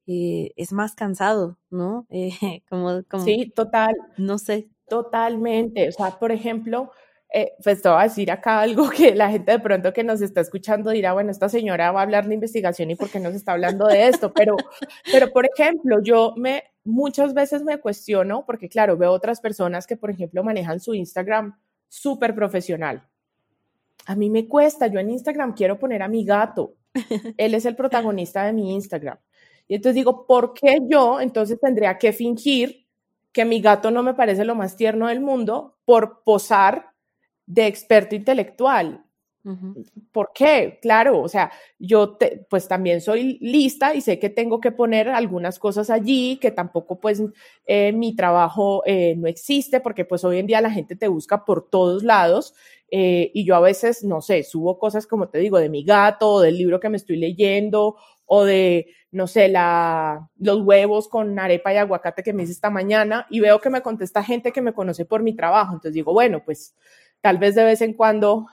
eh, 0.07 0.53
es 0.57 0.73
más 0.73 0.95
cansado, 0.95 1.59
¿no? 1.71 2.07
como, 2.69 3.03
como, 3.09 3.25
sí, 3.25 3.53
total. 3.55 3.95
No 4.17 4.39
sé. 4.39 4.71
Totalmente. 4.89 5.89
O 5.89 5.93
sea, 5.93 6.19
por 6.19 6.33
ejemplo, 6.33 6.91
eh, 7.33 7.53
pues 7.63 7.81
te 7.81 7.89
voy 7.89 8.01
a 8.01 8.05
decir 8.05 8.31
acá 8.31 8.61
algo 8.61 8.91
que 8.91 9.15
la 9.15 9.31
gente 9.31 9.53
de 9.53 9.59
pronto 9.61 9.93
que 9.93 10.03
nos 10.03 10.21
está 10.21 10.41
escuchando 10.41 10.91
dirá, 10.91 11.13
bueno, 11.13 11.31
esta 11.31 11.49
señora 11.49 11.93
va 11.93 12.01
a 12.01 12.03
hablar 12.03 12.27
de 12.27 12.35
investigación 12.35 12.91
y 12.91 12.97
por 12.97 13.09
qué 13.09 13.21
nos 13.21 13.35
está 13.35 13.53
hablando 13.53 13.87
de 13.87 14.09
esto, 14.09 14.33
pero, 14.33 14.57
pero 15.13 15.31
por 15.33 15.47
ejemplo, 15.47 16.03
yo 16.03 16.35
me 16.37 16.65
muchas 16.85 17.35
veces 17.35 17.63
me 17.63 17.79
cuestiono, 17.79 18.45
porque 18.47 18.69
claro, 18.69 18.97
veo 18.97 19.13
otras 19.13 19.41
personas 19.41 19.87
que, 19.87 19.97
por 19.97 20.11
ejemplo, 20.11 20.43
manejan 20.43 20.81
su 20.81 20.95
Instagram 20.95 21.59
súper 21.89 22.35
profesional. 22.35 23.07
A 24.07 24.17
mí 24.17 24.31
me 24.31 24.49
cuesta, 24.49 24.87
yo 24.87 24.99
en 24.99 25.11
Instagram 25.11 25.55
quiero 25.55 25.79
poner 25.79 26.03
a 26.03 26.09
mi 26.09 26.25
gato, 26.25 26.75
él 27.37 27.55
es 27.55 27.65
el 27.65 27.77
protagonista 27.77 28.45
de 28.45 28.53
mi 28.53 28.75
Instagram. 28.75 29.19
Y 29.69 29.77
entonces 29.77 29.95
digo, 29.95 30.27
¿por 30.27 30.53
qué 30.53 30.79
yo 30.89 31.21
entonces 31.21 31.61
tendría 31.61 31.97
que 31.97 32.13
fingir 32.13 32.87
que 33.33 33.45
mi 33.45 33.61
gato 33.61 33.93
no 33.93 34.03
me 34.03 34.15
parece 34.15 34.45
lo 34.45 34.57
más 34.57 34.77
tierno 34.77 35.07
del 35.07 35.21
mundo 35.21 35.77
por 35.85 36.25
posar 36.25 36.90
de 37.51 37.67
experto 37.67 38.15
intelectual. 38.15 39.05
¿Por 40.13 40.33
qué? 40.35 40.79
Claro, 40.83 41.23
o 41.23 41.29
sea, 41.29 41.51
yo 41.79 42.19
pues 42.51 42.69
también 42.69 43.01
soy 43.01 43.39
lista 43.41 43.95
y 43.95 44.03
sé 44.03 44.19
que 44.19 44.29
tengo 44.29 44.61
que 44.61 44.71
poner 44.71 45.09
algunas 45.09 45.59
cosas 45.59 45.89
allí, 45.89 46.37
que 46.37 46.51
tampoco 46.51 47.01
pues 47.01 47.23
eh, 47.65 47.93
mi 47.93 48.15
trabajo 48.15 48.83
eh, 48.85 49.15
no 49.17 49.27
existe, 49.27 49.81
porque 49.81 50.05
pues 50.05 50.25
hoy 50.25 50.39
en 50.39 50.47
día 50.47 50.61
la 50.61 50.71
gente 50.71 50.95
te 50.95 51.09
busca 51.09 51.47
por 51.47 51.71
todos 51.71 52.03
lados 52.03 52.55
eh, 52.91 53.31
y 53.33 53.47
yo 53.47 53.57
a 53.57 53.61
veces, 53.61 54.05
no 54.05 54.21
sé, 54.21 54.43
subo 54.43 54.79
cosas 54.79 55.07
como 55.07 55.31
te 55.31 55.39
digo, 55.39 55.59
de 55.59 55.71
mi 55.71 55.85
gato 55.85 56.29
o 56.35 56.41
del 56.43 56.59
libro 56.59 56.79
que 56.79 56.91
me 56.91 56.99
estoy 56.99 57.17
leyendo 57.17 57.97
o 58.27 58.45
de, 58.45 58.89
no 59.11 59.27
sé, 59.27 59.49
la, 59.49 60.29
los 60.39 60.61
huevos 60.61 61.09
con 61.09 61.39
arepa 61.39 61.73
y 61.73 61.79
aguacate 61.79 62.23
que 62.23 62.35
me 62.35 62.43
hice 62.43 62.53
esta 62.53 62.69
mañana 62.69 63.27
y 63.31 63.41
veo 63.41 63.59
que 63.61 63.71
me 63.71 63.81
contesta 63.81 64.23
gente 64.23 64.53
que 64.53 64.61
me 64.61 64.75
conoce 64.75 65.07
por 65.07 65.23
mi 65.23 65.35
trabajo. 65.35 65.73
Entonces 65.73 65.95
digo, 65.95 66.13
bueno, 66.13 66.43
pues 66.45 66.75
tal 67.21 67.39
vez 67.39 67.55
de 67.55 67.65
vez 67.65 67.81
en 67.81 67.95
cuando 67.95 68.47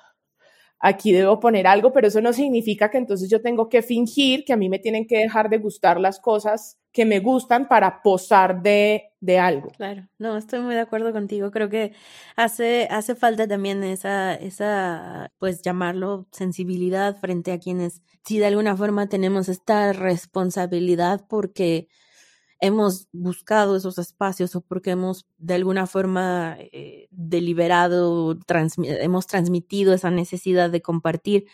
aquí 0.80 1.12
debo 1.12 1.40
poner 1.40 1.68
algo, 1.68 1.92
pero 1.92 2.08
eso 2.08 2.22
no 2.22 2.34
significa 2.34 2.90
que 2.90 2.98
entonces 2.98 3.30
yo 3.30 3.42
tengo 3.42 3.70
que 3.70 3.82
fingir 3.82 4.46
que 4.46 4.54
a 4.54 4.58
mí 4.58 4.70
me 4.70 4.80
tienen 4.80 5.08
que 5.08 5.18
dejar 5.18 5.50
de 5.50 5.58
gustar 5.58 6.00
las 6.00 6.20
cosas 6.20 6.78
que 6.92 7.06
me 7.06 7.20
gustan 7.20 7.68
para 7.68 8.02
posar 8.02 8.62
de, 8.62 9.12
de 9.20 9.40
algo. 9.40 9.70
Claro, 9.78 10.08
no, 10.18 10.38
estoy 10.38 10.62
muy 10.62 10.76
de 10.76 10.82
acuerdo 10.82 11.12
contigo. 11.12 11.52
Creo 11.52 11.70
que 11.70 11.94
hace, 12.36 12.88
hace 12.90 13.16
falta 13.16 13.48
también 13.48 13.84
esa, 13.84 14.34
esa, 14.36 15.32
pues 15.38 15.62
llamarlo 15.62 16.28
sensibilidad 16.32 17.16
frente 17.18 17.52
a 17.52 17.60
quienes, 17.60 18.02
si 18.26 18.40
de 18.40 18.48
alguna 18.48 18.76
forma 18.76 19.08
tenemos 19.10 19.50
esta 19.50 19.94
responsabilidad 19.94 21.26
porque 21.28 21.88
hemos 22.60 23.08
buscado 23.12 23.76
esos 23.76 23.98
espacios 23.98 24.56
o 24.56 24.62
porque 24.62 24.92
hemos 24.92 25.26
de 25.38 25.56
alguna 25.56 25.88
forma 25.88 26.58
eh, 26.60 27.08
deliberado, 27.12 28.38
hemos 28.80 29.28
transmitido 29.28 29.94
esa 29.94 30.12
necesidad 30.12 30.70
de 30.72 30.82
compartir, 30.82 31.46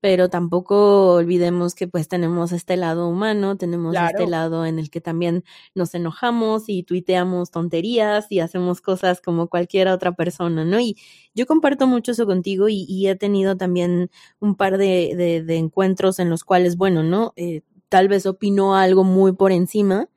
pero 0.00 0.28
tampoco 0.28 1.14
olvidemos 1.14 1.74
que 1.74 1.88
pues 1.88 2.06
tenemos 2.06 2.52
este 2.52 2.76
lado 2.76 3.08
humano, 3.08 3.56
tenemos 3.56 3.96
este 3.96 4.26
lado 4.26 4.66
en 4.66 4.78
el 4.78 4.90
que 4.90 5.00
también 5.00 5.42
nos 5.74 5.94
enojamos 5.94 6.64
y 6.68 6.82
tuiteamos 6.82 7.50
tonterías 7.50 8.26
y 8.30 8.40
hacemos 8.40 8.80
cosas 8.80 9.20
como 9.20 9.48
cualquier 9.48 9.88
otra 9.88 10.12
persona, 10.12 10.64
¿no? 10.64 10.78
Y 10.78 10.96
yo 11.34 11.46
comparto 11.46 11.86
mucho 11.86 12.12
eso 12.12 12.26
contigo 12.26 12.68
y, 12.68 13.06
he 13.08 13.16
tenido 13.16 13.56
también 13.56 14.10
un 14.40 14.56
par 14.56 14.78
de, 14.78 15.42
de, 15.46 15.56
encuentros 15.56 16.18
en 16.18 16.28
los 16.28 16.44
cuales, 16.44 16.76
bueno, 16.76 17.02
¿no? 17.02 17.32
Eh, 17.36 17.62
tal 17.88 18.08
vez 18.08 18.26
opino 18.26 18.76
algo 18.76 19.04
muy 19.04 19.32
por 19.32 19.52
encima, 19.52 20.08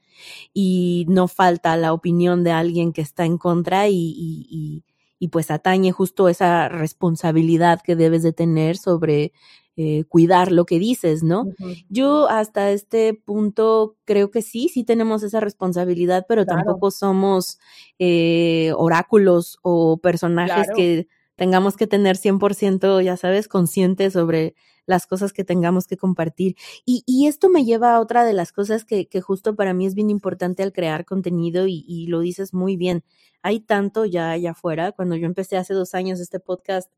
y 0.53 1.05
no 1.07 1.27
falta 1.27 1.75
la 1.77 1.93
opinión 1.93 2.43
de 2.43 2.51
alguien 2.51 2.93
que 2.93 3.01
está 3.01 3.25
en 3.25 3.37
contra 3.37 3.87
y, 3.87 3.95
y, 3.95 4.83
y, 5.19 5.27
pues 5.29 5.51
atañe 5.51 5.91
justo 5.91 6.29
esa 6.29 6.69
responsabilidad 6.69 7.81
que 7.81 7.95
debes 7.95 8.23
de 8.23 8.33
tener 8.33 8.77
sobre 8.77 9.33
eh, 9.81 10.03
cuidar 10.09 10.51
lo 10.51 10.65
que 10.65 10.77
dices, 10.77 11.23
¿no? 11.23 11.45
Yo 11.87 12.27
hasta 12.27 12.71
este 12.71 13.13
punto 13.13 13.95
creo 14.03 14.29
que 14.29 14.41
sí, 14.41 14.67
sí 14.67 14.83
tenemos 14.83 15.23
esa 15.23 15.39
responsabilidad, 15.39 16.25
pero 16.27 16.45
tampoco 16.45 16.91
somos 16.91 17.59
eh, 17.97 18.73
oráculos 18.75 19.57
o 19.61 19.97
personajes 19.97 20.67
que 20.75 21.07
tengamos 21.39 21.77
que 21.77 21.87
tener 21.87 22.17
100%, 22.17 23.01
ya 23.01 23.17
sabes, 23.17 23.47
consciente 23.47 24.11
sobre 24.11 24.55
las 24.85 25.07
cosas 25.07 25.31
que 25.31 25.45
tengamos 25.45 25.87
que 25.87 25.97
compartir. 25.97 26.55
Y, 26.85 27.03
y 27.05 27.27
esto 27.27 27.49
me 27.49 27.63
lleva 27.63 27.95
a 27.95 28.01
otra 28.01 28.25
de 28.25 28.33
las 28.33 28.51
cosas 28.51 28.83
que, 28.83 29.07
que, 29.07 29.21
justo 29.21 29.55
para 29.55 29.73
mí 29.73 29.85
es 29.85 29.95
bien 29.95 30.09
importante 30.09 30.63
al 30.63 30.73
crear 30.73 31.05
contenido 31.05 31.65
y, 31.65 31.85
y 31.87 32.07
lo 32.07 32.19
dices 32.19 32.53
muy 32.53 32.75
bien. 32.75 33.03
Hay 33.41 33.61
tanto 33.61 34.05
ya 34.05 34.31
allá 34.31 34.51
afuera. 34.51 34.91
Cuando 34.91 35.15
yo 35.15 35.25
empecé 35.27 35.57
hace 35.57 35.73
dos 35.73 35.95
años 35.95 36.19
este 36.19 36.41
podcast, 36.41 36.91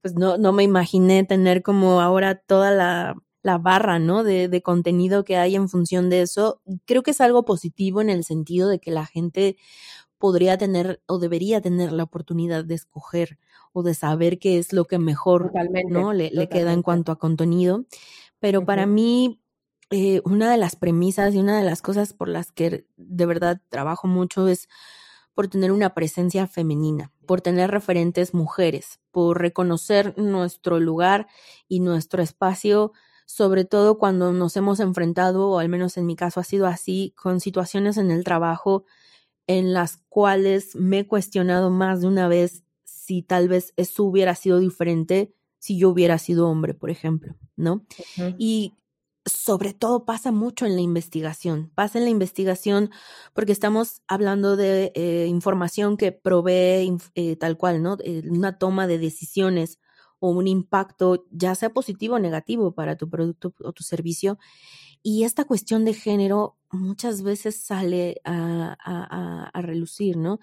pues 0.00 0.14
no, 0.14 0.38
no 0.38 0.52
me 0.52 0.62
imaginé 0.62 1.24
tener 1.24 1.62
como 1.62 2.00
ahora 2.00 2.36
toda 2.36 2.70
la, 2.70 3.14
la 3.42 3.58
barra, 3.58 3.98
¿no? 3.98 4.24
De, 4.24 4.48
de, 4.48 4.62
contenido 4.62 5.24
que 5.24 5.36
hay 5.36 5.54
en 5.56 5.68
función 5.68 6.10
de 6.10 6.22
eso. 6.22 6.62
Creo 6.86 7.02
que 7.02 7.10
es 7.10 7.20
algo 7.20 7.44
positivo 7.44 8.00
en 8.00 8.08
el 8.08 8.24
sentido 8.24 8.68
de 8.68 8.78
que 8.78 8.90
la 8.90 9.04
gente 9.06 9.56
podría 10.22 10.56
tener 10.56 11.02
o 11.06 11.18
debería 11.18 11.60
tener 11.60 11.90
la 11.90 12.04
oportunidad 12.04 12.64
de 12.64 12.76
escoger 12.76 13.40
o 13.72 13.82
de 13.82 13.92
saber 13.92 14.38
qué 14.38 14.56
es 14.56 14.72
lo 14.72 14.84
que 14.84 15.00
mejor 15.00 15.48
totalmente, 15.48 15.92
¿no? 15.92 16.12
le, 16.12 16.30
le, 16.30 16.48
queda 16.48 16.72
en 16.72 16.82
cuanto 16.82 17.10
a 17.10 17.18
contenido. 17.18 17.86
Pero 18.38 18.60
uh 18.60 18.62
-huh. 18.62 18.66
para 18.66 18.86
mí, 18.86 19.42
eh, 19.90 20.22
una 20.24 20.48
de 20.48 20.58
las 20.58 20.76
premisas 20.76 21.34
y 21.34 21.38
una 21.38 21.58
de 21.58 21.64
las 21.64 21.82
cosas 21.82 22.12
por 22.12 22.28
las 22.28 22.52
que 22.52 22.86
de 22.96 23.26
verdad 23.26 23.60
trabajo 23.68 24.06
mucho 24.06 24.46
es 24.46 24.68
por 25.34 25.48
tener 25.48 25.72
una 25.72 25.92
presencia 25.92 26.46
femenina, 26.46 27.10
por 27.26 27.40
tener 27.40 27.72
referentes 27.72 28.32
mujeres, 28.32 29.00
por 29.10 29.40
reconocer 29.40 30.16
nuestro 30.16 30.78
lugar 30.78 31.26
y 31.66 31.80
nuestro 31.80 32.22
espacio, 32.22 32.92
sobre 33.26 33.64
todo 33.64 33.98
cuando 33.98 34.32
nos 34.32 34.56
hemos 34.56 34.78
enfrentado, 34.78 35.48
o 35.48 35.58
al 35.58 35.68
menos 35.68 35.96
en 35.96 36.06
mi 36.06 36.14
caso 36.14 36.38
ha 36.38 36.44
sido 36.44 36.68
así, 36.68 37.12
con 37.16 37.40
situaciones 37.40 37.96
en 37.96 38.12
el 38.12 38.22
trabajo 38.22 38.84
en 39.46 39.72
las 39.72 39.98
cuales 40.08 40.74
me 40.76 41.00
he 41.00 41.06
cuestionado 41.06 41.70
más 41.70 42.00
de 42.00 42.08
una 42.08 42.28
vez 42.28 42.64
si 42.84 43.22
tal 43.22 43.48
vez 43.48 43.72
eso 43.76 44.04
hubiera 44.04 44.34
sido 44.34 44.58
diferente 44.58 45.34
si 45.58 45.78
yo 45.78 45.90
hubiera 45.90 46.18
sido 46.18 46.48
hombre, 46.48 46.74
por 46.74 46.90
ejemplo, 46.90 47.36
¿no? 47.54 47.74
Uh 47.74 48.22
-huh. 48.22 48.34
Y 48.36 48.74
sobre 49.24 49.72
todo 49.74 50.04
pasa 50.04 50.32
mucho 50.32 50.66
en 50.66 50.74
la 50.74 50.80
investigación. 50.80 51.70
Pasa 51.74 51.98
en 51.98 52.04
la 52.04 52.10
investigación 52.10 52.90
porque 53.34 53.52
estamos 53.52 54.02
hablando 54.08 54.56
de 54.56 54.92
eh, 54.94 55.26
información 55.28 55.96
que 55.96 56.12
provee 56.12 56.96
eh, 57.14 57.36
tal 57.36 57.56
cual, 57.56 57.82
¿no? 57.82 57.96
Eh, 58.02 58.22
una 58.28 58.58
toma 58.58 58.86
de 58.86 58.98
decisiones 58.98 59.78
o 60.18 60.30
un 60.30 60.48
impacto, 60.48 61.26
ya 61.30 61.54
sea 61.54 61.70
positivo 61.70 62.16
o 62.16 62.18
negativo 62.18 62.74
para 62.74 62.96
tu 62.96 63.08
producto 63.08 63.54
o 63.60 63.72
tu 63.72 63.82
servicio. 63.84 64.38
Y 65.04 65.24
esta 65.24 65.44
cuestión 65.44 65.84
de 65.84 65.94
género 65.94 66.56
muchas 66.70 67.22
veces 67.22 67.56
sale 67.56 68.20
a, 68.24 68.76
a, 68.84 69.50
a 69.52 69.62
relucir, 69.62 70.16
¿no? 70.16 70.38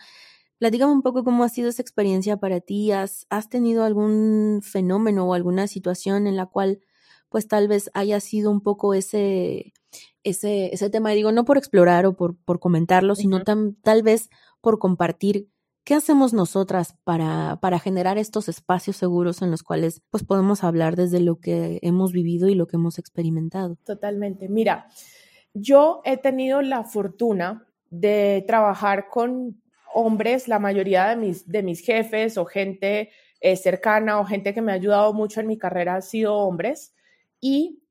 Platícame 0.60 0.91
un 0.93 1.02
poco 1.02 1.24
cómo 1.24 1.43
ha 1.45 1.50
sido 1.50 1.69
esa 1.69 1.82
experiencia 1.82 2.38
para 2.38 2.60
ti. 2.62 2.91
¿Has, 2.91 3.26
¿Has 3.30 3.50
tenido 3.50 3.84
algún 3.86 4.62
fenómeno 4.63 5.26
o 5.28 5.34
alguna 5.34 5.67
situación 5.67 6.28
en 6.28 6.36
la 6.36 6.45
cual 6.48 6.82
pues 7.30 7.48
tal 7.48 7.67
vez 7.67 7.91
haya 7.93 8.19
sido 8.19 8.52
un 8.52 8.62
poco 8.62 8.93
ese, 8.93 9.74
ese, 10.24 10.74
ese 10.74 10.89
tema, 10.89 11.13
y 11.13 11.17
digo, 11.17 11.32
no 11.32 11.45
por 11.45 11.58
explorar 11.58 12.06
o 12.06 12.15
por, 12.15 12.36
por 12.38 12.60
comentarlo, 12.60 13.13
uh 13.13 13.15
-huh. 13.15 13.19
sino 13.22 13.43
tam, 13.43 13.76
tal 13.84 14.04
vez 14.04 14.30
por 14.62 14.80
compartir 14.80 15.48
qué 15.89 15.95
hacemos 15.95 16.34
nosotras 16.34 16.95
para, 17.04 17.58
para 17.62 17.80
generar 17.80 18.19
estos 18.19 18.47
espacios 18.47 18.95
seguros 18.95 19.41
en 19.41 19.49
los 19.49 19.63
cuales 19.63 20.04
pues 20.12 20.23
podemos 20.23 20.63
hablar 20.63 20.95
desde 20.95 21.19
lo 21.19 21.39
que 21.39 21.80
hemos 21.82 22.12
vivido 22.12 22.47
y 22.47 22.54
lo 22.54 22.67
que 22.67 22.75
hemos 22.75 22.99
experimentado. 22.99 23.75
Totalmente. 23.86 24.49
Mira, 24.49 24.88
yo 25.56 26.02
he 26.06 26.17
tenido 26.17 26.62
la 26.62 26.84
fortuna 26.84 27.67
de 27.89 28.43
trabajar 28.45 29.08
con 29.10 29.63
hombres, 29.91 30.47
la 30.47 30.60
mayoría 30.60 31.08
de 31.08 31.15
mis, 31.15 31.47
de 31.47 31.63
mis 31.63 31.80
jefes 31.80 32.38
o 32.38 32.45
gente 32.45 33.10
eh, 33.41 33.56
cercana 33.56 34.19
o 34.19 34.25
gente 34.25 34.54
que 34.54 34.62
me 34.62 34.71
ha 34.71 34.75
ayudado 34.75 35.12
mucho 35.12 35.39
en 35.39 35.47
mi 35.47 35.58
carrera 35.58 35.95
han 35.95 36.04
sido 36.04 36.36
hombres. 36.36 36.93
Y 37.41 37.82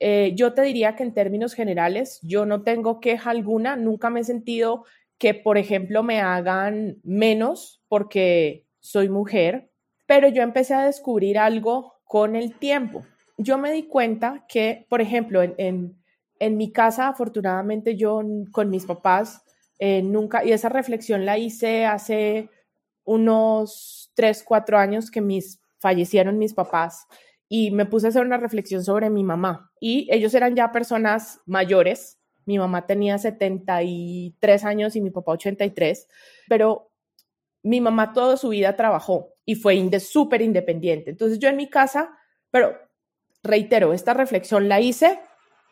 eh, 0.00 0.34
yo 0.34 0.52
te 0.52 0.60
diría 0.60 0.96
que 0.96 1.02
en 1.02 1.14
términos 1.14 1.54
generales, 1.54 2.20
yo 2.22 2.44
no 2.44 2.62
tengo 2.62 3.00
queja 3.00 3.30
alguna, 3.30 3.76
nunca 3.76 4.10
me 4.10 4.20
he 4.20 4.24
sentido 4.24 4.84
que, 5.22 5.34
por 5.34 5.56
ejemplo, 5.56 6.02
me 6.02 6.20
hagan 6.20 6.98
menos 7.04 7.80
porque 7.86 8.66
soy 8.80 9.08
mujer, 9.08 9.70
pero 10.04 10.26
yo 10.26 10.42
empecé 10.42 10.74
a 10.74 10.84
descubrir 10.84 11.38
algo 11.38 11.94
con 12.02 12.34
el 12.34 12.58
tiempo. 12.58 13.04
Yo 13.38 13.56
me 13.56 13.70
di 13.70 13.84
cuenta 13.84 14.44
que, 14.48 14.84
por 14.90 15.00
ejemplo, 15.00 15.40
en, 15.40 15.96
en, 16.40 16.56
mi 16.56 16.72
casa, 16.72 17.06
afortunadamente 17.06 17.94
yo 17.94 18.20
con 18.50 18.68
mis 18.68 18.84
papás 18.84 19.44
eh, 19.78 20.02
nunca, 20.02 20.44
y 20.44 20.50
esa 20.50 20.68
reflexión 20.68 21.24
la 21.24 21.38
hice 21.38 21.86
hace 21.86 22.50
unos 23.04 24.10
3, 24.14 24.42
4 24.42 24.76
años 24.76 25.08
que 25.08 25.20
mis, 25.20 25.60
fallecieron 25.78 26.36
mis 26.36 26.52
papás 26.52 27.06
y 27.48 27.70
me 27.70 27.86
puse 27.86 28.06
a 28.06 28.08
hacer 28.08 28.26
una 28.26 28.38
reflexión 28.38 28.82
sobre 28.82 29.08
mi 29.08 29.22
mamá. 29.22 29.70
Y 29.78 30.08
ellos 30.10 30.34
eran 30.34 30.56
ya 30.56 30.72
personas 30.72 31.40
mayores. 31.46 32.18
Mi 32.44 32.58
mamá 32.58 32.86
tenía 32.86 33.18
73 33.18 34.64
años 34.64 34.96
y 34.96 35.00
mi 35.00 35.10
papá 35.10 35.32
83, 35.32 36.08
pero 36.48 36.90
mi 37.62 37.80
mamá 37.80 38.12
toda 38.12 38.36
su 38.36 38.50
vida 38.50 38.76
trabajó 38.76 39.34
y 39.44 39.54
fue 39.54 40.00
súper 40.00 40.42
independiente. 40.42 41.10
Entonces 41.10 41.38
yo 41.38 41.48
en 41.48 41.56
mi 41.56 41.68
casa, 41.68 42.10
pero 42.50 42.76
reitero, 43.42 43.92
esta 43.92 44.14
reflexión 44.14 44.68
la 44.68 44.80
hice 44.80 45.20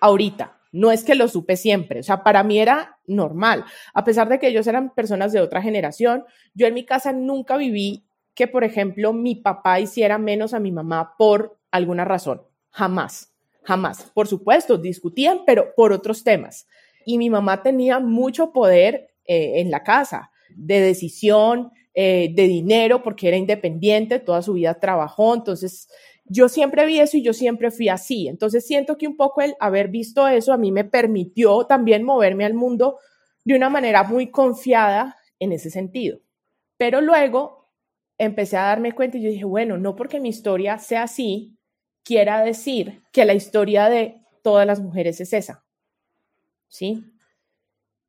ahorita, 0.00 0.58
no 0.72 0.92
es 0.92 1.04
que 1.04 1.14
lo 1.14 1.28
supe 1.28 1.56
siempre, 1.56 2.00
o 2.00 2.02
sea, 2.02 2.22
para 2.22 2.42
mí 2.42 2.58
era 2.58 2.98
normal, 3.06 3.64
a 3.92 4.04
pesar 4.04 4.28
de 4.28 4.38
que 4.38 4.48
ellos 4.48 4.66
eran 4.66 4.94
personas 4.94 5.32
de 5.32 5.40
otra 5.40 5.62
generación, 5.62 6.24
yo 6.54 6.66
en 6.66 6.74
mi 6.74 6.84
casa 6.84 7.12
nunca 7.12 7.56
viví 7.56 8.06
que, 8.34 8.46
por 8.46 8.64
ejemplo, 8.64 9.12
mi 9.12 9.34
papá 9.34 9.80
hiciera 9.80 10.16
menos 10.18 10.54
a 10.54 10.60
mi 10.60 10.72
mamá 10.72 11.14
por 11.18 11.58
alguna 11.70 12.04
razón. 12.04 12.42
Jamás, 12.70 13.29
jamás. 13.62 14.10
Por 14.14 14.26
supuesto, 14.26 14.78
discutían, 14.78 15.40
pero 15.46 15.74
por 15.74 15.92
otros 15.92 16.24
temas. 16.24 16.66
Y 17.04 17.18
mi 17.18 17.30
mamá 17.30 17.62
tenía 17.62 17.98
mucho 18.00 18.52
poder 18.52 19.10
eh, 19.24 19.60
en 19.60 19.70
la 19.70 19.82
casa, 19.82 20.30
de 20.54 20.80
decisión, 20.80 21.70
eh, 21.94 22.32
de 22.34 22.46
dinero, 22.46 23.02
porque 23.02 23.28
era 23.28 23.36
independiente, 23.36 24.18
toda 24.18 24.42
su 24.42 24.54
vida 24.54 24.78
trabajó. 24.78 25.34
Entonces, 25.34 25.88
yo 26.24 26.48
siempre 26.48 26.86
vi 26.86 27.00
eso 27.00 27.16
y 27.16 27.22
yo 27.22 27.32
siempre 27.32 27.70
fui 27.70 27.88
así. 27.88 28.28
Entonces, 28.28 28.66
siento 28.66 28.96
que 28.96 29.06
un 29.06 29.16
poco 29.16 29.40
el 29.40 29.54
haber 29.60 29.88
visto 29.88 30.28
eso 30.28 30.52
a 30.52 30.58
mí 30.58 30.72
me 30.72 30.84
permitió 30.84 31.64
también 31.66 32.04
moverme 32.04 32.44
al 32.44 32.54
mundo 32.54 32.98
de 33.44 33.54
una 33.54 33.70
manera 33.70 34.04
muy 34.04 34.30
confiada 34.30 35.16
en 35.38 35.52
ese 35.52 35.70
sentido. 35.70 36.20
Pero 36.76 37.00
luego 37.00 37.72
empecé 38.18 38.56
a 38.56 38.64
darme 38.64 38.92
cuenta 38.92 39.18
y 39.18 39.22
yo 39.22 39.30
dije, 39.30 39.44
bueno, 39.44 39.78
no 39.78 39.96
porque 39.96 40.20
mi 40.20 40.28
historia 40.28 40.78
sea 40.78 41.04
así, 41.04 41.58
quiera 42.10 42.42
decir 42.42 43.04
que 43.12 43.24
la 43.24 43.34
historia 43.34 43.88
de 43.88 44.20
todas 44.42 44.66
las 44.66 44.80
mujeres 44.80 45.20
es 45.20 45.32
esa. 45.32 45.62
¿Sí? 46.66 47.04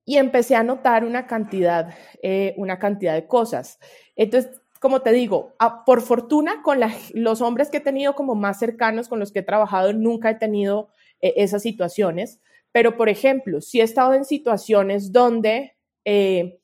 Y 0.06 0.18
empecé 0.18 0.56
a 0.56 0.64
notar 0.64 1.06
una 1.06 1.28
cantidad, 1.28 1.94
eh, 2.24 2.56
una 2.58 2.80
cantidad 2.80 3.14
de 3.14 3.28
cosas. 3.28 3.78
Entonces, 4.16 4.60
como 4.80 5.04
te 5.04 5.12
digo, 5.12 5.54
por 5.86 6.02
fortuna 6.02 6.64
con 6.64 6.80
los 7.14 7.42
hombres 7.42 7.70
que 7.70 7.78
he 7.78 7.82
tenido 7.82 8.16
como 8.16 8.34
más 8.34 8.58
cercanos, 8.58 9.08
con 9.08 9.20
los 9.20 9.32
que 9.32 9.42
he 9.42 9.44
trabajado, 9.44 9.94
nunca 9.94 10.32
he 10.32 10.36
tenido 10.36 10.90
eh, 11.20 11.36
esas 11.38 11.62
situaciones. 11.62 12.40
Pero, 12.72 12.98
por 12.98 13.08
ejemplo, 13.08 13.62
sí 13.62 13.82
he 13.82 13.84
estado 13.84 14.16
en 14.16 14.26
situaciones 14.26 15.12
donde, 15.12 15.78
eh, 16.06 16.60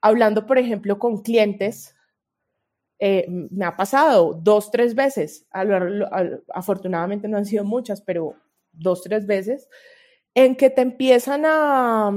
hablando, 0.00 0.46
por 0.46 0.56
ejemplo, 0.56 0.98
con 0.98 1.20
clientes, 1.20 1.94
eh, 3.00 3.26
me 3.28 3.64
ha 3.64 3.76
pasado 3.76 4.34
dos, 4.34 4.70
tres 4.70 4.94
veces, 4.94 5.46
afortunadamente 6.52 7.28
no 7.28 7.38
han 7.38 7.46
sido 7.46 7.64
muchas, 7.64 8.02
pero 8.02 8.34
dos, 8.72 9.02
tres 9.02 9.26
veces, 9.26 9.68
en 10.34 10.54
que 10.54 10.70
te 10.70 10.82
empiezan 10.82 11.44
a, 11.46 12.12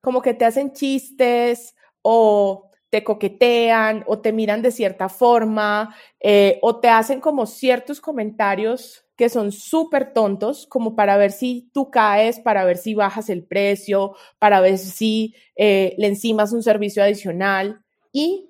como 0.00 0.22
que 0.22 0.34
te 0.34 0.44
hacen 0.44 0.72
chistes 0.72 1.74
o 2.02 2.70
te 2.90 3.04
coquetean 3.04 4.04
o 4.06 4.20
te 4.20 4.32
miran 4.32 4.62
de 4.62 4.70
cierta 4.70 5.08
forma 5.08 5.94
eh, 6.20 6.58
o 6.62 6.78
te 6.78 6.88
hacen 6.88 7.20
como 7.20 7.46
ciertos 7.46 8.00
comentarios 8.00 9.04
que 9.16 9.28
son 9.28 9.50
súper 9.50 10.12
tontos, 10.12 10.66
como 10.68 10.94
para 10.94 11.16
ver 11.16 11.32
si 11.32 11.68
tú 11.74 11.90
caes, 11.90 12.38
para 12.38 12.64
ver 12.64 12.76
si 12.76 12.94
bajas 12.94 13.28
el 13.30 13.44
precio, 13.44 14.14
para 14.38 14.60
ver 14.60 14.78
si 14.78 15.34
eh, 15.56 15.96
le 15.98 16.06
encimas 16.06 16.52
un 16.52 16.62
servicio 16.62 17.02
adicional. 17.02 17.82
Y 18.12 18.47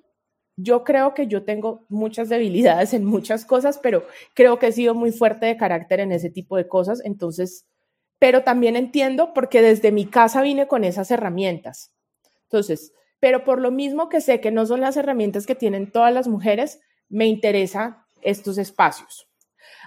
yo 0.61 0.83
creo 0.83 1.13
que 1.13 1.27
yo 1.27 1.43
tengo 1.43 1.85
muchas 1.89 2.29
debilidades 2.29 2.93
en 2.93 3.05
muchas 3.05 3.45
cosas, 3.45 3.79
pero 3.81 4.05
creo 4.33 4.59
que 4.59 4.67
he 4.67 4.71
sido 4.71 4.93
muy 4.93 5.11
fuerte 5.11 5.45
de 5.45 5.57
carácter 5.57 5.99
en 5.99 6.11
ese 6.11 6.29
tipo 6.29 6.57
de 6.57 6.67
cosas. 6.67 7.01
Entonces, 7.05 7.65
pero 8.19 8.43
también 8.43 8.75
entiendo 8.75 9.33
porque 9.33 9.61
desde 9.61 9.91
mi 9.91 10.05
casa 10.05 10.41
vine 10.41 10.67
con 10.67 10.83
esas 10.83 11.11
herramientas. 11.11 11.93
Entonces, 12.43 12.93
pero 13.19 13.43
por 13.43 13.61
lo 13.61 13.71
mismo 13.71 14.09
que 14.09 14.21
sé 14.21 14.41
que 14.41 14.51
no 14.51 14.65
son 14.65 14.81
las 14.81 14.97
herramientas 14.97 15.45
que 15.45 15.55
tienen 15.55 15.91
todas 15.91 16.13
las 16.13 16.27
mujeres, 16.27 16.79
me 17.07 17.25
interesa 17.25 18.05
estos 18.21 18.57
espacios. 18.57 19.27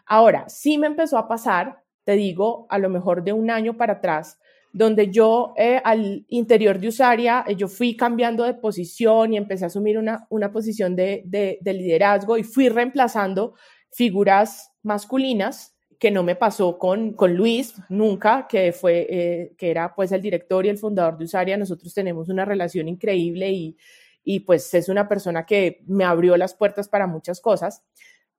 Ahora, 0.06 0.48
sí 0.48 0.78
me 0.78 0.86
empezó 0.86 1.18
a 1.18 1.28
pasar, 1.28 1.82
te 2.04 2.12
digo, 2.12 2.66
a 2.70 2.78
lo 2.78 2.88
mejor 2.88 3.24
de 3.24 3.32
un 3.32 3.50
año 3.50 3.76
para 3.76 3.94
atrás, 3.94 4.38
donde 4.72 5.10
yo 5.10 5.52
eh, 5.56 5.80
al 5.84 6.24
interior 6.28 6.78
de 6.78 6.88
Usaria, 6.88 7.44
eh, 7.46 7.54
yo 7.54 7.68
fui 7.68 7.94
cambiando 7.94 8.44
de 8.44 8.54
posición 8.54 9.34
y 9.34 9.36
empecé 9.36 9.64
a 9.64 9.66
asumir 9.66 9.98
una, 9.98 10.26
una 10.30 10.50
posición 10.50 10.96
de, 10.96 11.22
de, 11.26 11.72
liderazgo 11.72 12.38
y 12.38 12.42
fui 12.42 12.68
reemplazando 12.68 13.54
figuras 13.90 14.72
masculinas 14.82 15.76
que 15.98 16.10
no 16.10 16.22
me 16.22 16.34
pasó 16.34 16.78
con, 16.78 17.12
con 17.12 17.34
Luis 17.34 17.74
nunca, 17.88 18.48
que 18.48 18.72
fue, 18.72 19.06
eh, 19.08 19.52
que 19.56 19.70
era 19.70 19.94
pues 19.94 20.10
el 20.10 20.22
director 20.22 20.64
y 20.66 20.70
el 20.70 20.78
fundador 20.78 21.16
de 21.16 21.26
Usaria. 21.26 21.56
Nosotros 21.56 21.94
tenemos 21.94 22.28
una 22.28 22.44
relación 22.44 22.88
increíble 22.88 23.52
y, 23.52 23.76
y 24.24 24.40
pues 24.40 24.72
es 24.74 24.88
una 24.88 25.06
persona 25.06 25.46
que 25.46 25.82
me 25.86 26.04
abrió 26.04 26.36
las 26.36 26.54
puertas 26.54 26.88
para 26.88 27.06
muchas 27.06 27.40
cosas. 27.40 27.84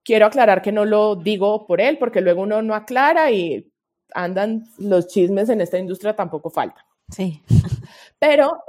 Quiero 0.03 0.25
aclarar 0.25 0.61
que 0.61 0.73
no 0.73 0.83
lo 0.83 1.15
digo 1.15 1.65
por 1.65 1.79
él, 1.79 1.97
porque 1.97 2.19
luego 2.19 2.41
uno 2.41 2.61
no 2.61 2.75
aclara 2.75 3.31
y 3.31 3.71
andan 4.13 4.65
los 4.77 5.07
chismes 5.07 5.49
en 5.49 5.61
esta 5.61 5.77
industria 5.77 6.15
tampoco 6.15 6.49
falta. 6.49 6.85
Sí. 7.09 7.41
Pero, 8.19 8.63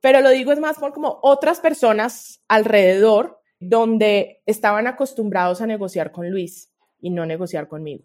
pero 0.00 0.20
lo 0.20 0.30
digo 0.30 0.52
es 0.52 0.60
más 0.60 0.78
por 0.78 0.92
como 0.92 1.18
otras 1.22 1.58
personas 1.58 2.40
alrededor 2.46 3.40
donde 3.58 4.42
estaban 4.46 4.86
acostumbrados 4.86 5.60
a 5.60 5.66
negociar 5.66 6.12
con 6.12 6.30
Luis 6.30 6.70
y 7.00 7.10
no 7.10 7.26
negociar 7.26 7.66
conmigo. 7.66 8.04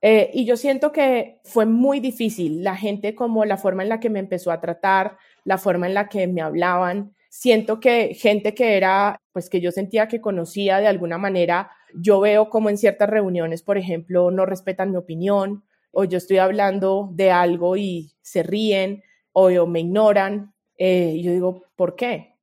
Eh, 0.00 0.30
y 0.32 0.44
yo 0.44 0.56
siento 0.56 0.92
que 0.92 1.40
fue 1.44 1.66
muy 1.66 1.98
difícil 1.98 2.62
la 2.62 2.76
gente 2.76 3.14
como 3.14 3.44
la 3.44 3.56
forma 3.56 3.82
en 3.82 3.88
la 3.88 4.00
que 4.00 4.10
me 4.10 4.20
empezó 4.20 4.52
a 4.52 4.60
tratar, 4.60 5.16
la 5.44 5.58
forma 5.58 5.86
en 5.86 5.94
la 5.94 6.08
que 6.08 6.26
me 6.26 6.40
hablaban. 6.40 7.14
Siento 7.30 7.80
que 7.80 8.14
gente 8.14 8.54
que 8.54 8.76
era, 8.76 9.20
pues 9.32 9.50
que 9.50 9.60
yo 9.60 9.72
sentía 9.72 10.08
que 10.08 10.20
conocía 10.20 10.78
de 10.78 10.86
alguna 10.86 11.18
manera, 11.18 11.70
yo 11.94 12.20
veo 12.20 12.50
como 12.50 12.70
en 12.70 12.78
ciertas 12.78 13.08
reuniones, 13.08 13.62
por 13.62 13.78
ejemplo, 13.78 14.30
no 14.30 14.46
respetan 14.46 14.90
mi 14.90 14.96
opinión 14.96 15.64
o 15.90 16.04
yo 16.04 16.18
estoy 16.18 16.38
hablando 16.38 17.10
de 17.12 17.30
algo 17.30 17.76
y 17.76 18.12
se 18.22 18.42
ríen 18.42 19.02
o, 19.32 19.66
me 19.66 19.80
ignoran. 19.80 20.54
Eh, 20.76 21.20
yo 21.22 21.32
digo, 21.32 21.64
¿por 21.76 21.96
qué? 21.96 22.34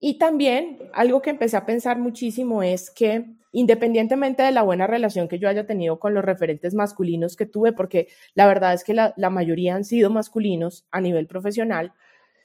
Y 0.00 0.18
también 0.18 0.78
algo 0.92 1.22
que 1.22 1.30
empecé 1.30 1.56
a 1.56 1.66
pensar 1.66 1.98
muchísimo 1.98 2.62
es 2.62 2.90
que 2.90 3.24
independientemente 3.52 4.42
de 4.42 4.52
la 4.52 4.62
buena 4.62 4.86
relación 4.86 5.26
que 5.26 5.38
yo 5.38 5.48
haya 5.48 5.66
tenido 5.66 5.98
con 5.98 6.14
los 6.14 6.24
referentes 6.24 6.74
masculinos 6.74 7.36
que 7.36 7.46
tuve, 7.46 7.72
porque 7.72 8.08
la 8.34 8.46
verdad 8.46 8.74
es 8.74 8.84
que 8.84 8.94
la, 8.94 9.14
la 9.16 9.30
mayoría 9.30 9.74
han 9.74 9.84
sido 9.84 10.10
masculinos 10.10 10.86
a 10.90 11.00
nivel 11.00 11.26
profesional, 11.26 11.92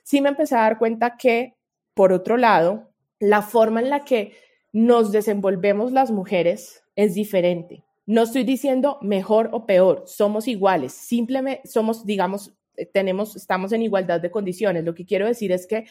sí 0.04 0.22
me 0.22 0.30
empecé 0.30 0.56
a 0.56 0.62
dar 0.62 0.78
cuenta 0.78 1.18
que, 1.18 1.56
por 1.94 2.14
otro 2.14 2.38
lado, 2.38 2.90
la 3.20 3.42
forma 3.42 3.82
en 3.82 3.90
la 3.90 4.06
que 4.06 4.34
nos 4.74 5.12
desenvolvemos 5.12 5.92
las 5.92 6.12
mujeres 6.12 6.84
es 6.96 7.14
diferente. 7.14 7.86
No 8.06 8.24
estoy 8.24 8.44
diciendo 8.44 8.98
mejor 9.02 9.50
o 9.54 9.66
peor, 9.66 10.04
somos 10.08 10.48
iguales, 10.48 10.92
simplemente 10.92 11.66
somos, 11.66 12.06
digamos, 12.06 12.54
eh, 12.76 12.86
tenemos, 12.86 13.36
estamos 13.36 13.72
en 13.72 13.84
igualdad 13.84 14.20
de 14.20 14.32
condiciones. 14.32 14.84
Lo 14.84 14.94
que 14.94 15.06
quiero 15.06 15.28
decir 15.28 15.52
es 15.54 15.68
que 15.68 15.86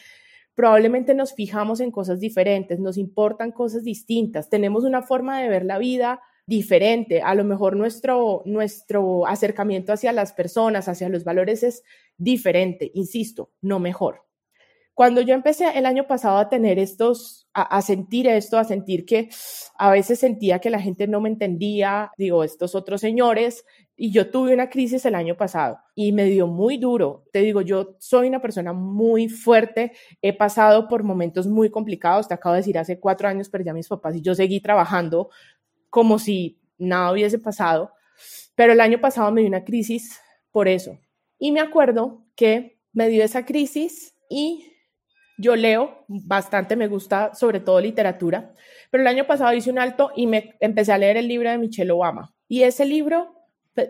probablemente 0.53 1.15
nos 1.15 1.33
fijamos 1.33 1.79
en 1.79 1.89
cosas 1.89 2.19
diferentes, 2.19 2.79
nos 2.79 2.97
importan 2.97 3.51
cosas 3.51 3.83
distintas, 3.83 4.49
tenemos 4.49 4.83
una 4.83 5.01
forma 5.01 5.41
de 5.41 5.49
ver 5.49 5.65
la 5.65 5.79
vida 5.79 6.21
diferente. 6.45 7.21
A 7.21 7.33
lo 7.35 7.45
mejor 7.45 7.75
nuestro, 7.75 8.43
nuestro 8.45 9.25
acercamiento 9.25 9.93
hacia 9.93 10.11
las 10.11 10.33
personas, 10.33 10.87
hacia 10.89 11.09
los 11.09 11.23
valores 11.23 11.63
es 11.63 11.83
diferente, 12.17 12.91
insisto, 12.93 13.51
no 13.61 13.79
mejor. 13.79 14.23
Cuando 14.93 15.21
yo 15.21 15.33
empecé 15.33 15.77
el 15.77 15.87
año 15.87 16.05
pasado 16.05 16.37
a 16.37 16.49
tener 16.49 16.77
estos, 16.77 17.47
a, 17.53 17.81
sentir 17.81 18.27
esto, 18.27 18.59
a 18.59 18.63
sentir 18.63 19.05
que 19.05 19.29
a 19.77 19.89
veces 19.89 20.19
sentía 20.19 20.59
que 20.59 20.69
la 20.69 20.79
gente 20.79 21.07
no 21.07 21.19
me 21.19 21.29
entendía, 21.29 22.11
digo, 22.15 22.43
estos 22.43 22.75
otros 22.75 23.01
señores, 23.01 23.65
y 23.95 24.11
yo 24.11 24.29
tuve 24.29 24.53
una 24.53 24.69
crisis 24.69 25.05
el 25.05 25.15
año 25.15 25.35
pasado 25.35 25.79
y 25.95 26.11
me 26.11 26.25
dio 26.25 26.45
muy 26.45 26.77
duro. 26.77 27.25
Te 27.31 27.39
digo, 27.39 27.61
yo 27.61 27.95
soy 27.99 28.27
una 28.27 28.41
persona 28.41 28.71
muy 28.73 29.29
fuerte, 29.29 29.93
he 30.21 30.33
pasado 30.33 30.87
por 30.87 31.03
momentos 31.03 31.47
muy 31.47 31.71
complicados, 31.71 32.27
te 32.27 32.35
acabo 32.35 32.53
de 32.53 32.59
decir, 32.61 32.77
hace 32.77 32.99
cuatro 32.99 33.27
años 33.27 33.49
perdí 33.49 33.69
a 33.69 33.73
mis 33.73 33.87
papás 33.87 34.15
y 34.15 34.21
yo 34.21 34.35
seguí 34.35 34.61
trabajando 34.61 35.29
como 35.89 36.19
si 36.19 36.59
nada 36.77 37.11
hubiese 37.11 37.39
pasado, 37.39 37.93
pero 38.55 38.73
el 38.73 38.81
año 38.81 38.99
pasado 38.99 39.31
me 39.31 39.41
dio 39.41 39.47
una 39.47 39.63
crisis 39.63 40.19
por 40.51 40.67
eso. 40.67 40.99
Y 41.39 41.51
me 41.51 41.61
acuerdo 41.61 42.25
que 42.35 42.79
me 42.91 43.09
dio 43.09 43.23
esa 43.23 43.45
crisis 43.45 44.15
y 44.29 44.72
yo 45.37 45.55
leo 45.55 46.05
bastante, 46.07 46.75
me 46.75 46.87
gusta 46.87 47.33
sobre 47.33 47.59
todo 47.59 47.79
literatura, 47.81 48.53
pero 48.91 49.01
el 49.01 49.07
año 49.07 49.25
pasado 49.25 49.53
hice 49.53 49.71
un 49.71 49.79
alto 49.79 50.11
y 50.15 50.27
me 50.27 50.55
empecé 50.59 50.91
a 50.91 50.97
leer 50.97 51.17
el 51.17 51.27
libro 51.27 51.49
de 51.49 51.57
Michelle 51.57 51.91
Obama. 51.91 52.33
Y 52.47 52.63
ese 52.63 52.85
libro, 52.85 53.35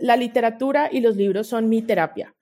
la 0.01 0.15
literatura 0.15 0.89
y 0.91 1.01
los 1.01 1.15
libros 1.17 1.47
son 1.47 1.69
mi 1.69 1.81
terapia. 1.81 2.35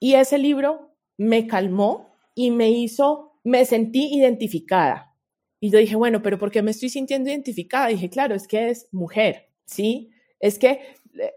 Y 0.00 0.14
ese 0.14 0.38
libro 0.38 0.96
me 1.18 1.46
calmó 1.46 2.14
y 2.34 2.50
me 2.50 2.70
hizo, 2.70 3.38
me 3.44 3.64
sentí 3.64 4.14
identificada. 4.14 5.14
Y 5.60 5.70
yo 5.70 5.78
dije, 5.78 5.96
bueno, 5.96 6.22
pero 6.22 6.38
¿por 6.38 6.50
qué 6.50 6.62
me 6.62 6.70
estoy 6.70 6.88
sintiendo 6.88 7.30
identificada? 7.30 7.88
dije, 7.88 8.10
claro, 8.10 8.34
es 8.34 8.46
que 8.46 8.70
es 8.70 8.88
mujer, 8.92 9.48
¿sí? 9.64 10.10
Es 10.38 10.58
que 10.58 10.80
eh, 11.18 11.32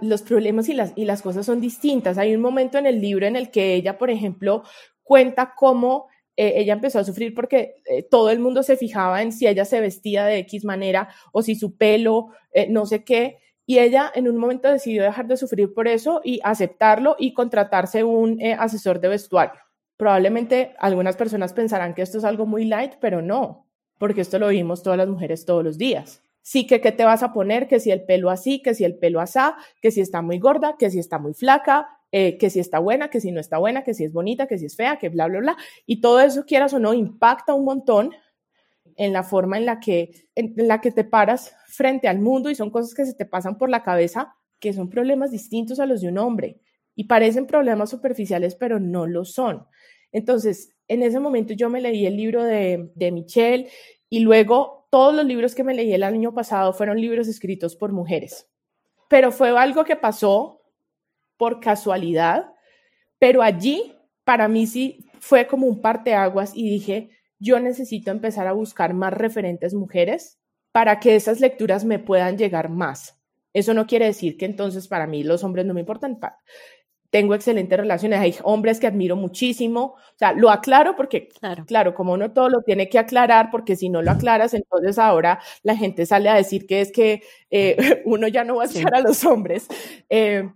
los 0.00 0.22
problemas 0.22 0.68
y 0.68 0.74
las, 0.74 0.92
y 0.96 1.04
las 1.04 1.22
cosas 1.22 1.44
son 1.46 1.60
distintas. 1.60 2.18
Hay 2.18 2.34
un 2.34 2.40
momento 2.40 2.78
en 2.78 2.86
el 2.86 3.00
libro 3.00 3.26
en 3.26 3.36
el 3.36 3.50
que 3.50 3.74
ella, 3.74 3.98
por 3.98 4.10
ejemplo, 4.10 4.62
cuenta 5.02 5.54
cómo 5.54 6.06
eh, 6.40 6.60
ella 6.60 6.72
empezó 6.72 7.00
a 7.00 7.04
sufrir 7.04 7.34
porque 7.34 7.82
eh, 7.84 8.04
todo 8.04 8.30
el 8.30 8.38
mundo 8.38 8.62
se 8.62 8.76
fijaba 8.76 9.22
en 9.22 9.32
si 9.32 9.48
ella 9.48 9.64
se 9.64 9.80
vestía 9.80 10.24
de 10.24 10.38
X 10.38 10.64
manera 10.64 11.08
o 11.32 11.42
si 11.42 11.56
su 11.56 11.76
pelo, 11.76 12.28
eh, 12.52 12.68
no 12.70 12.86
sé 12.86 13.02
qué. 13.02 13.38
Y 13.66 13.80
ella 13.80 14.12
en 14.14 14.28
un 14.28 14.36
momento 14.36 14.70
decidió 14.70 15.02
dejar 15.02 15.26
de 15.26 15.36
sufrir 15.36 15.74
por 15.74 15.88
eso 15.88 16.20
y 16.22 16.38
aceptarlo 16.44 17.16
y 17.18 17.34
contratarse 17.34 18.04
un 18.04 18.40
asesor 18.56 19.00
de 19.00 19.08
vestuario. 19.08 19.60
Probablemente 19.96 20.76
algunas 20.78 21.16
personas 21.16 21.52
pensarán 21.52 21.92
que 21.92 22.02
esto 22.02 22.18
es 22.18 22.24
algo 22.24 22.46
muy 22.46 22.64
light, 22.64 22.94
pero 23.00 23.20
no, 23.20 23.66
porque 23.98 24.20
esto 24.20 24.38
lo 24.38 24.48
vimos 24.48 24.84
todas 24.84 24.96
las 24.96 25.08
mujeres 25.08 25.44
todos 25.44 25.64
los 25.64 25.76
días. 25.76 26.22
Sí, 26.40 26.68
que 26.68 26.80
qué 26.80 26.92
te 26.92 27.04
vas 27.04 27.24
a 27.24 27.32
poner, 27.32 27.66
que 27.66 27.80
si 27.80 27.90
el 27.90 28.04
pelo 28.04 28.30
así, 28.30 28.62
que 28.62 28.74
si 28.74 28.84
el 28.84 28.96
pelo 28.96 29.20
asá, 29.20 29.56
que 29.82 29.90
si 29.90 30.00
está 30.00 30.22
muy 30.22 30.38
gorda, 30.38 30.76
que 30.78 30.88
si 30.88 31.00
está 31.00 31.18
muy 31.18 31.34
flaca, 31.34 31.97
eh, 32.10 32.38
que 32.38 32.50
si 32.50 32.60
está 32.60 32.78
buena, 32.78 33.10
que 33.10 33.20
si 33.20 33.32
no 33.32 33.40
está 33.40 33.58
buena, 33.58 33.84
que 33.84 33.94
si 33.94 34.04
es 34.04 34.12
bonita, 34.12 34.46
que 34.46 34.58
si 34.58 34.66
es 34.66 34.76
fea, 34.76 34.98
que 34.98 35.08
bla, 35.10 35.26
bla, 35.26 35.40
bla. 35.40 35.56
Y 35.86 36.00
todo 36.00 36.20
eso, 36.20 36.44
quieras 36.46 36.72
o 36.72 36.78
no, 36.78 36.94
impacta 36.94 37.54
un 37.54 37.64
montón 37.64 38.12
en 38.96 39.12
la 39.12 39.22
forma 39.22 39.58
en 39.58 39.66
la 39.66 39.78
que, 39.78 40.28
en, 40.34 40.54
la 40.56 40.80
que 40.80 40.90
te 40.90 41.04
paras 41.04 41.54
frente 41.66 42.08
al 42.08 42.18
mundo 42.18 42.50
y 42.50 42.54
son 42.54 42.70
cosas 42.70 42.94
que 42.94 43.06
se 43.06 43.14
te 43.14 43.26
pasan 43.26 43.58
por 43.58 43.70
la 43.70 43.82
cabeza 43.82 44.34
que 44.58 44.72
son 44.72 44.90
problemas 44.90 45.30
distintos 45.30 45.78
a 45.78 45.86
los 45.86 46.00
de 46.00 46.08
un 46.08 46.18
hombre 46.18 46.60
y 46.96 47.04
parecen 47.04 47.46
problemas 47.46 47.90
superficiales, 47.90 48.56
pero 48.56 48.80
no 48.80 49.06
lo 49.06 49.24
son. 49.24 49.66
Entonces, 50.10 50.74
en 50.88 51.02
ese 51.02 51.20
momento 51.20 51.52
yo 51.52 51.70
me 51.70 51.80
leí 51.80 52.06
el 52.06 52.16
libro 52.16 52.42
de, 52.42 52.90
de 52.94 53.12
Michelle 53.12 53.68
y 54.08 54.20
luego 54.20 54.88
todos 54.90 55.14
los 55.14 55.24
libros 55.24 55.54
que 55.54 55.62
me 55.62 55.74
leí 55.74 55.92
el 55.92 56.02
año 56.02 56.34
pasado 56.34 56.72
fueron 56.72 57.00
libros 57.00 57.28
escritos 57.28 57.76
por 57.76 57.92
mujeres. 57.92 58.48
Pero 59.08 59.30
fue 59.30 59.56
algo 59.56 59.84
que 59.84 59.96
pasó 59.96 60.57
por 61.38 61.60
casualidad, 61.60 62.52
pero 63.18 63.42
allí 63.42 63.94
para 64.24 64.48
mí 64.48 64.66
sí 64.66 65.06
fue 65.20 65.46
como 65.46 65.66
un 65.66 65.80
parteaguas 65.80 66.52
y 66.54 66.68
dije, 66.68 67.10
yo 67.38 67.60
necesito 67.60 68.10
empezar 68.10 68.46
a 68.46 68.52
buscar 68.52 68.94
más 68.94 69.12
referentes 69.14 69.74
mujeres 69.74 70.38
para 70.72 71.00
que 71.00 71.16
esas 71.16 71.40
lecturas 71.40 71.84
me 71.84 71.98
puedan 71.98 72.36
llegar 72.36 72.68
más. 72.68 73.18
Eso 73.54 73.74
no 73.74 73.86
quiere 73.86 74.06
decir 74.06 74.36
que 74.36 74.44
entonces 74.44 74.88
para 74.88 75.06
mí 75.06 75.24
los 75.24 75.42
hombres 75.44 75.64
no 75.64 75.74
me 75.74 75.80
importan. 75.80 76.18
Tengo 77.10 77.34
excelentes 77.34 77.78
relaciones, 77.78 78.20
hay 78.20 78.34
hombres 78.42 78.78
que 78.78 78.86
admiro 78.86 79.16
muchísimo, 79.16 79.94
o 79.96 80.18
sea, 80.18 80.34
lo 80.34 80.50
aclaro 80.50 80.94
porque, 80.94 81.28
claro, 81.28 81.64
claro 81.64 81.94
como 81.94 82.12
uno 82.12 82.32
todo 82.32 82.50
lo 82.50 82.60
tiene 82.62 82.90
que 82.90 82.98
aclarar, 82.98 83.50
porque 83.50 83.76
si 83.76 83.88
no 83.88 84.02
lo 84.02 84.10
aclaras, 84.10 84.52
entonces 84.52 84.98
ahora 84.98 85.40
la 85.62 85.74
gente 85.74 86.04
sale 86.04 86.28
a 86.28 86.34
decir 86.34 86.66
que 86.66 86.82
es 86.82 86.92
que 86.92 87.22
eh, 87.50 87.76
uno 88.04 88.28
ya 88.28 88.44
no 88.44 88.56
va 88.56 88.64
a 88.64 88.66
echar 88.66 88.94
a 88.94 89.00
los 89.00 89.24
hombres. 89.24 89.68
Eh, 90.10 90.50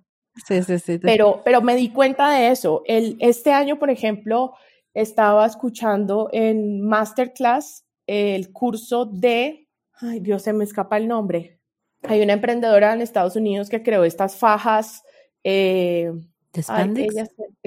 Sí, 0.47 0.63
sí, 0.63 0.79
sí. 0.79 0.99
Pero, 0.99 1.43
pero 1.45 1.61
me 1.61 1.77
di 1.77 1.91
cuenta 1.91 2.31
de 2.31 2.49
eso. 2.49 2.83
El, 2.87 3.17
este 3.21 3.53
año, 3.53 3.79
por 3.79 3.91
ejemplo, 3.91 4.55
estaba 4.95 5.47
escuchando 5.47 6.29
en 6.33 6.81
Masterclass 6.83 7.85
el 8.07 8.53
curso 8.53 9.07
de, 9.07 9.69
ay 9.95 10.21
Dios, 10.21 10.43
se 10.43 10.53
me 10.53 10.65
escapa 10.65 10.97
el 10.97 11.09
nombre. 11.09 11.61
Hay 12.03 12.21
una 12.21 12.33
emprendedora 12.33 12.93
en 12.93 13.01
Estados 13.01 13.37
Unidos 13.37 13.69
que 13.69 13.83
creó 13.83 14.05
estas 14.05 14.37
fajas. 14.37 15.03
Eh, 15.45 16.13
¿De 16.53 16.63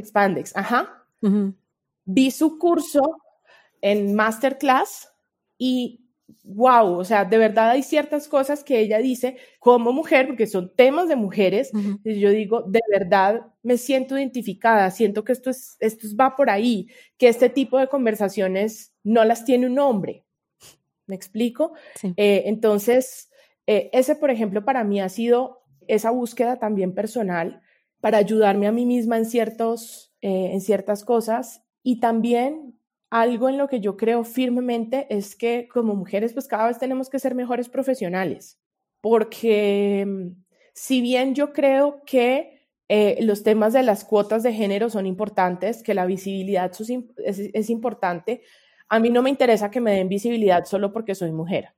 Spandex? 0.04 0.56
ajá. 0.56 1.02
Vi 2.08 2.30
su 2.30 2.60
curso 2.60 3.02
en 3.82 4.14
Masterclass 4.14 5.12
y 5.58 6.05
wow, 6.44 6.98
o 6.98 7.04
sea, 7.04 7.26
de 7.26 7.38
verdad 7.38 7.72
hay 7.72 7.84
ciertas 7.84 8.28
cosas 8.28 8.64
que 8.64 8.80
ella 8.80 9.00
dice 9.00 9.38
como 9.60 9.92
mujer, 9.92 10.28
porque 10.28 10.48
son 10.48 10.74
temas 10.76 11.08
de 11.08 11.16
mujeres, 11.16 11.72
y 12.04 12.20
yo 12.20 12.30
digo, 12.30 12.62
de 12.64 12.82
verdad 12.92 13.48
me 13.64 13.78
siento 13.78 14.18
identificada, 14.18 14.90
siento 14.92 15.24
que 15.24 15.34
esto, 15.34 15.50
es, 15.50 15.78
esto 15.80 16.08
va 16.20 16.36
por 16.36 16.50
ahí, 16.50 16.88
que 17.18 17.28
este 17.28 17.50
tipo 17.50 17.80
de 17.80 17.88
conversaciones 17.88 18.94
no 19.04 19.24
las 19.26 19.46
tiene 19.46 19.68
un 19.68 19.80
hombre. 19.80 20.24
¿Me 21.08 21.16
explico? 21.16 21.74
Eh, 22.18 22.44
entonces, 22.46 23.30
eh, 23.68 23.90
ese, 23.94 24.16
por 24.16 24.32
ejemplo, 24.32 24.66
para 24.66 24.84
mí 24.84 25.00
ha 25.00 25.10
sido 25.10 25.62
esa 25.88 26.10
búsqueda 26.10 26.58
también 26.58 26.96
personal 26.96 27.62
para 28.02 28.18
ayudarme 28.18 28.68
a 28.68 28.72
mí 28.72 28.86
misma 28.86 29.18
en, 29.18 29.26
ciertos, 29.26 30.14
eh, 30.22 30.50
en 30.54 30.62
ciertas 30.62 31.04
cosas. 31.04 31.64
Y 31.84 32.00
también 32.00 32.75
algo 33.10 33.50
en 33.50 33.58
lo 33.58 33.68
que 33.68 33.80
yo 33.80 33.98
creo 33.98 34.24
firmemente 34.24 35.08
es 35.10 35.36
que 35.36 35.68
como 35.68 35.96
mujeres, 35.96 36.34
pues 36.34 36.48
cada 36.48 36.68
vez 36.68 36.80
tenemos 36.80 37.10
que 37.10 37.20
ser 37.20 37.36
mejores 37.36 37.70
profesionales, 37.70 38.60
porque 39.02 40.06
mm, 40.06 40.44
si 40.74 41.02
bien 41.02 41.36
yo 41.36 41.54
creo 41.54 42.02
que 42.06 42.56
eh, 42.88 43.18
los 43.22 43.44
temas 43.44 43.74
de 43.74 43.84
las 43.84 44.04
cuotas 44.06 44.44
de 44.44 44.54
género 44.54 44.90
son 44.90 45.06
importantes, 45.06 45.82
que 45.82 45.94
la 45.94 46.06
visibilidad 46.06 46.72
es, 47.18 47.70
importante, 47.70 48.42
a 48.90 49.00
mí 49.00 49.10
no 49.10 49.24
me 49.24 49.32
interesa 49.32 49.72
que 49.72 49.82
me 49.82 49.96
den 49.96 50.10
visibilidad 50.10 50.66
solo 50.66 50.94
porque 50.94 51.16
soy 51.16 51.32
mujer. 51.32 51.74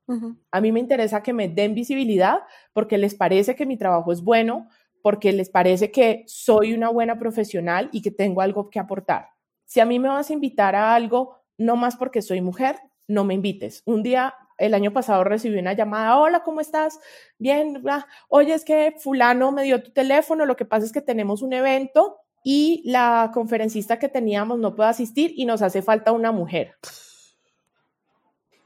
A 0.51 0.59
mí 0.59 0.71
me 0.73 0.81
interesa 0.81 1.23
que 1.23 1.31
me 1.31 1.47
den 1.47 1.73
visibilidad 1.73 2.39
porque 2.73 2.97
les 2.97 3.15
parece 3.15 3.55
que 3.55 3.65
mi 3.65 3.77
trabajo 3.77 4.11
es 4.11 4.21
bueno, 4.21 4.67
porque 5.01 5.31
les 5.31 5.49
parece 5.49 5.91
que 5.91 6.23
soy 6.27 6.73
una 6.73 6.89
buena 6.89 7.17
profesional 7.17 7.89
y 7.93 8.01
que 8.01 8.11
tengo 8.11 8.41
algo 8.41 8.69
que 8.69 8.79
aportar. 8.79 9.36
Si 9.67 9.81
a 9.81 9.85
mí 9.85 9.99
me 9.99 10.07
vas 10.07 10.29
a 10.29 10.33
invitar 10.33 10.75
a 10.75 10.95
algo, 10.95 11.43
no 11.57 11.75
más 11.75 11.97
porque 11.97 12.21
soy 12.21 12.41
mujer, 12.41 12.77
no 13.05 13.25
me 13.25 13.33
invites. 13.33 13.83
Un 13.85 14.01
día, 14.01 14.33
el 14.57 14.73
año 14.73 14.91
pasado 14.93 15.23
recibí 15.23 15.59
una 15.59 15.73
llamada, 15.73 16.17
hola, 16.17 16.43
¿cómo 16.43 16.61
estás? 16.61 16.99
Bien, 17.37 17.83
oye, 18.29 18.53
es 18.53 18.63
que 18.63 18.95
fulano 18.97 19.51
me 19.51 19.63
dio 19.63 19.83
tu 19.83 19.91
teléfono, 19.91 20.45
lo 20.45 20.55
que 20.55 20.65
pasa 20.65 20.85
es 20.85 20.93
que 20.93 21.01
tenemos 21.01 21.41
un 21.41 21.51
evento 21.51 22.21
y 22.43 22.81
la 22.85 23.29
conferencista 23.33 23.99
que 23.99 24.07
teníamos 24.07 24.57
no 24.57 24.73
puede 24.73 24.89
asistir 24.89 25.33
y 25.35 25.45
nos 25.45 25.61
hace 25.61 25.81
falta 25.81 26.13
una 26.13 26.31
mujer. 26.31 26.75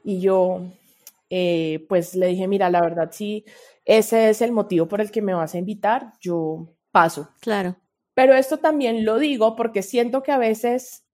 Y 0.04 0.20
yo, 0.20 0.62
eh, 1.30 1.84
pues 1.88 2.14
le 2.14 2.28
dije, 2.28 2.46
mira, 2.46 2.70
la 2.70 2.80
verdad 2.80 3.10
sí, 3.12 3.44
ese 3.84 4.30
es 4.30 4.40
el 4.40 4.52
motivo 4.52 4.86
por 4.86 5.00
el 5.00 5.10
que 5.10 5.20
me 5.20 5.34
vas 5.34 5.54
a 5.54 5.58
invitar, 5.58 6.12
yo 6.20 6.68
paso. 6.92 7.30
Claro. 7.40 7.76
Pero 8.14 8.34
esto 8.34 8.58
también 8.58 9.04
lo 9.04 9.18
digo 9.18 9.56
porque 9.56 9.82
siento 9.82 10.22
que 10.22 10.32
a 10.32 10.38
veces, 10.38 11.06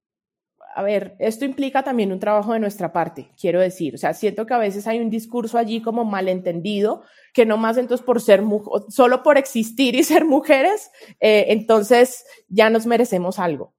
a 0.75 0.83
ver, 0.83 1.15
esto 1.19 1.45
implica 1.45 1.83
también 1.83 2.11
un 2.11 2.19
trabajo 2.19 2.53
de 2.53 2.59
nuestra 2.59 2.91
parte, 2.91 3.31
quiero 3.39 3.59
decir. 3.59 3.95
O 3.95 3.97
sea, 3.97 4.13
siento 4.13 4.45
que 4.45 4.53
a 4.53 4.57
veces 4.57 4.85
hay 4.87 4.99
un 4.99 5.09
discurso 5.09 5.57
allí 5.57 5.81
como 5.81 6.03
malentendido, 6.03 7.03
que 7.33 7.45
no 7.45 7.57
más 7.57 7.77
entonces 7.77 8.05
por 8.05 8.21
ser, 8.21 8.43
solo 8.89 9.23
por 9.23 9.37
existir 9.37 9.95
y 9.95 10.03
ser 10.03 10.25
mujeres, 10.25 10.91
eh, 11.19 11.45
entonces 11.49 12.25
ya 12.47 12.69
nos 12.69 12.85
merecemos 12.85 13.39
algo. 13.39 13.73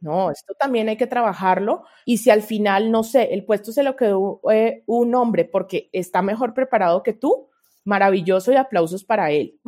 No, 0.00 0.30
esto 0.30 0.54
también 0.58 0.88
hay 0.88 0.96
que 0.96 1.06
trabajarlo 1.06 1.84
y 2.06 2.18
si 2.18 2.30
al 2.30 2.42
final, 2.42 2.90
no 2.90 3.04
sé, 3.04 3.34
el 3.34 3.44
puesto 3.44 3.70
se 3.70 3.82
lo 3.82 3.96
quedó 3.96 4.40
eh, 4.50 4.82
un 4.86 5.14
hombre 5.14 5.44
porque 5.44 5.90
está 5.92 6.22
mejor 6.22 6.54
preparado 6.54 7.02
que 7.02 7.12
tú, 7.12 7.50
maravilloso 7.84 8.50
y 8.50 8.56
aplausos 8.56 9.04
para 9.04 9.30
él. 9.30 9.60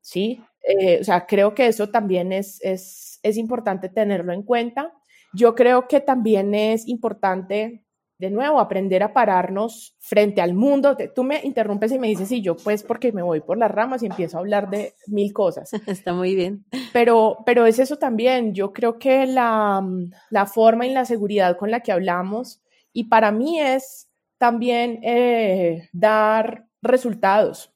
¿Sí? 0.00 0.40
Eh, 0.62 0.98
o 1.00 1.04
sea, 1.04 1.26
creo 1.26 1.54
que 1.54 1.66
eso 1.66 1.88
también 1.88 2.32
es, 2.32 2.60
es, 2.62 3.18
es 3.22 3.36
importante 3.36 3.88
tenerlo 3.88 4.32
en 4.32 4.42
cuenta. 4.42 4.92
Yo 5.32 5.54
creo 5.54 5.88
que 5.88 6.00
también 6.00 6.54
es 6.54 6.88
importante 6.88 7.84
de 8.20 8.28
nuevo, 8.30 8.60
aprender 8.60 9.02
a 9.02 9.14
pararnos 9.14 9.96
frente 9.98 10.42
al 10.42 10.52
mundo. 10.52 10.94
Tú 11.14 11.24
me 11.24 11.40
interrumpes 11.42 11.90
y 11.90 11.98
me 11.98 12.08
dices, 12.08 12.28
sí, 12.28 12.42
yo 12.42 12.54
pues 12.54 12.82
porque 12.82 13.12
me 13.12 13.22
voy 13.22 13.40
por 13.40 13.56
las 13.56 13.70
ramas 13.70 14.02
y 14.02 14.06
empiezo 14.06 14.36
a 14.36 14.40
hablar 14.40 14.68
de 14.68 14.92
mil 15.06 15.32
cosas. 15.32 15.72
Está 15.86 16.12
muy 16.12 16.34
bien. 16.34 16.66
Pero, 16.92 17.38
pero 17.46 17.64
es 17.64 17.78
eso 17.78 17.96
también. 17.96 18.52
Yo 18.52 18.74
creo 18.74 18.98
que 18.98 19.26
la, 19.26 19.82
la 20.28 20.44
forma 20.44 20.86
y 20.86 20.92
la 20.92 21.06
seguridad 21.06 21.56
con 21.56 21.70
la 21.70 21.80
que 21.80 21.92
hablamos, 21.92 22.60
y 22.92 23.04
para 23.04 23.32
mí 23.32 23.58
es 23.58 24.10
también 24.36 25.00
eh, 25.02 25.88
dar 25.92 26.66
resultados 26.82 27.69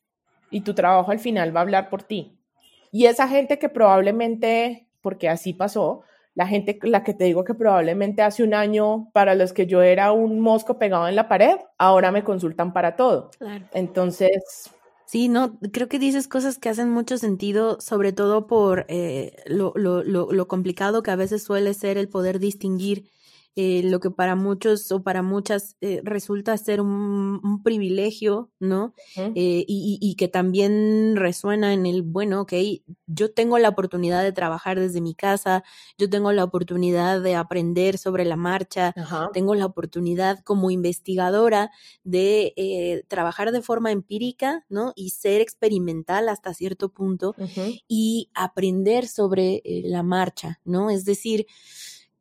y 0.54 0.60
tu 0.60 0.72
trabajo 0.72 1.10
al 1.10 1.18
final 1.18 1.54
va 1.54 1.58
a 1.58 1.62
hablar 1.64 1.90
por 1.90 2.04
ti. 2.04 2.38
Y 2.92 3.06
esa 3.06 3.26
gente 3.26 3.58
que 3.58 3.68
probablemente, 3.68 4.86
porque 5.00 5.28
así 5.28 5.52
pasó, 5.52 6.02
la 6.36 6.46
gente, 6.46 6.78
la 6.82 7.02
que 7.02 7.12
te 7.12 7.24
digo 7.24 7.42
que 7.42 7.54
probablemente 7.54 8.22
hace 8.22 8.44
un 8.44 8.54
año 8.54 9.10
para 9.12 9.34
los 9.34 9.52
que 9.52 9.66
yo 9.66 9.82
era 9.82 10.12
un 10.12 10.38
mosco 10.38 10.78
pegado 10.78 11.08
en 11.08 11.16
la 11.16 11.28
pared, 11.28 11.56
ahora 11.76 12.12
me 12.12 12.22
consultan 12.22 12.72
para 12.72 12.94
todo. 12.94 13.32
Entonces... 13.72 14.70
Sí, 15.06 15.28
no, 15.28 15.58
creo 15.72 15.88
que 15.88 15.98
dices 15.98 16.28
cosas 16.28 16.58
que 16.58 16.68
hacen 16.68 16.88
mucho 16.88 17.18
sentido, 17.18 17.80
sobre 17.80 18.12
todo 18.12 18.46
por 18.46 18.86
eh, 18.88 19.36
lo, 19.46 19.72
lo, 19.74 20.02
lo 20.04 20.48
complicado 20.48 21.02
que 21.02 21.10
a 21.10 21.16
veces 21.16 21.42
suele 21.42 21.74
ser 21.74 21.98
el 21.98 22.08
poder 22.08 22.38
distinguir 22.38 23.10
eh, 23.56 23.82
lo 23.84 24.00
que 24.00 24.10
para 24.10 24.34
muchos 24.34 24.90
o 24.90 25.04
para 25.04 25.22
muchas 25.22 25.76
eh, 25.80 26.00
resulta 26.02 26.56
ser 26.58 26.80
un, 26.80 27.62
privilegio, 27.62 28.50
¿no? 28.58 28.94
Eh, 29.16 29.64
y, 29.68 29.98
y, 30.00 30.16
que 30.16 30.26
también 30.26 31.14
resuena 31.14 31.72
en 31.72 31.86
el, 31.86 32.02
bueno, 32.02 32.42
ok, 32.42 32.52
yo 33.06 33.32
tengo 33.32 33.58
la 33.58 33.68
oportunidad 33.68 34.24
de 34.24 34.32
trabajar 34.32 34.80
desde 34.80 35.00
mi 35.00 35.14
casa, 35.14 35.62
yo 35.98 36.10
tengo 36.10 36.32
la 36.32 36.42
oportunidad 36.42 37.22
de 37.22 37.36
aprender 37.36 37.96
sobre 37.96 38.24
la 38.24 38.36
marcha, 38.36 38.92
tengo 39.32 39.54
la 39.54 39.66
oportunidad 39.66 40.40
como 40.40 40.70
investigadora 40.70 41.70
de 42.02 43.04
trabajar 43.08 43.52
de 43.52 43.62
forma 43.62 43.92
empírica, 43.92 44.66
¿no? 44.68 44.92
Y 44.96 45.10
ser 45.10 45.40
experimental 45.40 46.28
hasta 46.28 46.54
cierto 46.54 46.88
punto 46.88 47.34
y 47.86 48.30
aprender 48.34 49.06
sobre 49.06 49.62
la 49.64 50.02
marcha, 50.02 50.60
¿no? 50.64 50.90
Es 50.90 51.04
decir, 51.04 51.46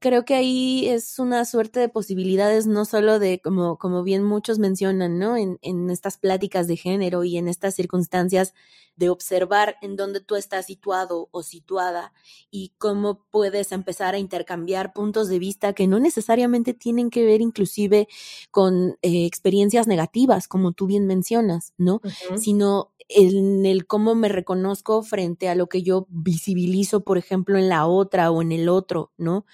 creo 0.03 0.25
que 0.25 0.35
ahí 0.35 0.89
es 0.89 1.17
una 1.17 1.45
suerte 1.45 1.79
de 1.79 1.87
posibilidades, 1.87 2.67
no 2.67 2.83
solo 2.83 3.19
de, 3.19 3.39
como, 3.39 3.77
como 3.77 4.03
bien 4.03 4.21
muchos 4.25 4.59
mencionan, 4.59 5.17
¿no? 5.17 5.37
En, 5.37 5.59
en 5.61 5.89
estas 5.89 6.17
pláticas 6.17 6.67
de 6.67 6.75
género 6.75 7.23
y 7.23 7.37
en 7.37 7.47
estas 7.47 7.73
circunstancias 7.75 8.53
de 8.95 9.09
observar 9.09 9.77
en 9.81 9.95
dónde 9.95 10.19
tú 10.19 10.35
estás 10.35 10.67
situado 10.67 11.29
o 11.31 11.41
situada 11.41 12.13
y 12.51 12.73
cómo 12.77 13.25
puedes 13.31 13.71
empezar 13.71 14.13
a 14.13 14.19
intercambiar 14.19 14.93
puntos 14.93 15.29
de 15.29 15.39
vista 15.39 15.73
que 15.73 15.87
no 15.87 15.99
necesariamente 15.99 16.73
tienen 16.73 17.09
que 17.09 17.25
ver 17.25 17.41
inclusive 17.41 18.07
con 18.51 18.97
eh, 19.01 19.25
experiencias 19.25 19.87
negativas, 19.87 20.47
como 20.47 20.73
tú 20.73 20.85
bien 20.85 21.07
mencionas, 21.07 21.73
¿no? 21.77 22.01
Sino 22.35 22.92
en 23.09 23.65
el 23.65 23.85
cómo 23.87 24.15
me 24.15 24.29
reconozco 24.29 25.03
frente 25.03 25.49
a 25.49 25.55
lo 25.55 25.67
que 25.67 25.83
yo 25.83 26.07
visibilizo, 26.09 27.03
por 27.03 27.17
ejemplo, 27.17 27.57
en 27.57 27.69
la 27.69 27.85
otra 27.85 28.31
o 28.31 28.41
en 28.41 28.51
el 28.51 28.69
otro, 28.69 29.11
¿no? 29.17 29.45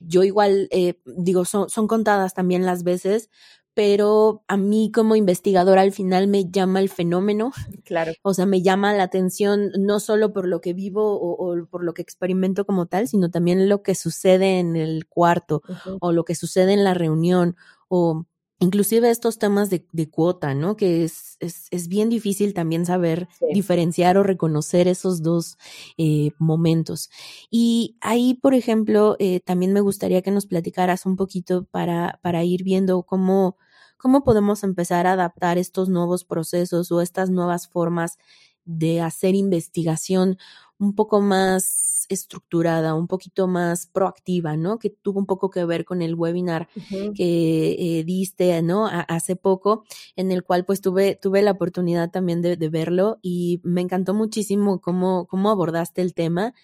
Yo 0.00 0.22
igual, 0.24 0.68
eh, 0.70 1.00
digo, 1.04 1.44
son, 1.44 1.68
son 1.68 1.86
contadas 1.86 2.34
también 2.34 2.66
las 2.66 2.82
veces, 2.82 3.30
pero 3.74 4.44
a 4.46 4.56
mí 4.56 4.90
como 4.94 5.16
investigadora 5.16 5.82
al 5.82 5.92
final 5.92 6.28
me 6.28 6.50
llama 6.50 6.80
el 6.80 6.88
fenómeno. 6.88 7.52
Claro. 7.84 8.12
O 8.22 8.32
sea, 8.32 8.46
me 8.46 8.62
llama 8.62 8.94
la 8.94 9.02
atención 9.02 9.70
no 9.78 10.00
solo 10.00 10.32
por 10.32 10.48
lo 10.48 10.62
que 10.62 10.72
vivo 10.72 11.20
o, 11.20 11.66
por 11.66 11.84
lo 11.84 11.92
que 11.92 12.00
experimento 12.00 12.64
como 12.64 12.86
tal, 12.86 13.08
sino 13.08 13.30
también 13.30 13.68
lo 13.68 13.82
que 13.82 13.94
sucede 13.94 14.58
en 14.58 14.74
el 14.74 15.06
cuarto 15.06 15.60
o 16.00 16.12
lo 16.12 16.24
que 16.24 16.34
sucede 16.34 16.72
en 16.72 16.82
la 16.82 16.94
reunión 16.94 17.56
o 17.88 18.24
inclusive 18.58 19.10
estos 19.10 19.38
temas 19.38 19.70
de, 19.70 19.84
cuota, 20.10 20.54
¿no? 20.54 20.76
Que 20.76 21.04
es, 21.04 21.36
es, 21.40 21.88
bien 21.88 22.08
difícil 22.08 22.54
también 22.54 22.86
saber 22.86 23.28
diferenciar 23.52 24.16
o 24.16 24.22
reconocer 24.22 24.88
esos 24.88 25.22
dos 25.22 25.58
eh, 25.98 26.30
momentos. 26.38 27.10
Y 27.50 27.96
ahí, 28.00 28.34
por 28.34 28.54
ejemplo, 28.54 29.16
eh, 29.18 29.40
también 29.40 29.72
me 29.72 29.80
gustaría 29.80 30.22
que 30.22 30.30
nos 30.30 30.46
platicaras 30.46 31.06
un 31.06 31.16
poquito 31.16 31.66
para, 31.70 32.18
para 32.22 32.44
ir 32.44 32.62
viendo 32.62 33.02
cómo, 33.02 33.56
cómo 33.96 34.24
podemos 34.24 34.62
empezar 34.64 35.06
a 35.06 35.12
adaptar 35.12 35.58
estos 35.58 35.88
nuevos 35.88 36.24
procesos 36.24 36.90
o 36.92 37.00
estas 37.00 37.30
nuevas 37.30 37.68
formas 37.68 38.18
de 38.64 39.00
hacer 39.00 39.34
investigación 39.34 40.38
un 40.78 40.94
poco 40.94 41.20
más 41.20 41.93
estructurada, 42.08 42.94
un 42.94 43.06
poquito 43.06 43.46
más 43.46 43.86
proactiva, 43.86 44.56
¿no? 44.56 44.78
Que 44.78 44.90
tuvo 44.90 45.18
un 45.18 45.26
poco 45.26 45.50
que 45.50 45.64
ver 45.64 45.84
con 45.84 46.02
el 46.02 46.14
webinar 46.14 46.68
que 47.14 47.76
eh, 47.78 48.04
diste, 48.04 48.62
¿no? 48.62 48.86
hace 48.86 49.36
poco, 49.36 49.84
en 50.16 50.30
el 50.30 50.44
cual 50.44 50.64
pues 50.64 50.80
tuve, 50.80 51.16
tuve 51.16 51.42
la 51.42 51.52
oportunidad 51.52 52.10
también 52.10 52.42
de, 52.42 52.56
verlo 52.68 53.18
y 53.22 53.60
me 53.62 53.82
encantó 53.82 54.14
muchísimo 54.14 54.80
cómo, 54.80 55.26
cómo 55.26 55.50
abordaste 55.50 56.02
el 56.02 56.14
tema 56.14 56.54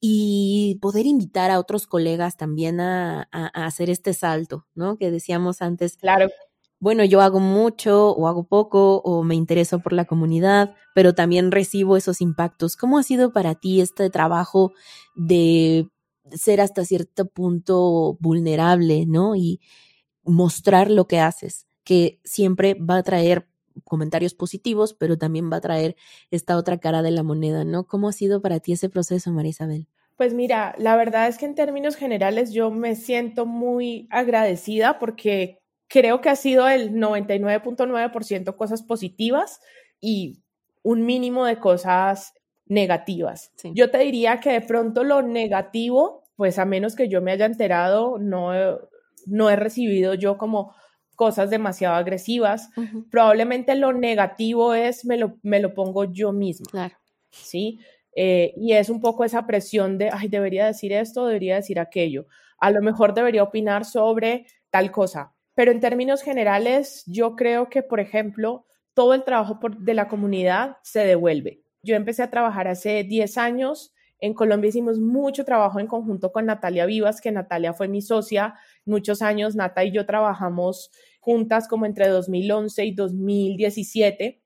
y 0.00 0.78
poder 0.80 1.06
invitar 1.06 1.50
a 1.50 1.58
otros 1.58 1.86
colegas 1.86 2.36
también 2.36 2.80
a, 2.80 3.28
a 3.30 3.66
hacer 3.66 3.90
este 3.90 4.14
salto, 4.14 4.66
¿no? 4.74 4.96
Que 4.96 5.10
decíamos 5.10 5.62
antes. 5.62 5.96
Claro 5.96 6.28
bueno, 6.82 7.04
yo 7.04 7.20
hago 7.20 7.38
mucho 7.38 8.10
o 8.10 8.26
hago 8.26 8.42
poco 8.42 8.96
o 9.02 9.22
me 9.22 9.36
intereso 9.36 9.78
por 9.78 9.92
la 9.92 10.04
comunidad, 10.04 10.74
pero 10.96 11.14
también 11.14 11.52
recibo 11.52 11.96
esos 11.96 12.20
impactos. 12.20 12.74
¿Cómo 12.74 12.98
ha 12.98 13.04
sido 13.04 13.32
para 13.32 13.54
ti 13.54 13.80
este 13.80 14.10
trabajo 14.10 14.72
de 15.14 15.86
ser 16.32 16.60
hasta 16.60 16.84
cierto 16.84 17.26
punto 17.26 18.16
vulnerable, 18.18 19.06
¿no? 19.06 19.36
Y 19.36 19.60
mostrar 20.24 20.90
lo 20.90 21.06
que 21.06 21.20
haces, 21.20 21.68
que 21.84 22.18
siempre 22.24 22.74
va 22.74 22.96
a 22.96 23.04
traer 23.04 23.46
comentarios 23.84 24.34
positivos, 24.34 24.92
pero 24.92 25.16
también 25.16 25.52
va 25.52 25.58
a 25.58 25.60
traer 25.60 25.94
esta 26.32 26.56
otra 26.56 26.80
cara 26.80 27.02
de 27.02 27.12
la 27.12 27.22
moneda, 27.22 27.64
¿no? 27.64 27.84
¿Cómo 27.86 28.08
ha 28.08 28.12
sido 28.12 28.42
para 28.42 28.58
ti 28.58 28.72
ese 28.72 28.88
proceso, 28.88 29.30
María 29.30 29.50
Isabel? 29.50 29.86
Pues 30.16 30.34
mira, 30.34 30.74
la 30.78 30.96
verdad 30.96 31.28
es 31.28 31.38
que 31.38 31.46
en 31.46 31.54
términos 31.54 31.94
generales 31.94 32.52
yo 32.52 32.72
me 32.72 32.96
siento 32.96 33.46
muy 33.46 34.08
agradecida 34.10 34.98
porque 34.98 35.61
creo 35.92 36.22
que 36.22 36.30
ha 36.30 36.36
sido 36.36 36.66
el 36.68 36.94
99.9% 36.94 38.56
cosas 38.56 38.82
positivas 38.82 39.60
y 40.00 40.40
un 40.82 41.04
mínimo 41.04 41.44
de 41.44 41.58
cosas 41.58 42.32
negativas. 42.64 43.52
Yo 43.62 43.90
te 43.90 43.98
diría 43.98 44.40
que 44.40 44.52
de 44.52 44.62
pronto 44.62 45.04
lo 45.04 45.20
negativo, 45.20 46.22
pues 46.34 46.58
a 46.58 46.64
menos 46.64 46.96
que 46.96 47.08
yo 47.08 47.20
me 47.20 47.32
haya 47.32 47.44
enterado, 47.44 48.16
no, 48.18 48.52
no 49.26 49.50
he 49.50 49.56
recibido 49.56 50.14
yo 50.14 50.38
como 50.38 50.74
cosas 51.14 51.50
demasiado 51.50 51.94
agresivas. 51.94 52.70
Probablemente 53.10 53.74
lo 53.74 53.92
negativo 53.92 54.72
es 54.72 55.04
me 55.04 55.18
lo, 55.18 55.36
me 55.42 55.60
lo 55.60 55.74
pongo 55.74 56.10
yo 56.10 56.32
misma. 56.32 56.68
Claro. 56.70 56.96
¿Sí? 57.30 57.80
Eh, 58.16 58.54
y 58.56 58.72
es 58.72 58.88
un 58.88 59.02
poco 59.02 59.24
esa 59.24 59.46
presión 59.46 59.98
de, 59.98 60.08
ay, 60.10 60.28
debería 60.28 60.64
decir 60.64 60.94
esto, 60.94 61.26
debería 61.26 61.56
decir 61.56 61.78
aquello. 61.78 62.26
A 62.58 62.70
lo 62.70 62.80
mejor 62.80 63.12
debería 63.12 63.42
opinar 63.42 63.84
sobre 63.84 64.46
tal 64.70 64.90
cosa. 64.90 65.31
Pero 65.54 65.70
en 65.70 65.80
términos 65.80 66.22
generales, 66.22 67.02
yo 67.06 67.36
creo 67.36 67.68
que, 67.68 67.82
por 67.82 68.00
ejemplo, 68.00 68.66
todo 68.94 69.14
el 69.14 69.24
trabajo 69.24 69.58
de 69.78 69.94
la 69.94 70.08
comunidad 70.08 70.76
se 70.82 71.00
devuelve. 71.00 71.62
Yo 71.82 71.96
empecé 71.96 72.22
a 72.22 72.30
trabajar 72.30 72.68
hace 72.68 73.04
10 73.04 73.38
años. 73.38 73.94
En 74.18 74.34
Colombia 74.34 74.68
hicimos 74.68 74.98
mucho 74.98 75.44
trabajo 75.44 75.80
en 75.80 75.86
conjunto 75.86 76.30
con 76.30 76.46
Natalia 76.46 76.86
Vivas, 76.86 77.20
que 77.20 77.32
Natalia 77.32 77.72
fue 77.72 77.88
mi 77.88 78.02
socia. 78.02 78.54
Muchos 78.84 79.20
años 79.20 79.56
Nata 79.56 79.84
y 79.84 79.90
yo 79.90 80.06
trabajamos 80.06 80.90
juntas 81.20 81.68
como 81.68 81.86
entre 81.86 82.08
2011 82.08 82.84
y 82.84 82.94
2017 82.94 84.42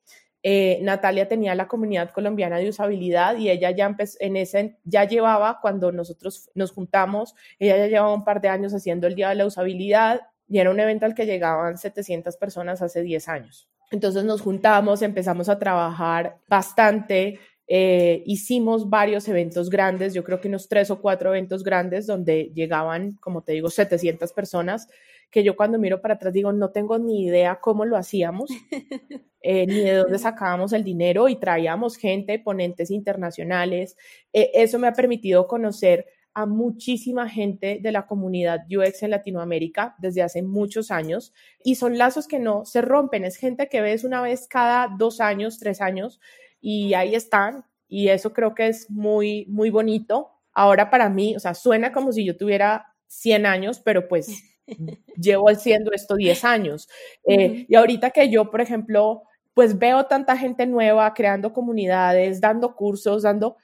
eh, 0.49 0.79
Natalia 0.83 1.27
tenía 1.27 1.57
la 1.57 1.67
comunidad 1.67 2.11
colombiana 2.11 2.59
de 2.59 2.69
usabilidad 2.69 3.37
y 3.37 3.51
ella 3.51 3.73
ya 3.73 3.97
en 4.21 4.37
ese, 4.37 4.79
ya 4.85 5.03
llevaba, 5.03 5.59
cuando 5.61 5.91
nosotros 5.91 6.51
nos 6.55 6.71
juntamos, 6.71 7.35
ella 7.59 7.77
ya 7.77 7.89
llevaba 7.89 8.15
un 8.15 8.23
par 8.23 8.41
de 8.41 8.49
años 8.49 8.73
haciendo 8.73 9.09
el 9.09 9.17
Día 9.17 9.31
de 9.31 9.35
la 9.35 9.47
Usabilidad 9.47 10.21
y 10.49 10.59
era 10.59 10.71
un 10.71 10.81
evento 10.81 11.07
al 11.07 11.15
que 11.15 11.27
llegaban 11.27 11.79
700 11.79 12.37
personas 12.37 12.83
hace 12.83 13.03
10 13.03 13.29
años. 13.29 13.69
Entonces 13.91 14.25
nos 14.25 14.41
juntamos, 14.41 15.03
empezamos 15.03 15.49
a 15.49 15.59
trabajar 15.59 16.39
bastante, 16.49 17.39
eh, 17.69 18.23
hicimos 18.27 18.89
varios 18.89 19.29
eventos 19.29 19.71
grandes, 19.71 20.15
yo 20.15 20.23
creo 20.25 20.41
que 20.41 20.49
unos 20.49 20.69
tres 20.69 20.91
o 20.91 21.01
cuatro 21.01 21.31
eventos 21.31 21.65
grandes 21.65 22.07
donde 22.07 22.53
llegaban, 22.55 23.17
como 23.21 23.43
te 23.43 23.53
digo, 23.53 23.71
700 23.71 24.33
personas 24.33 24.89
que 25.31 25.43
yo 25.43 25.57
cuando 25.57 25.79
miro 25.79 26.01
para 26.01 26.15
atrás 26.15 26.33
digo, 26.33 26.53
no 26.53 26.71
tengo 26.71 26.99
ni 26.99 27.27
idea 27.27 27.59
cómo 27.61 27.85
lo 27.85 27.97
hacíamos, 27.97 28.51
eh, 29.41 29.67
ni 29.67 29.81
de 29.81 29.95
dónde 29.95 30.19
sacábamos 30.19 30.73
el 30.73 30.85
dinero 30.85 31.29
y 31.29 31.37
traíamos 31.37 31.97
gente, 31.97 32.39
ponentes 32.39 32.91
internacionales. 32.91 33.97
Eh, 34.33 34.51
eso 34.55 34.79
me 34.79 34.89
ha 34.89 34.93
permitido 34.93 35.47
conocer 35.47 36.07
a 36.37 36.45
muchísima 36.45 37.31
gente 37.31 37.79
de 37.81 37.93
la 37.93 38.07
comunidad 38.07 38.67
UX 38.71 39.03
en 39.03 39.11
Latinoamérica 39.11 39.97
desde 39.99 40.21
hace 40.21 40.43
muchos 40.43 40.91
años 40.91 41.33
y 41.65 41.77
son 41.77 41.97
lazos 41.97 42.29
que 42.29 42.39
no 42.39 42.67
se 42.67 42.83
rompen, 42.83 43.25
es 43.25 43.39
gente 43.39 43.71
que 43.71 43.81
ves 43.81 44.05
una 44.05 44.21
vez 44.21 44.47
cada 44.47 44.95
dos 44.99 45.23
años, 45.23 45.59
tres 45.59 45.81
años 45.81 46.21
y 46.61 46.93
ahí 46.93 47.15
están 47.15 47.65
y 47.89 48.09
eso 48.09 48.35
creo 48.35 48.55
que 48.55 48.67
es 48.67 48.91
muy, 48.91 49.47
muy 49.49 49.71
bonito. 49.71 50.31
Ahora 50.53 50.91
para 50.91 51.09
mí, 51.09 51.35
o 51.35 51.41
sea, 51.41 51.55
suena 51.55 51.91
como 51.91 52.13
si 52.13 52.27
yo 52.27 52.37
tuviera 52.37 52.95
100 53.07 53.47
años, 53.47 53.81
pero 53.81 54.07
pues 54.07 54.29
llevo 55.17 55.49
haciendo 55.49 55.91
esto 55.93 56.17
10 56.17 56.45
años. 56.45 56.87
Eh, 57.27 57.65
y 57.67 57.75
ahorita 57.75 58.11
que 58.11 58.29
yo, 58.29 58.51
por 58.51 58.61
ejemplo, 58.61 59.23
pues 59.55 59.79
veo 59.79 60.05
tanta 60.05 60.37
gente 60.37 60.67
nueva 60.67 61.15
creando 61.15 61.55
comunidades, 61.55 62.43
dando 62.43 62.77
cursos, 62.77 63.23
dando, 63.23 63.57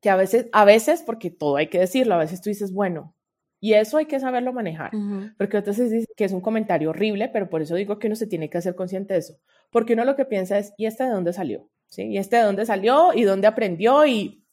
que 0.00 0.10
a 0.10 0.16
veces, 0.16 0.46
a 0.52 0.64
veces, 0.64 1.02
porque 1.02 1.30
todo 1.30 1.56
hay 1.56 1.68
que 1.68 1.78
decirlo, 1.78 2.14
a 2.14 2.18
veces 2.18 2.40
tú 2.40 2.48
dices, 2.48 2.72
bueno, 2.72 3.14
y 3.60 3.74
eso 3.74 3.98
hay 3.98 4.06
que 4.06 4.18
saberlo 4.18 4.54
manejar, 4.54 4.90
porque 5.36 5.58
entonces 5.58 5.90
dice 5.90 6.06
que 6.16 6.24
es 6.24 6.32
un 6.32 6.40
comentario 6.40 6.90
horrible, 6.90 7.28
pero 7.28 7.50
por 7.50 7.60
eso 7.60 7.74
digo 7.74 7.98
que 7.98 8.06
uno 8.06 8.16
se 8.16 8.26
tiene 8.26 8.48
que 8.48 8.56
hacer 8.56 8.74
consciente 8.74 9.12
de 9.12 9.20
eso, 9.20 9.34
porque 9.70 9.92
uno 9.92 10.04
lo 10.04 10.16
que 10.16 10.24
piensa 10.24 10.58
es, 10.58 10.72
¿y 10.78 10.86
este 10.86 11.04
de 11.04 11.10
dónde 11.10 11.34
salió? 11.34 11.68
¿Sí? 11.88 12.04
¿Y 12.04 12.18
este 12.18 12.36
de 12.36 12.42
dónde 12.42 12.64
salió? 12.64 13.12
¿Y 13.12 13.24
dónde 13.24 13.48
aprendió? 13.48 14.06
Y 14.06 14.44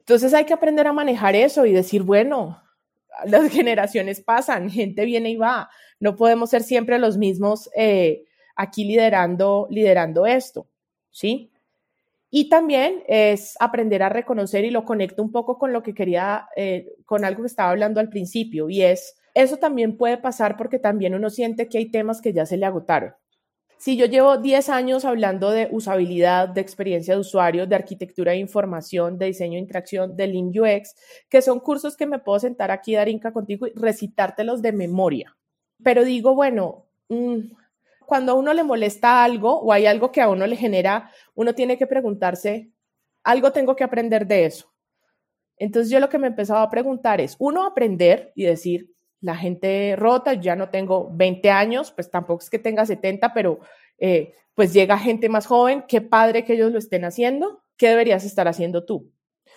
entonces 0.00 0.34
hay 0.34 0.44
que 0.44 0.52
aprender 0.52 0.86
a 0.86 0.92
manejar 0.92 1.34
eso 1.34 1.64
y 1.64 1.72
decir, 1.72 2.02
bueno, 2.02 2.60
las 3.24 3.48
generaciones 3.52 4.20
pasan, 4.20 4.68
gente 4.68 5.04
viene 5.06 5.30
y 5.30 5.36
va, 5.36 5.70
no 5.98 6.16
podemos 6.16 6.50
ser 6.50 6.62
siempre 6.62 6.98
los 6.98 7.16
mismos 7.16 7.70
eh, 7.74 8.24
aquí 8.54 8.84
liderando, 8.84 9.66
liderando 9.70 10.26
esto, 10.26 10.68
¿sí? 11.10 11.50
Y 12.30 12.48
también 12.48 13.02
es 13.08 13.56
aprender 13.58 14.02
a 14.02 14.08
reconocer 14.08 14.64
y 14.64 14.70
lo 14.70 14.84
conecto 14.84 15.22
un 15.22 15.32
poco 15.32 15.58
con 15.58 15.72
lo 15.72 15.82
que 15.82 15.94
quería, 15.94 16.48
eh, 16.56 16.92
con 17.04 17.24
algo 17.24 17.42
que 17.42 17.48
estaba 17.48 17.70
hablando 17.70 17.98
al 17.98 18.08
principio, 18.08 18.70
y 18.70 18.82
es, 18.82 19.16
eso 19.34 19.56
también 19.56 19.96
puede 19.96 20.16
pasar 20.16 20.56
porque 20.56 20.78
también 20.78 21.14
uno 21.14 21.28
siente 21.30 21.68
que 21.68 21.78
hay 21.78 21.90
temas 21.90 22.20
que 22.20 22.32
ya 22.32 22.46
se 22.46 22.56
le 22.56 22.66
agotaron. 22.66 23.14
Si 23.80 23.96
yo 23.96 24.04
llevo 24.04 24.36
10 24.36 24.68
años 24.68 25.06
hablando 25.06 25.50
de 25.50 25.68
usabilidad, 25.72 26.50
de 26.50 26.60
experiencia 26.60 27.14
de 27.14 27.20
usuario, 27.20 27.66
de 27.66 27.76
arquitectura 27.76 28.32
de 28.32 28.38
información, 28.38 29.16
de 29.16 29.26
diseño 29.26 29.54
de 29.54 29.60
interacción, 29.60 30.16
de 30.16 30.26
Lean 30.26 30.48
UX, 30.48 30.94
que 31.30 31.40
son 31.40 31.60
cursos 31.60 31.96
que 31.96 32.04
me 32.04 32.18
puedo 32.18 32.38
sentar 32.38 32.70
aquí, 32.70 32.94
Darinka, 32.94 33.32
contigo 33.32 33.66
y 33.66 33.72
recitártelos 33.74 34.60
de 34.60 34.72
memoria. 34.72 35.34
Pero 35.82 36.04
digo, 36.04 36.34
bueno, 36.34 36.88
mm, 37.08 37.38
cuando 38.10 38.32
a 38.32 38.34
uno 38.34 38.52
le 38.52 38.64
molesta 38.64 39.22
algo 39.22 39.60
o 39.60 39.72
hay 39.72 39.86
algo 39.86 40.10
que 40.10 40.20
a 40.20 40.28
uno 40.28 40.44
le 40.44 40.56
genera, 40.56 41.12
uno 41.36 41.54
tiene 41.54 41.78
que 41.78 41.86
preguntarse, 41.86 42.72
algo 43.22 43.52
tengo 43.52 43.76
que 43.76 43.84
aprender 43.84 44.26
de 44.26 44.46
eso. 44.46 44.74
Entonces 45.56 45.92
yo 45.92 46.00
lo 46.00 46.08
que 46.08 46.18
me 46.18 46.26
empezaba 46.26 46.62
a 46.62 46.70
preguntar 46.70 47.20
es, 47.20 47.36
uno, 47.38 47.64
aprender 47.64 48.32
y 48.34 48.46
decir, 48.46 48.90
la 49.20 49.36
gente 49.36 49.94
rota, 49.94 50.34
ya 50.34 50.56
no 50.56 50.70
tengo 50.70 51.08
20 51.12 51.52
años, 51.52 51.92
pues 51.92 52.10
tampoco 52.10 52.42
es 52.42 52.50
que 52.50 52.58
tenga 52.58 52.84
70, 52.84 53.32
pero 53.32 53.60
eh, 54.00 54.34
pues 54.56 54.72
llega 54.72 54.98
gente 54.98 55.28
más 55.28 55.46
joven, 55.46 55.84
qué 55.86 56.00
padre 56.00 56.44
que 56.44 56.54
ellos 56.54 56.72
lo 56.72 56.80
estén 56.80 57.04
haciendo, 57.04 57.62
¿qué 57.76 57.90
deberías 57.90 58.24
estar 58.24 58.48
haciendo 58.48 58.84
tú? 58.84 59.12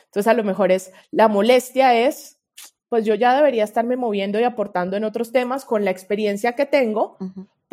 Entonces 0.06 0.28
a 0.28 0.36
lo 0.36 0.44
mejor 0.44 0.72
es, 0.72 0.94
la 1.10 1.28
molestia 1.28 1.96
es, 1.96 2.40
pues 2.88 3.04
yo 3.04 3.16
ya 3.16 3.36
debería 3.36 3.64
estarme 3.64 3.98
moviendo 3.98 4.40
y 4.40 4.44
aportando 4.44 4.96
en 4.96 5.06
otros 5.06 5.32
temas 5.32 5.66
con 5.66 5.84
la 5.84 5.90
experiencia 5.90 6.54
que 6.54 6.68
tengo, 6.68 7.18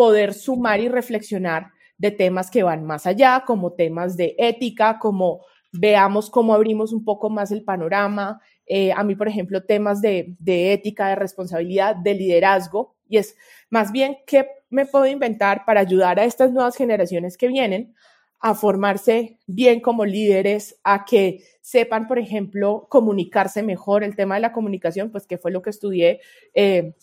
poder 0.00 0.32
sumar 0.32 0.80
y 0.80 0.88
reflexionar 0.88 1.72
de 1.98 2.10
temas 2.10 2.50
que 2.50 2.62
van 2.62 2.86
más 2.86 3.06
allá, 3.06 3.44
como 3.46 3.74
temas 3.74 4.16
de 4.16 4.34
ética, 4.38 4.98
como 4.98 5.44
veamos 5.72 6.30
cómo 6.30 6.54
abrimos 6.54 6.94
un 6.94 7.04
poco 7.04 7.28
más 7.28 7.50
el 7.50 7.64
panorama, 7.64 8.40
eh, 8.64 8.92
a 8.92 9.04
mí, 9.04 9.14
por 9.14 9.28
ejemplo, 9.28 9.62
temas 9.62 10.00
de, 10.00 10.38
ética, 10.46 11.08
de 11.08 11.16
responsabilidad, 11.16 11.96
de 11.96 12.14
liderazgo, 12.14 12.94
y 13.10 13.18
es 13.18 13.36
más 13.68 13.92
bien 13.92 14.16
qué 14.26 14.48
me 14.70 14.86
puedo 14.86 15.06
inventar 15.06 15.66
para 15.66 15.80
ayudar 15.80 16.18
a 16.18 16.24
estas 16.24 16.50
nuevas 16.50 16.76
generaciones 16.76 17.36
que 17.36 17.48
vienen 17.48 17.94
a 18.40 18.54
formarse 18.54 19.38
bien 19.46 19.80
como 19.80 20.06
líderes, 20.06 20.80
a 20.82 21.04
que 21.04 21.44
sepan, 21.60 22.08
por 22.08 22.18
ejemplo, 22.18 22.86
comunicarse 22.88 23.62
mejor. 23.62 24.02
El 24.02 24.16
tema 24.16 24.36
de 24.36 24.40
la 24.40 24.52
comunicación, 24.52 25.10
pues 25.10 25.26
que 25.26 25.36
fue 25.36 25.50
lo 25.50 25.60
que 25.60 25.68
estudié, 25.68 26.22
eh, 26.54 26.94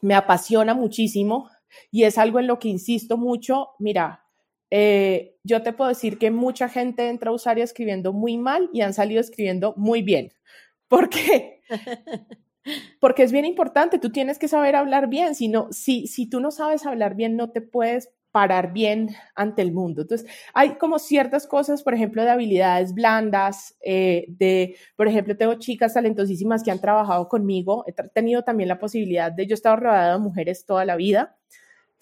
me 0.00 0.16
apasiona 0.16 0.74
muchísimo 0.74 1.48
y 1.90 2.04
es 2.04 2.18
algo 2.18 2.40
en 2.40 2.46
lo 2.46 2.58
que 2.58 2.68
insisto 2.68 3.16
mucho. 3.16 3.70
Mira, 3.78 4.24
eh, 4.70 5.36
yo 5.44 5.62
te 5.62 5.72
puedo 5.72 5.88
decir 5.88 6.18
que 6.18 6.30
mucha 6.30 6.68
gente 6.68 7.08
entra 7.08 7.30
a 7.30 7.34
Usaria 7.34 7.64
escribiendo 7.64 8.12
muy 8.12 8.38
mal 8.38 8.70
y 8.72 8.80
han 8.80 8.94
salido 8.94 9.20
escribiendo 9.20 9.74
muy 9.76 10.02
bien. 10.02 10.32
¿Por 10.88 11.08
qué? 11.08 11.60
Porque 13.00 13.22
es 13.22 13.32
bien 13.32 13.44
importante, 13.44 13.98
tú 13.98 14.10
tienes 14.10 14.38
que 14.38 14.48
saber 14.48 14.74
hablar 14.74 15.08
bien, 15.08 15.34
si, 15.34 15.52
si, 15.70 16.06
si 16.06 16.28
tú 16.28 16.40
no 16.40 16.50
sabes 16.50 16.86
hablar 16.86 17.14
bien, 17.14 17.36
no 17.36 17.50
te 17.50 17.60
puedes 17.60 18.10
parar 18.34 18.72
bien 18.72 19.10
ante 19.36 19.62
el 19.62 19.72
mundo. 19.72 20.02
Entonces, 20.02 20.28
hay 20.54 20.74
como 20.74 20.98
ciertas 20.98 21.46
cosas, 21.46 21.84
por 21.84 21.94
ejemplo, 21.94 22.24
de 22.24 22.30
habilidades 22.30 22.92
blandas, 22.92 23.76
eh, 23.80 24.24
de, 24.26 24.74
por 24.96 25.06
ejemplo, 25.06 25.36
tengo 25.36 25.54
chicas 25.54 25.94
talentosísimas 25.94 26.64
que 26.64 26.72
han 26.72 26.80
trabajado 26.80 27.28
conmigo, 27.28 27.84
he 27.86 27.92
tenido 27.92 28.42
también 28.42 28.68
la 28.68 28.80
posibilidad 28.80 29.30
de, 29.30 29.46
yo 29.46 29.52
he 29.52 29.54
estado 29.54 29.76
rodeada 29.76 30.14
de 30.14 30.18
mujeres 30.18 30.66
toda 30.66 30.84
la 30.84 30.96
vida, 30.96 31.38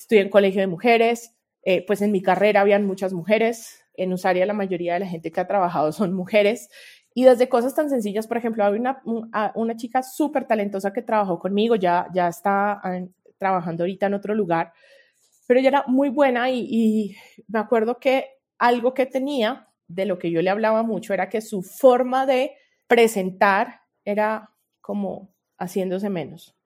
estoy 0.03 0.19
en 0.19 0.29
colegio 0.29 0.61
de 0.61 0.67
mujeres, 0.67 1.35
eh, 1.65 1.85
pues 1.87 2.03
en 2.03 2.13
mi 2.13 2.23
carrera 2.23 2.61
habían 2.61 2.87
muchas 2.87 3.13
mujeres, 3.13 3.81
en 3.95 4.13
Usaria 4.13 4.47
la 4.47 4.53
mayoría 4.53 4.95
de 4.95 5.01
la 5.01 5.07
gente 5.07 5.31
que 5.31 5.41
ha 5.41 5.47
trabajado 5.47 5.93
son 5.93 6.13
mujeres 6.13 6.69
y 7.15 7.25
desde 7.25 7.49
cosas 7.49 7.75
tan 7.75 7.91
sencillas, 7.91 8.27
por 8.27 8.39
ejemplo, 8.39 8.65
hay 8.65 8.73
una, 8.75 9.03
una 9.55 9.77
chica 9.77 10.03
súper 10.03 10.47
talentosa 10.47 10.93
que 10.93 11.03
trabajó 11.03 11.39
conmigo, 11.39 11.77
ya, 11.77 12.09
ya 12.15 12.29
está 12.29 12.81
trabajando 13.37 13.83
ahorita 13.83 14.07
en 14.07 14.15
otro 14.15 14.35
lugar, 14.35 14.73
pero 15.47 15.61
ella 15.61 15.69
era 15.69 15.85
muy 15.87 16.09
buena 16.09 16.51
y 16.51 17.15
me 17.49 17.59
acuerdo 17.59 17.99
que 17.99 18.27
algo 18.59 18.95
que 18.95 19.05
tenía, 19.05 19.69
de 19.89 20.07
lo 20.07 20.19
que 20.19 20.31
yo 20.31 20.41
le 20.41 20.49
hablaba 20.49 20.83
mucho, 20.83 21.13
era 21.13 21.29
que 21.29 21.43
su 21.43 21.63
forma 21.63 22.25
de 22.25 22.53
presentar 22.87 23.83
era 24.05 24.51
como 24.81 25.35
haciéndose 25.59 26.09
menos. 26.09 26.57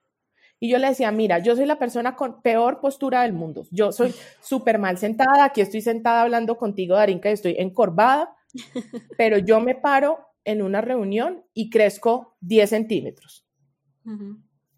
Y 0.58 0.70
yo 0.70 0.78
le 0.78 0.88
decía, 0.88 1.10
mira, 1.10 1.38
yo 1.38 1.54
soy 1.54 1.66
la 1.66 1.78
persona 1.78 2.16
con 2.16 2.40
peor 2.40 2.80
postura 2.80 3.22
del 3.22 3.32
mundo. 3.32 3.64
Yo 3.70 3.92
soy 3.92 4.14
súper 4.40 4.78
mal 4.78 4.96
sentada, 4.96 5.44
aquí 5.44 5.60
estoy 5.60 5.82
sentada 5.82 6.22
hablando 6.22 6.56
contigo, 6.56 6.96
Darinka, 6.96 7.30
y 7.30 7.34
estoy 7.34 7.56
encorvada, 7.58 8.34
pero 9.18 9.38
yo 9.38 9.60
me 9.60 9.74
paro 9.74 10.18
en 10.44 10.62
una 10.62 10.80
reunión 10.80 11.44
y 11.52 11.68
crezco 11.68 12.36
10 12.40 12.70
centímetros. 12.70 13.44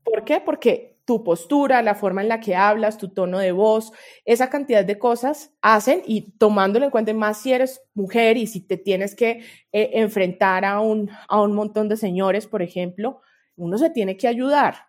¿Por 0.02 0.24
qué? 0.24 0.40
Porque 0.40 0.98
tu 1.04 1.24
postura, 1.24 1.80
la 1.80 1.94
forma 1.94 2.20
en 2.20 2.28
la 2.28 2.40
que 2.40 2.54
hablas, 2.54 2.98
tu 2.98 3.08
tono 3.08 3.38
de 3.38 3.52
voz, 3.52 3.92
esa 4.26 4.50
cantidad 4.50 4.84
de 4.84 4.98
cosas 4.98 5.54
hacen 5.62 6.02
y 6.06 6.32
tomándolo 6.32 6.84
en 6.84 6.90
cuenta 6.90 7.14
más 7.14 7.38
si 7.38 7.52
eres 7.52 7.80
mujer 7.94 8.36
y 8.36 8.46
si 8.46 8.60
te 8.60 8.76
tienes 8.76 9.14
que 9.14 9.42
eh, 9.72 9.90
enfrentar 9.94 10.66
a 10.66 10.80
un, 10.80 11.10
a 11.28 11.40
un 11.40 11.54
montón 11.54 11.88
de 11.88 11.96
señores, 11.96 12.46
por 12.46 12.60
ejemplo, 12.60 13.22
uno 13.56 13.78
se 13.78 13.88
tiene 13.88 14.18
que 14.18 14.28
ayudar. 14.28 14.87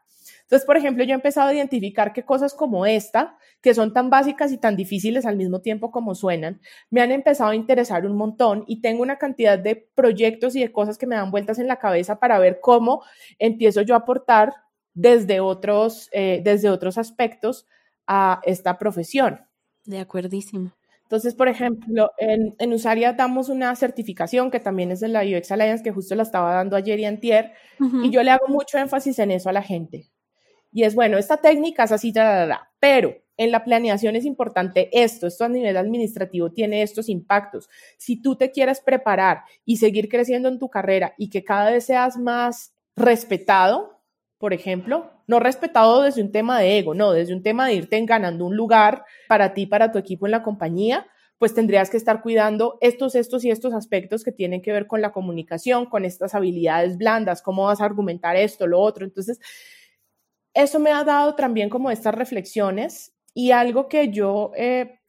Entonces, 0.49 0.65
por 0.65 0.77
ejemplo, 0.77 1.03
yo 1.03 1.11
he 1.11 1.13
empezado 1.13 1.49
a 1.49 1.53
identificar 1.53 2.11
que 2.11 2.25
cosas 2.25 2.55
como 2.55 2.87
esta, 2.87 3.37
que 3.61 3.75
son 3.75 3.93
tan 3.93 4.09
básicas 4.09 4.51
y 4.51 4.57
tan 4.57 4.75
difíciles 4.75 5.27
al 5.27 5.35
mismo 5.35 5.61
tiempo 5.61 5.91
como 5.91 6.15
suenan, 6.15 6.59
me 6.89 7.01
han 7.01 7.11
empezado 7.11 7.51
a 7.51 7.55
interesar 7.55 8.03
un 8.03 8.17
montón 8.17 8.63
y 8.65 8.81
tengo 8.81 9.03
una 9.03 9.19
cantidad 9.19 9.59
de 9.59 9.75
proyectos 9.75 10.55
y 10.55 10.61
de 10.61 10.71
cosas 10.71 10.97
que 10.97 11.05
me 11.05 11.15
dan 11.15 11.29
vueltas 11.29 11.59
en 11.59 11.67
la 11.67 11.77
cabeza 11.77 12.19
para 12.19 12.39
ver 12.39 12.61
cómo 12.61 13.03
empiezo 13.37 13.83
yo 13.83 13.93
a 13.93 13.99
aportar 13.99 14.55
desde 14.95 15.39
otros, 15.39 16.09
eh, 16.13 16.41
desde 16.43 16.71
otros 16.71 16.97
aspectos 16.97 17.67
a 18.07 18.41
esta 18.41 18.79
profesión. 18.79 19.41
De 19.85 19.99
acuerdísimo. 19.99 20.71
Entonces, 21.03 21.35
por 21.35 21.47
ejemplo, 21.47 22.09
en, 22.17 22.55
en, 22.57 22.73
Usaria 22.73 23.13
damos 23.13 23.49
una 23.49 23.75
certificación 23.75 24.49
que 24.49 24.59
también 24.59 24.89
es 24.89 24.99
de 24.99 25.09
la 25.09 25.21
UX 25.21 25.51
Alliance, 25.51 25.83
que 25.83 25.91
justo 25.91 26.15
la 26.15 26.23
estaba 26.23 26.55
dando 26.55 26.75
ayer 26.75 26.99
y 26.99 27.05
antier, 27.05 27.53
y 28.03 28.09
yo 28.09 28.23
le 28.23 28.31
hago 28.31 28.47
mucho 28.47 28.79
énfasis 28.79 29.19
en 29.19 29.29
eso 29.29 29.49
a 29.49 29.53
la 29.53 29.61
gente. 29.61 30.09
Y 30.71 30.83
es, 30.83 30.95
bueno, 30.95 31.17
esta 31.17 31.37
técnica 31.37 31.83
es 31.83 31.91
así, 31.91 32.13
pero 32.79 33.15
en 33.37 33.51
la 33.51 33.63
planeación 33.63 34.15
es 34.15 34.25
importante 34.25 34.89
esto, 34.91 35.25
esto 35.25 35.45
a 35.45 35.49
nivel 35.49 35.77
administrativo 35.77 36.51
tiene 36.51 36.83
estos 36.83 37.07
impactos. 37.07 37.69
Si 37.97 38.21
tú 38.21 38.35
te 38.35 38.51
quieres 38.51 38.81
preparar 38.81 39.43
y 39.65 39.77
seguir 39.77 40.09
creciendo 40.09 40.49
en 40.49 40.59
tu 40.59 40.69
carrera 40.69 41.13
y 41.17 41.29
que 41.29 41.43
cada 41.43 41.71
vez 41.71 41.85
seas 41.85 42.17
más 42.17 42.73
respetado, 42.97 44.01
por 44.37 44.53
ejemplo, 44.53 45.09
no 45.27 45.39
respetado 45.39 46.01
desde 46.01 46.21
un 46.21 46.31
tema 46.31 46.59
de 46.59 46.79
ego, 46.79 46.93
no, 46.93 47.13
desde 47.13 47.33
un 47.33 47.41
tema 47.41 47.67
de 47.67 47.75
irte 47.75 48.03
ganando 48.05 48.45
un 48.45 48.55
lugar 48.55 49.05
para 49.27 49.53
ti, 49.53 49.65
para 49.65 49.91
tu 49.91 49.97
equipo 49.97 50.27
en 50.27 50.31
la 50.31 50.43
compañía, 50.43 51.07
pues 51.37 51.53
tendrías 51.53 51.89
que 51.89 51.97
estar 51.97 52.21
cuidando 52.21 52.77
estos, 52.81 53.15
estos 53.15 53.45
y 53.45 53.51
estos 53.51 53.73
aspectos 53.73 54.25
que 54.25 54.33
tienen 54.33 54.61
que 54.61 54.73
ver 54.73 54.85
con 54.85 55.01
la 55.01 55.13
comunicación, 55.13 55.85
con 55.85 56.03
estas 56.03 56.35
habilidades 56.35 56.97
blandas, 56.97 57.41
cómo 57.41 57.63
vas 57.63 57.79
a 57.79 57.85
argumentar 57.85 58.35
esto, 58.35 58.67
lo 58.67 58.81
otro. 58.81 59.05
Entonces, 59.05 59.39
eso 60.63 60.79
me 60.79 60.91
ha 60.91 61.03
dado 61.03 61.35
también 61.35 61.69
como 61.69 61.91
estas 61.91 62.15
reflexiones 62.15 63.13
y 63.33 63.51
algo 63.51 63.87
que 63.87 64.09
yo 64.09 64.51
eh, 64.55 64.99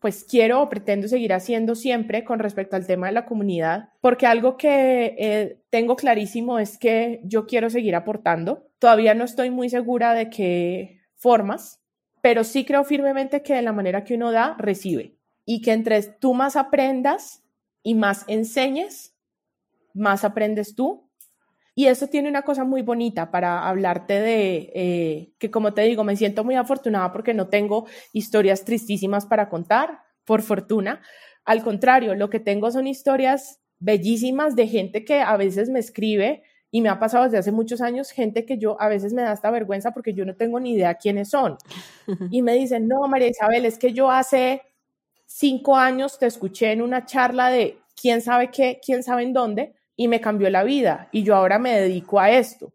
pues 0.00 0.24
quiero 0.24 0.62
o 0.62 0.68
pretendo 0.68 1.08
seguir 1.08 1.32
haciendo 1.32 1.74
siempre 1.74 2.24
con 2.24 2.38
respecto 2.38 2.76
al 2.76 2.86
tema 2.86 3.08
de 3.08 3.12
la 3.12 3.26
comunidad, 3.26 3.90
porque 4.00 4.26
algo 4.26 4.56
que 4.56 5.14
eh, 5.18 5.60
tengo 5.70 5.96
clarísimo 5.96 6.58
es 6.58 6.78
que 6.78 7.20
yo 7.24 7.46
quiero 7.46 7.68
seguir 7.68 7.94
aportando. 7.94 8.66
Todavía 8.78 9.14
no 9.14 9.24
estoy 9.24 9.50
muy 9.50 9.68
segura 9.68 10.14
de 10.14 10.30
qué 10.30 11.00
formas, 11.16 11.82
pero 12.22 12.44
sí 12.44 12.64
creo 12.64 12.84
firmemente 12.84 13.42
que 13.42 13.54
de 13.54 13.62
la 13.62 13.72
manera 13.72 14.04
que 14.04 14.14
uno 14.14 14.32
da, 14.32 14.56
recibe. 14.58 15.16
Y 15.44 15.62
que 15.62 15.72
entre 15.72 16.02
tú 16.02 16.34
más 16.34 16.56
aprendas 16.56 17.42
y 17.82 17.94
más 17.94 18.24
enseñes, 18.28 19.14
más 19.94 20.24
aprendes 20.24 20.74
tú 20.74 21.07
y 21.78 21.86
eso 21.86 22.08
tiene 22.08 22.28
una 22.28 22.42
cosa 22.42 22.64
muy 22.64 22.82
bonita 22.82 23.30
para 23.30 23.68
hablarte 23.68 24.14
de 24.14 24.72
eh, 24.74 25.32
que, 25.38 25.48
como 25.48 25.74
te 25.74 25.82
digo, 25.82 26.02
me 26.02 26.16
siento 26.16 26.42
muy 26.42 26.56
afortunada 26.56 27.12
porque 27.12 27.34
no 27.34 27.46
tengo 27.46 27.86
historias 28.12 28.64
tristísimas 28.64 29.26
para 29.26 29.48
contar, 29.48 30.00
por 30.24 30.42
fortuna. 30.42 31.00
Al 31.44 31.62
contrario, 31.62 32.16
lo 32.16 32.30
que 32.30 32.40
tengo 32.40 32.72
son 32.72 32.88
historias 32.88 33.60
bellísimas 33.78 34.56
de 34.56 34.66
gente 34.66 35.04
que 35.04 35.20
a 35.20 35.36
veces 35.36 35.70
me 35.70 35.78
escribe 35.78 36.42
y 36.72 36.80
me 36.82 36.88
ha 36.88 36.98
pasado 36.98 37.22
desde 37.22 37.38
hace 37.38 37.52
muchos 37.52 37.80
años 37.80 38.10
gente 38.10 38.44
que 38.44 38.58
yo 38.58 38.76
a 38.80 38.88
veces 38.88 39.12
me 39.12 39.22
da 39.22 39.32
esta 39.32 39.52
vergüenza 39.52 39.92
porque 39.92 40.14
yo 40.14 40.24
no 40.24 40.34
tengo 40.34 40.58
ni 40.58 40.72
idea 40.72 40.96
quiénes 40.96 41.28
son. 41.28 41.58
Y 42.32 42.42
me 42.42 42.54
dicen, 42.54 42.88
no, 42.88 43.06
María 43.06 43.28
Isabel, 43.28 43.64
es 43.64 43.78
que 43.78 43.92
yo 43.92 44.10
hace 44.10 44.62
cinco 45.26 45.76
años 45.76 46.18
te 46.18 46.26
escuché 46.26 46.72
en 46.72 46.82
una 46.82 47.06
charla 47.06 47.50
de 47.50 47.78
quién 47.94 48.20
sabe 48.20 48.50
qué, 48.50 48.80
quién 48.84 49.04
sabe 49.04 49.22
en 49.22 49.32
dónde, 49.32 49.77
y 49.98 50.06
me 50.06 50.20
cambió 50.20 50.48
la 50.48 50.62
vida 50.62 51.08
y 51.10 51.24
yo 51.24 51.34
ahora 51.34 51.58
me 51.58 51.78
dedico 51.78 52.20
a 52.20 52.30
esto. 52.30 52.72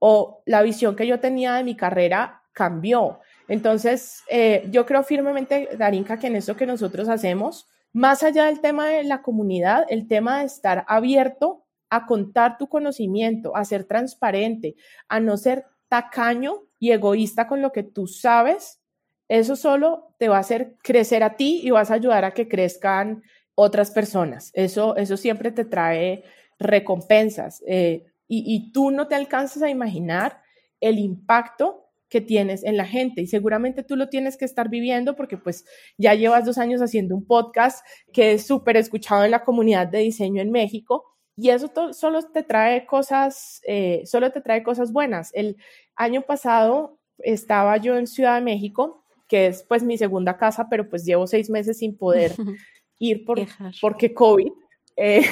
O 0.00 0.42
la 0.46 0.62
visión 0.62 0.96
que 0.96 1.06
yo 1.06 1.20
tenía 1.20 1.54
de 1.54 1.62
mi 1.62 1.76
carrera 1.76 2.42
cambió. 2.52 3.20
Entonces, 3.46 4.24
eh, 4.28 4.66
yo 4.70 4.84
creo 4.84 5.04
firmemente, 5.04 5.68
Darinka, 5.78 6.18
que 6.18 6.26
en 6.26 6.36
eso 6.36 6.56
que 6.56 6.66
nosotros 6.66 7.08
hacemos, 7.08 7.68
más 7.92 8.24
allá 8.24 8.46
del 8.46 8.60
tema 8.60 8.88
de 8.88 9.04
la 9.04 9.22
comunidad, 9.22 9.86
el 9.90 10.08
tema 10.08 10.40
de 10.40 10.46
estar 10.46 10.84
abierto 10.88 11.64
a 11.88 12.04
contar 12.04 12.58
tu 12.58 12.68
conocimiento, 12.68 13.56
a 13.56 13.64
ser 13.64 13.84
transparente, 13.84 14.74
a 15.08 15.20
no 15.20 15.36
ser 15.36 15.66
tacaño 15.88 16.62
y 16.80 16.90
egoísta 16.90 17.46
con 17.46 17.62
lo 17.62 17.70
que 17.70 17.84
tú 17.84 18.08
sabes, 18.08 18.80
eso 19.28 19.54
solo 19.54 20.14
te 20.18 20.28
va 20.28 20.38
a 20.38 20.40
hacer 20.40 20.74
crecer 20.82 21.22
a 21.22 21.36
ti 21.36 21.60
y 21.62 21.70
vas 21.70 21.92
a 21.92 21.94
ayudar 21.94 22.24
a 22.24 22.34
que 22.34 22.48
crezcan 22.48 23.22
otras 23.54 23.92
personas. 23.92 24.50
Eso, 24.54 24.96
eso 24.96 25.16
siempre 25.16 25.52
te 25.52 25.64
trae 25.64 26.24
recompensas 26.60 27.62
eh, 27.66 28.04
y, 28.32 28.70
tú 28.70 28.92
no 28.92 29.08
te 29.08 29.16
alcanzas 29.16 29.62
a 29.64 29.70
imaginar 29.70 30.40
el 30.78 31.00
impacto 31.00 31.88
que 32.08 32.20
tienes 32.20 32.62
en 32.62 32.76
la 32.76 32.84
gente 32.84 33.22
y 33.22 33.26
seguramente 33.26 33.82
tú 33.82 33.96
lo 33.96 34.08
tienes 34.08 34.36
que 34.36 34.44
estar 34.44 34.68
viviendo 34.68 35.16
porque 35.16 35.36
pues 35.36 35.64
ya 35.98 36.14
llevas 36.14 36.44
dos 36.44 36.58
años 36.58 36.80
haciendo 36.80 37.16
un 37.16 37.26
podcast 37.26 37.84
que 38.12 38.32
es 38.32 38.46
súper 38.46 38.76
escuchado 38.76 39.24
en 39.24 39.32
la 39.32 39.42
comunidad 39.42 39.88
de 39.88 39.98
diseño 39.98 40.40
en 40.42 40.52
México 40.52 41.04
y 41.36 41.50
eso 41.50 41.72
solo 41.92 42.22
te 42.22 42.42
trae 42.42 42.86
cosas, 42.86 43.62
eh, 43.66 44.02
solo 44.04 44.30
te 44.30 44.42
trae 44.42 44.62
cosas 44.62 44.92
buenas. 44.92 45.30
El 45.32 45.56
año 45.96 46.22
pasado 46.22 46.98
estaba 47.18 47.78
yo 47.78 47.96
en 47.96 48.06
Ciudad 48.06 48.34
de 48.34 48.42
México, 48.42 49.04
que 49.26 49.46
es 49.46 49.62
pues 49.62 49.82
mi 49.82 49.96
segunda 49.96 50.36
casa, 50.36 50.68
pero 50.68 50.88
pues 50.88 51.04
llevo 51.04 51.26
seis 51.26 51.48
meses 51.48 51.78
sin 51.78 51.96
poder 51.96 52.32
ir 52.98 53.24
por, 53.24 53.40
porque 53.80 54.12
COVID. 54.12 54.52
Eh, 54.96 55.24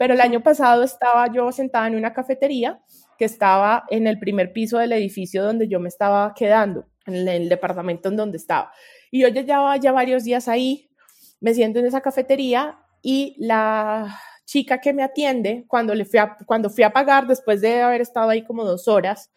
pero 0.00 0.14
el 0.14 0.22
año 0.22 0.42
pasado 0.42 0.82
estaba 0.82 1.30
yo 1.30 1.52
sentada 1.52 1.86
en 1.86 1.94
una 1.94 2.14
cafetería 2.14 2.80
que 3.18 3.26
estaba 3.26 3.84
en 3.90 4.06
el 4.06 4.18
primer 4.18 4.50
piso 4.54 4.78
del 4.78 4.92
edificio 4.92 5.44
donde 5.44 5.68
yo 5.68 5.78
me 5.78 5.90
estaba 5.90 6.32
quedando, 6.34 6.86
en 7.04 7.28
el, 7.28 7.50
departamento 7.50 8.08
en 8.08 8.16
donde 8.16 8.38
estaba. 8.38 8.72
Y 9.10 9.20
yo 9.20 9.28
ya 9.28 9.42
llevaba 9.42 9.76
ya 9.76 9.92
varios 9.92 10.24
días 10.24 10.48
ahí, 10.48 10.88
me 11.38 11.52
siento 11.52 11.80
en 11.80 11.86
esa 11.86 12.00
cafetería 12.00 12.78
y 13.02 13.36
la 13.40 14.18
chica 14.46 14.80
que 14.80 14.94
me 14.94 15.02
atiende, 15.02 15.66
cuando, 15.68 15.94
le 15.94 16.06
fui 16.06 16.18
a, 16.18 16.34
cuando 16.46 16.70
fui 16.70 16.82
a 16.82 16.94
pagar, 16.94 17.26
después 17.26 17.60
de 17.60 17.82
haber 17.82 18.00
estado 18.00 18.30
ahí 18.30 18.42
como 18.42 18.64
dos 18.64 18.88
horas, 18.88 19.30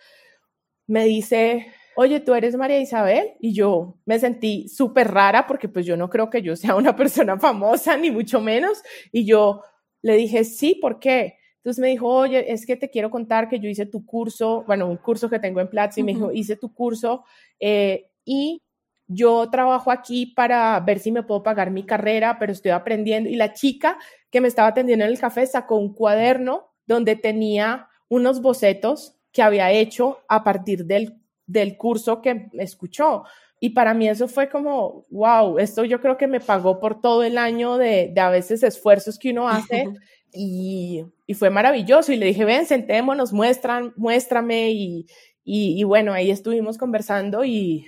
me 0.87 1.03
dice, 1.03 1.67
oye, 1.97 2.21
tú 2.21 2.35
eres 2.35 2.55
María 2.55 2.79
Isabel. 2.79 3.33
Y 3.41 3.53
yo 3.53 3.97
me 4.05 4.17
sentí 4.17 4.69
súper 4.69 5.11
rara 5.11 5.45
porque 5.45 5.67
pues 5.67 5.85
yo 5.85 5.97
no 5.97 6.09
creo 6.09 6.29
que 6.29 6.41
yo 6.41 6.55
sea 6.55 6.75
una 6.75 6.95
persona 6.95 7.37
famosa, 7.37 7.97
ni 7.97 8.11
mucho 8.11 8.39
menos. 8.39 8.81
Y 9.11 9.25
yo 9.25 9.61
le 10.03 10.15
dije, 10.15 10.43
sí, 10.43 10.75
¿por 10.75 10.99
qué? 10.99 11.37
Entonces 11.57 11.81
me 11.81 11.87
dijo, 11.87 12.07
oye, 12.07 12.51
es 12.51 12.65
que 12.65 12.75
te 12.75 12.89
quiero 12.89 13.09
contar 13.09 13.49
que 13.49 13.59
yo 13.59 13.69
hice 13.69 13.85
tu 13.85 14.05
curso, 14.05 14.63
bueno, 14.67 14.87
un 14.87 14.97
curso 14.97 15.29
que 15.29 15.39
tengo 15.39 15.61
en 15.61 15.69
Platzi, 15.69 16.01
y 16.01 16.03
me 16.03 16.13
dijo, 16.13 16.31
hice 16.31 16.57
tu 16.57 16.73
curso 16.73 17.23
eh, 17.59 18.11
y 18.25 18.61
yo 19.07 19.49
trabajo 19.49 19.89
aquí 19.89 20.25
para 20.27 20.79
ver 20.81 20.99
si 20.99 21.11
me 21.11 21.23
puedo 21.23 21.41
pagar 21.41 21.71
mi 21.71 21.85
carrera, 21.85 22.37
pero 22.37 22.51
estoy 22.51 22.71
aprendiendo. 22.71 23.29
Y 23.29 23.35
la 23.35 23.53
chica 23.53 23.97
que 24.29 24.41
me 24.41 24.47
estaba 24.47 24.69
atendiendo 24.69 25.05
en 25.05 25.11
el 25.11 25.19
café 25.19 25.45
sacó 25.47 25.77
un 25.77 25.93
cuaderno 25.93 26.73
donde 26.85 27.15
tenía 27.15 27.87
unos 28.09 28.41
bocetos 28.41 29.17
que 29.31 29.41
había 29.41 29.71
hecho 29.71 30.19
a 30.27 30.43
partir 30.43 30.85
del 30.85 31.23
del 31.45 31.77
curso 31.77 32.21
que 32.21 32.49
escuchó. 32.53 33.23
Y 33.63 33.69
para 33.69 33.93
mí 33.93 34.09
eso 34.09 34.27
fue 34.27 34.49
como, 34.49 35.05
wow, 35.09 35.57
esto 35.57 35.85
yo 35.85 36.01
creo 36.01 36.17
que 36.17 36.27
me 36.27 36.41
pagó 36.41 36.81
por 36.81 36.99
todo 36.99 37.23
el 37.23 37.37
año 37.37 37.77
de, 37.77 38.11
de 38.13 38.19
a 38.19 38.29
veces 38.29 38.61
esfuerzos 38.61 39.17
que 39.17 39.29
uno 39.29 39.47
hace 39.47 39.87
y, 40.33 41.05
y, 41.25 41.33
fue 41.33 41.49
maravilloso. 41.49 42.11
Y 42.11 42.17
le 42.17 42.25
dije, 42.25 42.43
ven, 42.43 42.65
sentémonos, 42.65 43.31
muestran, 43.31 43.93
muéstrame 43.95 44.71
y, 44.71 45.05
y, 45.45 45.79
y, 45.79 45.83
bueno, 45.85 46.11
ahí 46.11 46.29
estuvimos 46.29 46.77
conversando 46.77 47.45
y, 47.45 47.87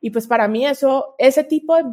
y 0.00 0.10
pues 0.10 0.26
para 0.26 0.48
mí 0.48 0.66
eso, 0.66 1.14
ese 1.16 1.44
tipo 1.44 1.76
de 1.76 1.84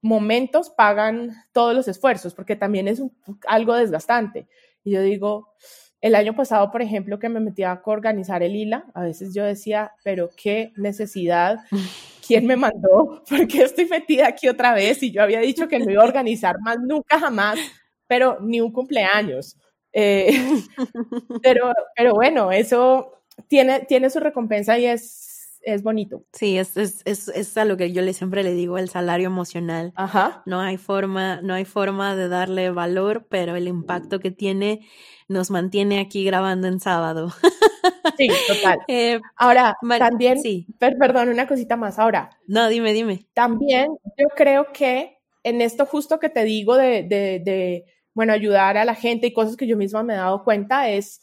momentos 0.00 0.70
pagan 0.70 1.34
todos 1.52 1.74
los 1.74 1.88
esfuerzos 1.88 2.32
porque 2.32 2.56
también 2.56 2.88
es 2.88 3.02
algo 3.48 3.74
desgastante. 3.74 4.48
Y 4.82 4.92
yo 4.92 5.02
digo, 5.02 5.52
el 6.00 6.14
año 6.14 6.34
pasado, 6.34 6.70
por 6.70 6.82
ejemplo, 6.82 7.18
que 7.18 7.28
me 7.28 7.40
metía 7.40 7.72
a 7.72 7.82
organizar 7.84 8.42
el 8.42 8.56
ILA, 8.56 8.86
a 8.94 9.02
veces 9.02 9.34
yo 9.34 9.44
decía, 9.44 9.92
pero 10.02 10.30
qué 10.34 10.72
necesidad, 10.76 11.58
¿quién 12.26 12.46
me 12.46 12.56
mandó? 12.56 13.22
¿Por 13.28 13.46
qué 13.46 13.62
estoy 13.62 13.86
metida 13.86 14.28
aquí 14.28 14.48
otra 14.48 14.72
vez? 14.72 15.02
Y 15.02 15.12
yo 15.12 15.22
había 15.22 15.40
dicho 15.40 15.68
que 15.68 15.78
no 15.78 15.90
iba 15.90 16.02
a 16.02 16.06
organizar 16.06 16.56
más, 16.60 16.78
nunca 16.80 17.18
jamás, 17.18 17.58
pero 18.06 18.38
ni 18.40 18.60
un 18.60 18.72
cumpleaños. 18.72 19.56
Eh, 19.92 20.30
pero, 21.42 21.72
pero 21.96 22.14
bueno, 22.14 22.50
eso 22.52 23.22
tiene, 23.48 23.80
tiene 23.80 24.08
su 24.10 24.20
recompensa 24.20 24.78
y 24.78 24.86
es, 24.86 25.29
es 25.62 25.82
bonito. 25.82 26.24
Sí, 26.32 26.58
es, 26.58 26.76
es, 26.76 27.02
es, 27.04 27.28
es 27.28 27.56
a 27.56 27.64
lo 27.64 27.76
que 27.76 27.92
yo 27.92 28.02
le 28.02 28.12
siempre 28.12 28.42
le 28.42 28.52
digo, 28.52 28.78
el 28.78 28.88
salario 28.88 29.26
emocional. 29.26 29.92
Ajá. 29.96 30.42
No 30.46 30.60
hay 30.60 30.76
forma, 30.76 31.40
no 31.42 31.54
hay 31.54 31.64
forma 31.64 32.16
de 32.16 32.28
darle 32.28 32.70
valor, 32.70 33.26
pero 33.28 33.56
el 33.56 33.68
impacto 33.68 34.20
que 34.20 34.30
tiene 34.30 34.86
nos 35.28 35.50
mantiene 35.50 36.00
aquí 36.00 36.24
grabando 36.24 36.68
en 36.68 36.80
sábado. 36.80 37.32
Sí, 38.16 38.28
total. 38.46 38.78
Eh, 38.88 39.20
Ahora, 39.36 39.76
también, 39.98 40.40
sí. 40.40 40.66
per- 40.78 40.98
perdón, 40.98 41.30
una 41.30 41.46
cosita 41.46 41.76
más. 41.76 41.98
Ahora, 41.98 42.30
no, 42.46 42.68
dime, 42.68 42.92
dime. 42.92 43.26
también 43.32 43.96
yo 44.18 44.28
creo 44.36 44.66
que 44.72 45.18
en 45.42 45.62
esto 45.62 45.86
justo 45.86 46.18
que 46.18 46.28
te 46.28 46.44
digo 46.44 46.76
de, 46.76 47.02
de, 47.04 47.40
de, 47.42 47.84
bueno, 48.12 48.32
ayudar 48.34 48.76
a 48.76 48.84
la 48.84 48.94
gente 48.94 49.26
y 49.28 49.32
cosas 49.32 49.56
que 49.56 49.66
yo 49.66 49.76
misma 49.76 50.02
me 50.02 50.14
he 50.14 50.16
dado 50.18 50.44
cuenta 50.44 50.90
es 50.90 51.22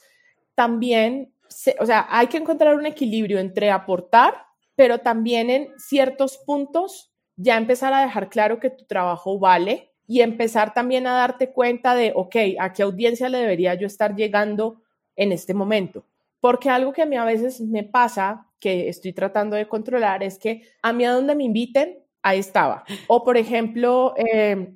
también, 0.56 1.32
o 1.80 1.86
sea, 1.86 2.08
hay 2.10 2.28
que 2.28 2.38
encontrar 2.38 2.76
un 2.76 2.86
equilibrio 2.86 3.40
entre 3.40 3.72
aportar, 3.72 4.34
pero 4.76 5.00
también 5.00 5.50
en 5.50 5.70
ciertos 5.78 6.38
puntos 6.38 7.12
ya 7.36 7.58
empezar 7.58 7.94
a 7.94 8.02
dejar 8.02 8.30
claro 8.30 8.60
que 8.60 8.70
tu 8.70 8.86
trabajo 8.86 9.40
vale 9.40 9.92
y 10.08 10.22
empezar 10.22 10.74
también 10.74 11.06
a 11.08 11.14
darte 11.14 11.52
cuenta 11.52 11.94
de, 11.94 12.14
ok, 12.16 12.36
¿a 12.60 12.74
qué 12.74 12.84
audiencia 12.84 13.30
le 13.30 13.40
debería 13.40 13.74
yo 13.76 13.88
estar 13.88 14.16
llegando 14.16 14.82
en 15.16 15.32
este 15.32 15.54
momento? 15.54 16.06
Porque 16.40 16.70
algo 16.70 16.94
que 16.94 17.02
a 17.02 17.06
mí 17.06 17.18
a 17.18 17.26
veces 17.26 17.60
me 17.62 17.84
pasa, 17.84 18.48
que 18.60 18.90
estoy 18.90 19.14
tratando 19.14 19.56
de 19.56 19.68
controlar, 19.68 20.24
es 20.24 20.40
que 20.40 20.64
a 20.82 20.94
mí 20.94 21.06
a 21.06 21.12
donde 21.12 21.36
me 21.36 21.44
inviten, 21.44 22.00
ahí 22.24 22.40
estaba. 22.40 22.84
O 23.08 23.24
por 23.24 23.38
ejemplo, 23.38 24.14
eh, 24.18 24.74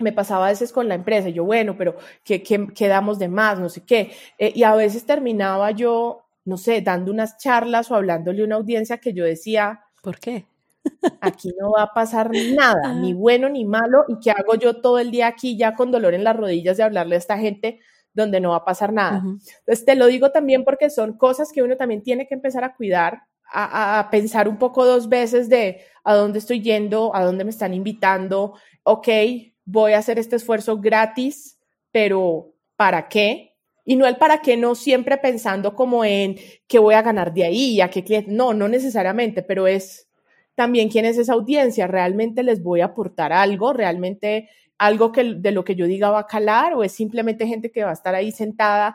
me 0.00 0.12
pasaba 0.12 0.46
a 0.46 0.50
veces 0.50 0.72
con 0.72 0.88
la 0.88 0.94
empresa, 0.96 1.28
yo, 1.28 1.44
bueno, 1.44 1.76
pero 1.78 1.96
¿qué, 2.24 2.42
qué, 2.42 2.66
qué 2.74 2.88
damos 2.88 3.18
de 3.18 3.28
más? 3.28 3.58
No 3.60 3.68
sé 3.68 3.84
qué. 3.84 4.12
Eh, 4.38 4.52
y 4.54 4.64
a 4.64 4.74
veces 4.74 5.06
terminaba 5.06 5.70
yo, 5.70 6.24
no 6.44 6.56
sé, 6.56 6.80
dando 6.80 7.12
unas 7.12 7.38
charlas 7.38 7.90
o 7.90 7.94
hablándole 7.96 8.42
a 8.42 8.46
una 8.46 8.56
audiencia 8.56 8.98
que 8.98 9.12
yo 9.12 9.24
decía, 9.24 9.84
¿Por 10.02 10.18
qué? 10.18 10.46
aquí 11.20 11.52
no 11.58 11.70
va 11.72 11.84
a 11.84 11.94
pasar 11.94 12.30
nada, 12.32 12.92
ni 12.94 13.14
bueno 13.14 13.48
ni 13.48 13.64
malo, 13.64 14.04
y 14.08 14.18
qué 14.20 14.30
hago 14.30 14.54
yo 14.56 14.80
todo 14.80 14.98
el 14.98 15.10
día 15.10 15.26
aquí 15.28 15.56
ya 15.56 15.74
con 15.74 15.90
dolor 15.90 16.12
en 16.14 16.24
las 16.24 16.36
rodillas 16.36 16.76
de 16.76 16.82
hablarle 16.82 17.14
a 17.14 17.18
esta 17.18 17.38
gente 17.38 17.80
donde 18.12 18.40
no 18.40 18.50
va 18.50 18.56
a 18.56 18.64
pasar 18.64 18.92
nada. 18.92 19.18
Ujú. 19.18 19.38
Entonces, 19.60 19.84
te 19.84 19.94
lo 19.96 20.06
digo 20.06 20.30
también 20.30 20.64
porque 20.64 20.90
son 20.90 21.16
cosas 21.16 21.50
que 21.52 21.62
uno 21.62 21.76
también 21.76 22.02
tiene 22.02 22.26
que 22.26 22.34
empezar 22.34 22.62
a 22.64 22.74
cuidar, 22.74 23.22
a- 23.50 23.98
a 24.00 24.10
pensar 24.10 24.48
un 24.48 24.58
poco 24.58 24.84
dos 24.84 25.08
veces 25.08 25.48
de 25.48 25.80
a 26.04 26.14
dónde 26.14 26.38
estoy 26.40 26.60
yendo, 26.60 27.14
a 27.14 27.24
dónde 27.24 27.44
me 27.44 27.50
están 27.50 27.72
invitando. 27.74 28.54
Ok, 28.82 29.08
voy 29.64 29.92
a 29.92 29.98
hacer 29.98 30.18
este 30.18 30.36
esfuerzo 30.36 30.78
gratis, 30.78 31.58
pero 31.90 32.54
¿para 32.76 33.08
qué? 33.08 33.54
Y 33.84 33.96
no 33.96 34.06
el 34.06 34.16
para 34.16 34.40
qué, 34.40 34.56
no 34.56 34.74
siempre 34.74 35.18
pensando 35.18 35.74
como 35.74 36.04
en 36.04 36.36
qué 36.66 36.78
voy 36.78 36.94
a 36.94 37.02
ganar 37.02 37.34
de 37.34 37.44
ahí, 37.44 37.80
a 37.80 37.90
qué 37.90 38.02
cliente. 38.02 38.30
No, 38.30 38.54
no 38.54 38.68
necesariamente, 38.68 39.42
pero 39.42 39.66
es 39.66 40.08
también 40.54 40.88
quién 40.88 41.04
es 41.04 41.18
esa 41.18 41.34
audiencia. 41.34 41.86
¿Realmente 41.86 42.42
les 42.42 42.62
voy 42.62 42.80
a 42.80 42.86
aportar 42.86 43.32
algo? 43.32 43.72
¿Realmente 43.72 44.48
algo 44.78 45.12
que 45.12 45.34
de 45.34 45.50
lo 45.50 45.64
que 45.64 45.74
yo 45.74 45.86
diga 45.86 46.10
va 46.10 46.20
a 46.20 46.26
calar? 46.26 46.74
¿O 46.74 46.82
es 46.82 46.92
simplemente 46.92 47.46
gente 47.46 47.70
que 47.70 47.84
va 47.84 47.90
a 47.90 47.94
estar 47.94 48.14
ahí 48.14 48.32
sentada 48.32 48.94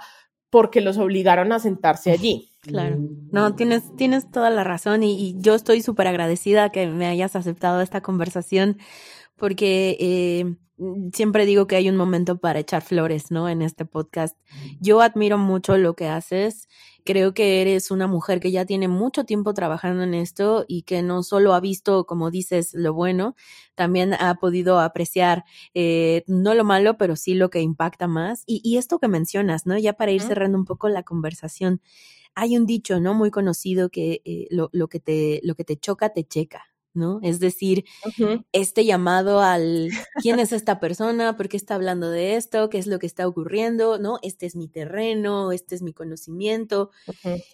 porque 0.50 0.82
los 0.82 0.98
obligaron 0.98 1.52
a 1.52 1.60
sentarse 1.60 2.12
allí? 2.12 2.50
Claro. 2.62 2.98
No, 3.32 3.56
tienes, 3.56 3.96
tienes 3.96 4.30
toda 4.32 4.50
la 4.50 4.64
razón 4.64 5.04
y, 5.04 5.14
y 5.14 5.36
yo 5.40 5.54
estoy 5.54 5.82
súper 5.82 6.08
agradecida 6.08 6.72
que 6.72 6.88
me 6.88 7.06
hayas 7.06 7.36
aceptado 7.36 7.82
esta 7.82 8.02
conversación 8.02 8.78
porque 9.40 9.98
eh, 10.00 10.56
siempre 11.14 11.46
digo 11.46 11.68
que 11.68 11.76
hay 11.76 11.90
un 11.90 11.96
momento 11.96 12.40
para 12.40 12.60
echar 12.60 12.82
flores, 12.82 13.32
¿no? 13.32 13.50
En 13.50 13.62
este 13.62 13.86
podcast. 13.86 14.38
Yo 14.80 15.02
admiro 15.02 15.38
mucho 15.38 15.78
lo 15.78 15.96
que 15.96 16.08
haces. 16.08 16.68
Creo 17.06 17.34
que 17.34 17.62
eres 17.62 17.92
una 17.92 18.08
mujer 18.08 18.40
que 18.40 18.52
ya 18.52 18.66
tiene 18.66 18.88
mucho 18.88 19.24
tiempo 19.24 19.54
trabajando 19.54 20.04
en 20.04 20.14
esto 20.14 20.66
y 20.68 20.84
que 20.84 21.02
no 21.02 21.24
solo 21.24 21.54
ha 21.54 21.60
visto, 21.60 22.06
como 22.06 22.30
dices, 22.30 22.74
lo 22.74 22.94
bueno, 22.94 23.36
también 23.76 24.14
ha 24.14 24.36
podido 24.36 24.80
apreciar 24.80 25.44
eh, 25.74 26.24
no 26.28 26.54
lo 26.54 26.64
malo, 26.64 26.98
pero 26.98 27.16
sí 27.16 27.34
lo 27.34 27.50
que 27.50 27.62
impacta 27.62 28.08
más. 28.08 28.44
Y, 28.46 28.62
y 28.64 28.78
esto 28.78 29.00
que 29.00 29.08
mencionas, 29.08 29.66
¿no? 29.66 29.78
Ya 29.78 29.94
para 29.94 30.12
ir 30.12 30.22
cerrando 30.22 30.58
un 30.58 30.66
poco 30.66 30.90
la 30.90 31.04
conversación 31.04 31.82
hay 32.36 32.56
un 32.56 32.66
dicho, 32.66 33.00
¿no? 33.00 33.14
Muy 33.14 33.32
conocido 33.32 33.90
que 33.90 34.22
eh, 34.24 34.48
lo, 34.52 34.70
lo 34.72 34.88
que 34.88 35.00
te, 35.00 35.42
lo 35.44 35.56
que 35.56 35.66
te 35.66 35.78
choca, 35.78 36.10
te 36.14 36.24
checa, 36.24 36.70
¿no? 37.00 37.20
Es 37.24 37.40
decir, 37.40 37.86
este 38.52 38.86
llamado 38.86 39.42
al 39.42 39.90
quién 40.22 40.40
es 40.40 40.52
esta 40.52 40.80
persona, 40.80 41.36
por 41.36 41.50
qué 41.50 41.58
está 41.58 41.74
hablando 41.74 42.12
de 42.12 42.36
esto, 42.36 42.70
qué 42.70 42.78
es 42.78 42.86
lo 42.86 43.00
que 43.00 43.08
está 43.08 43.28
ocurriendo, 43.28 43.98
¿no? 43.98 44.20
Este 44.22 44.46
es 44.46 44.56
mi 44.56 44.68
terreno, 44.68 45.52
este 45.52 45.74
es 45.74 45.82
mi 45.82 45.94
conocimiento. 45.94 46.92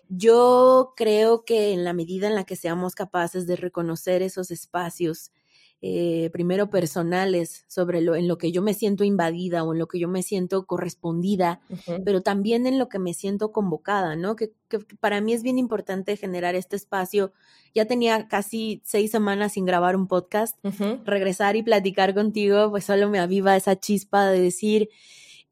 Yo 0.10 0.94
creo 0.98 1.46
que 1.46 1.72
en 1.72 1.86
la 1.86 1.94
medida 1.94 2.28
en 2.28 2.36
la 2.36 2.44
que 2.44 2.58
seamos 2.58 2.96
capaces 2.96 3.48
de 3.48 3.56
reconocer 3.56 4.22
esos 4.22 4.52
espacios, 4.52 5.32
eh, 5.82 6.30
primero 6.32 6.70
personales, 6.70 7.66
sobre 7.68 8.02
lo 8.02 8.16
en 8.16 8.28
lo 8.28 8.38
que 8.38 8.52
yo 8.52 8.62
me 8.62 8.74
siento 8.74 9.04
invadida 9.04 9.64
o 9.64 9.74
en 9.74 9.80
lo 9.80 9.88
que 9.88 10.00
yo 10.00 10.08
me 10.08 10.24
siento 10.24 10.66
correspondida, 10.66 11.62
pero 12.04 12.22
también 12.22 12.66
en 12.66 12.80
lo 12.80 12.90
que 12.90 12.98
me 12.98 13.14
siento 13.14 13.52
convocada, 13.52 14.16
¿no? 14.16 14.36
Que, 14.36 14.54
que 14.68 14.80
para 15.00 15.22
mí 15.22 15.34
es 15.34 15.44
bien 15.44 15.58
importante 15.58 16.18
generar 16.18 16.56
este 16.56 16.76
espacio. 16.76 17.34
Ya 17.76 17.86
tenía 17.86 18.28
casi 18.28 18.82
seis 18.86 19.12
semanas 19.12 19.54
sin 19.54 19.66
grabar 19.66 19.96
un 19.96 20.08
podcast. 20.08 20.58
Regresar 21.04 21.56
y 21.56 21.64
platicar 21.64 22.14
contigo, 22.14 22.72
pues 22.72 22.86
solo 22.86 23.10
me 23.10 23.20
aviva 23.20 23.56
esa 23.56 23.80
chispa 23.80 24.28
de 24.28 24.40
decir, 24.40 24.90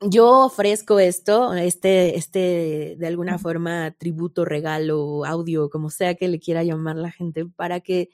yo 0.10 0.46
ofrezco 0.46 1.00
esto, 1.00 1.54
este, 1.54 2.18
este, 2.18 2.96
de 2.98 3.08
alguna 3.08 3.38
forma, 3.38 3.92
tributo, 3.92 4.46
regalo, 4.46 5.26
audio, 5.26 5.70
como 5.70 5.90
sea 5.90 6.16
que 6.16 6.28
le 6.28 6.40
quiera 6.40 6.64
llamar 6.64 6.96
la 6.96 7.12
gente, 7.12 7.46
para 7.46 7.80
que 7.80 8.10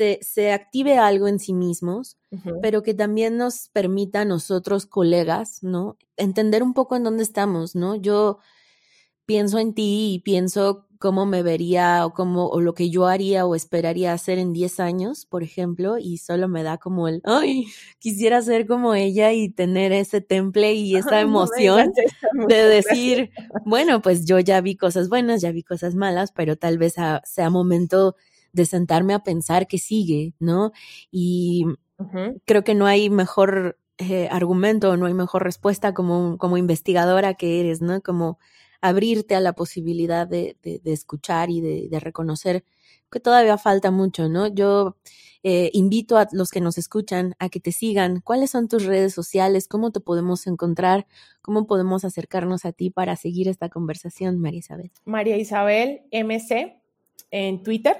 se, 0.00 0.18
se 0.22 0.50
active 0.52 0.96
algo 0.96 1.28
en 1.28 1.38
sí 1.38 1.52
mismos, 1.52 2.16
pero 2.62 2.82
que 2.82 2.94
también 2.94 3.36
nos 3.36 3.68
permita 3.68 4.22
a 4.22 4.24
nosotros, 4.24 4.86
colegas, 4.86 5.62
¿no? 5.62 5.98
Entender 6.16 6.62
un 6.62 6.72
poco 6.72 6.96
en 6.96 7.04
dónde 7.04 7.22
estamos, 7.22 7.74
¿no? 7.74 7.96
Yo 7.96 8.38
pienso 9.26 9.58
en 9.58 9.74
ti 9.74 10.14
y 10.14 10.18
pienso 10.20 10.86
cómo 10.98 11.26
me 11.26 11.42
vería 11.42 12.06
o 12.06 12.14
cómo, 12.14 12.48
o 12.48 12.60
lo 12.62 12.72
que 12.72 12.88
yo 12.88 13.06
haría 13.06 13.44
o 13.44 13.54
esperaría 13.54 14.14
hacer 14.14 14.38
en 14.38 14.54
10 14.54 14.80
años, 14.80 15.26
por 15.26 15.42
ejemplo, 15.42 15.98
y 15.98 16.16
solo 16.16 16.48
me 16.48 16.62
da 16.62 16.78
como 16.78 17.06
el, 17.08 17.20
ay, 17.24 17.66
quisiera 17.98 18.40
ser 18.40 18.66
como 18.66 18.94
ella 18.94 19.32
y 19.32 19.50
tener 19.50 19.92
ese 19.92 20.22
temple 20.22 20.72
y 20.74 20.96
esa 20.96 21.10
no 21.22 21.28
emoción 21.28 21.92
de 22.48 22.56
decir, 22.64 23.30
bueno, 23.66 24.00
pues 24.00 24.24
yo 24.24 24.38
ya 24.40 24.60
vi 24.62 24.76
cosas 24.76 25.10
buenas, 25.10 25.42
ya 25.42 25.52
vi 25.52 25.62
cosas 25.62 25.94
malas, 25.94 26.32
pero 26.32 26.56
tal 26.56 26.78
vez 26.78 26.98
a- 26.98 27.20
sea 27.24 27.50
momento 27.50 28.16
de 28.52 28.66
sentarme 28.66 29.14
a 29.14 29.22
pensar 29.22 29.66
qué 29.66 29.78
sigue, 29.78 30.34
¿no? 30.38 30.72
Y 31.10 31.66
creo 32.46 32.64
que 32.64 32.74
no 32.74 32.86
hay 32.86 33.10
mejor 33.10 33.78
eh, 33.98 34.28
argumento, 34.30 34.96
no 34.96 35.06
hay 35.06 35.14
mejor 35.14 35.44
respuesta 35.44 35.92
como, 35.92 36.38
como 36.38 36.56
investigadora 36.56 37.34
que 37.34 37.60
eres, 37.60 37.82
¿no? 37.82 38.00
Como 38.00 38.38
abrirte 38.80 39.34
a 39.34 39.40
la 39.40 39.52
posibilidad 39.52 40.26
de, 40.26 40.56
de, 40.62 40.80
de 40.82 40.92
escuchar 40.92 41.50
y 41.50 41.60
de, 41.60 41.88
de, 41.90 42.00
reconocer 42.00 42.64
que 43.12 43.20
todavía 43.20 43.58
falta 43.58 43.90
mucho, 43.90 44.28
¿no? 44.28 44.46
Yo 44.46 44.96
eh, 45.42 45.70
invito 45.72 46.18
a 46.18 46.28
los 46.32 46.50
que 46.50 46.60
nos 46.60 46.76
escuchan 46.78 47.34
a 47.38 47.48
que 47.48 47.60
te 47.60 47.72
sigan. 47.72 48.20
¿Cuáles 48.20 48.50
son 48.50 48.68
tus 48.68 48.84
redes 48.84 49.14
sociales? 49.14 49.68
¿Cómo 49.68 49.90
te 49.90 50.00
podemos 50.00 50.46
encontrar? 50.46 51.06
¿Cómo 51.40 51.66
podemos 51.66 52.04
acercarnos 52.04 52.64
a 52.64 52.72
ti 52.72 52.90
para 52.90 53.16
seguir 53.16 53.48
esta 53.48 53.68
conversación, 53.68 54.38
María 54.38 54.58
Isabel? 54.58 54.90
María 55.04 55.36
Isabel 55.36 56.02
MC 56.12 56.80
en 57.30 57.62
Twitter, 57.62 57.96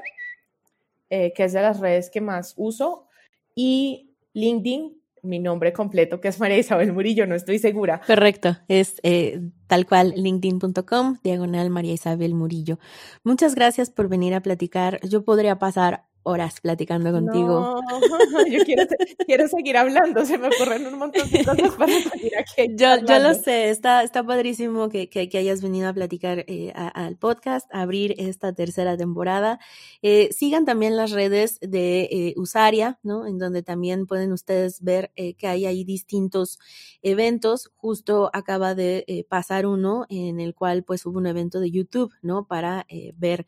eh, 1.11 1.33
que 1.35 1.45
es 1.45 1.53
de 1.53 1.63
las 1.63 1.81
redes 1.81 2.11
que 2.11 2.21
más 2.21 2.55
uso, 2.57 3.07
y 3.55 4.15
LinkedIn, 4.33 4.97
mi 5.23 5.39
nombre 5.39 5.73
completo, 5.73 6.21
que 6.21 6.29
es 6.29 6.41
María 6.41 6.59
Isabel 6.59 6.93
Murillo, 6.93 7.27
no 7.27 7.35
estoy 7.35 7.59
segura. 7.59 8.01
Correcto, 8.07 8.57
es 8.69 9.01
eh, 9.03 9.41
tal 9.67 9.87
cual 9.87 10.15
linkedin.com, 10.17 11.19
diagonal 11.23 11.71
María 11.71 11.93
Isabel 11.93 12.35
Murillo. 12.35 12.79
Muchas 13.23 13.55
gracias 13.55 13.91
por 13.91 14.09
venir 14.09 14.35
a 14.35 14.41
platicar. 14.41 15.01
Yo 15.07 15.25
podría 15.25 15.59
pasar 15.59 16.07
horas 16.23 16.61
platicando 16.61 17.12
contigo. 17.12 17.81
No, 17.89 18.47
yo 18.51 18.64
quiero, 18.64 18.85
quiero 19.27 19.49
seguir 19.49 19.77
hablando, 19.77 20.25
se 20.25 20.39
me 20.39 20.49
ocurren 20.49 20.87
un 20.87 20.99
montón 20.99 21.31
de 21.31 21.45
cosas 21.45 21.75
para 21.77 21.93
seguir 22.12 22.33
aquí. 22.39 22.75
Yo, 22.77 22.97
yo 23.07 23.18
lo 23.18 23.35
sé, 23.35 23.71
está, 23.71 24.03
está 24.03 24.25
padrísimo 24.25 24.89
que, 24.89 25.09
que, 25.09 25.29
que 25.29 25.39
hayas 25.39 25.62
venido 25.62 25.89
a 25.89 25.93
platicar 25.93 26.45
eh, 26.47 26.73
a, 26.75 26.89
al 26.89 27.16
podcast, 27.16 27.73
a 27.73 27.83
abrir 27.83 28.14
esta 28.18 28.53
tercera 28.53 28.97
temporada. 28.97 29.59
Eh, 30.03 30.29
sigan 30.33 30.64
también 30.64 30.97
las 30.97 31.11
redes 31.11 31.59
de 31.61 32.03
eh, 32.11 32.35
Usaria, 32.37 32.99
¿no? 33.03 33.27
En 33.27 33.39
donde 33.39 33.62
también 33.62 34.07
pueden 34.07 34.33
ustedes 34.33 34.83
ver 34.83 35.12
que 35.14 35.47
hay 35.47 35.66
ahí 35.66 35.85
distintos 35.85 36.59
eventos. 37.03 37.71
Justo 37.77 38.31
acaba 38.33 38.75
de 38.75 39.27
pasar 39.29 39.66
uno 39.66 40.07
en 40.09 40.41
el 40.41 40.55
cual 40.55 40.85
pues 40.85 41.05
hubo 41.07 41.18
un 41.18 41.27
evento 41.27 41.61
de 41.61 41.71
YouTube, 41.71 42.12
¿no? 42.23 42.47
Para 42.47 42.87
ver 43.16 43.47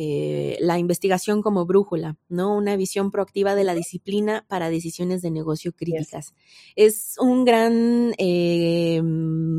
eh, 0.00 0.56
la 0.60 0.78
investigación 0.78 1.42
como 1.42 1.66
brújula, 1.66 2.16
¿no? 2.28 2.56
Una 2.56 2.76
visión 2.76 3.10
proactiva 3.10 3.56
de 3.56 3.64
la 3.64 3.74
disciplina 3.74 4.44
para 4.48 4.70
decisiones 4.70 5.22
de 5.22 5.32
negocio 5.32 5.72
críticas. 5.72 6.34
Es 6.76 7.16
un 7.18 7.44
gran 7.44 8.14
eh, 8.18 9.02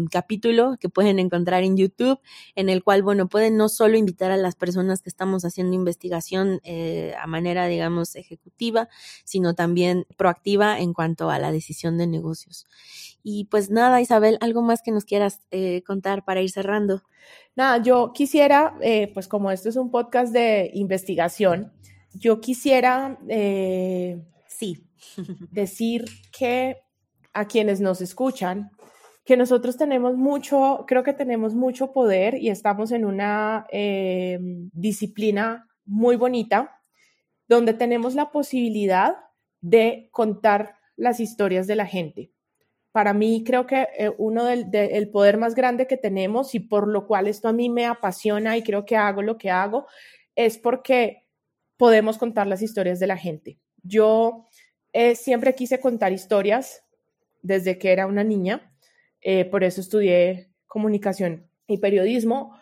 capítulo 0.10 0.78
que 0.80 0.88
pueden 0.88 1.20
encontrar 1.20 1.64
en 1.64 1.76
YouTube, 1.76 2.22
en 2.56 2.70
el 2.70 2.86
cual, 2.86 3.04
bueno, 3.04 3.28
pueden 3.28 3.58
no 3.58 3.68
solo 3.68 3.98
invitar 3.98 4.32
a 4.32 4.38
las 4.38 4.56
personas 4.56 5.02
que 5.02 5.10
estamos 5.10 5.44
haciendo 5.44 5.76
investigación 5.76 6.62
eh, 6.64 7.14
a 7.20 7.28
manera, 7.28 7.68
digamos, 7.68 8.16
ejecutiva, 8.16 8.88
sino 9.26 9.56
también 9.56 10.06
proactiva 10.18 10.80
en 10.80 10.94
cuanto 10.94 11.30
a 11.30 11.40
la 11.40 11.52
decisión 11.52 11.98
de 11.98 12.08
negocios. 12.08 12.66
Y 13.24 13.46
pues 13.46 13.70
nada, 13.70 14.02
Isabel, 14.02 14.38
algo 14.42 14.62
más 14.62 14.82
que 14.82 14.92
nos 14.92 15.06
quieras 15.06 15.42
contar 15.86 16.24
para 16.26 16.42
ir 16.42 16.50
cerrando. 16.50 17.04
Nada, 17.56 17.82
yo 17.82 18.14
quisiera, 18.14 18.78
eh, 18.82 19.12
pues 19.14 19.28
como 19.28 19.52
esto 19.52 19.70
es 19.70 19.76
un 19.76 19.92
podcast 19.92 20.32
de 20.32 20.72
investigación, 20.74 21.74
yo 22.14 22.40
quisiera 22.40 23.20
eh, 23.28 24.22
sí 24.48 24.88
decir 25.52 26.06
que 26.38 26.78
a 27.34 27.46
quienes 27.46 27.82
nos 27.82 28.02
escuchan, 28.02 28.72
que 29.26 29.38
nosotros 29.38 29.78
tenemos 29.78 30.16
mucho, 30.16 30.86
creo 30.88 31.04
que 31.04 31.14
tenemos 31.14 31.54
mucho 31.54 31.92
poder 31.92 32.36
y 32.36 32.50
estamos 32.50 32.92
en 32.92 33.06
una 33.06 33.68
eh, 33.72 34.40
disciplina 34.72 35.68
muy 35.86 36.16
bonita 36.16 36.80
donde 37.48 37.74
tenemos 37.74 38.16
la 38.16 38.32
posibilidad 38.32 39.16
de 39.62 40.10
contar 40.12 40.76
las 40.96 41.20
historias 41.20 41.68
de 41.68 41.76
la 41.76 41.86
gente 41.86 42.32
para 42.92 43.14
mí 43.14 43.44
creo 43.46 43.68
que 43.68 43.88
eh, 43.98 44.12
uno 44.18 44.46
del 44.46 45.10
poder 45.10 45.38
más 45.38 45.56
grande 45.56 45.88
que 45.88 45.98
tenemos 45.98 46.56
y 46.56 46.60
por 46.60 46.88
lo 46.88 47.06
cual 47.06 47.28
esto 47.28 47.48
a 47.48 47.54
mí 47.54 47.70
me 47.70 47.86
apasiona 47.86 48.58
y 48.58 48.64
creo 48.64 48.86
que 48.86 48.98
hago 48.98 49.22
lo 49.22 49.38
que 49.38 49.52
hago 49.52 49.86
es 50.36 50.58
porque 50.58 51.26
podemos 51.78 52.18
contar 52.18 52.48
las 52.48 52.62
historias 52.62 53.00
de 53.00 53.08
la 53.08 53.18
gente. 53.18 53.60
Yo 53.84 54.46
eh, 54.92 55.16
siempre 55.16 55.56
quise 55.56 55.80
contar 55.80 56.12
historias 56.14 56.84
desde 57.42 57.78
que 57.78 57.92
era 57.92 58.08
una 58.08 58.24
niña, 58.24 58.74
eh, 59.22 59.46
por 59.46 59.64
eso 59.64 59.82
estudié 59.82 60.50
comunicación 60.68 61.48
y 61.68 61.78
periodismo. 61.78 62.58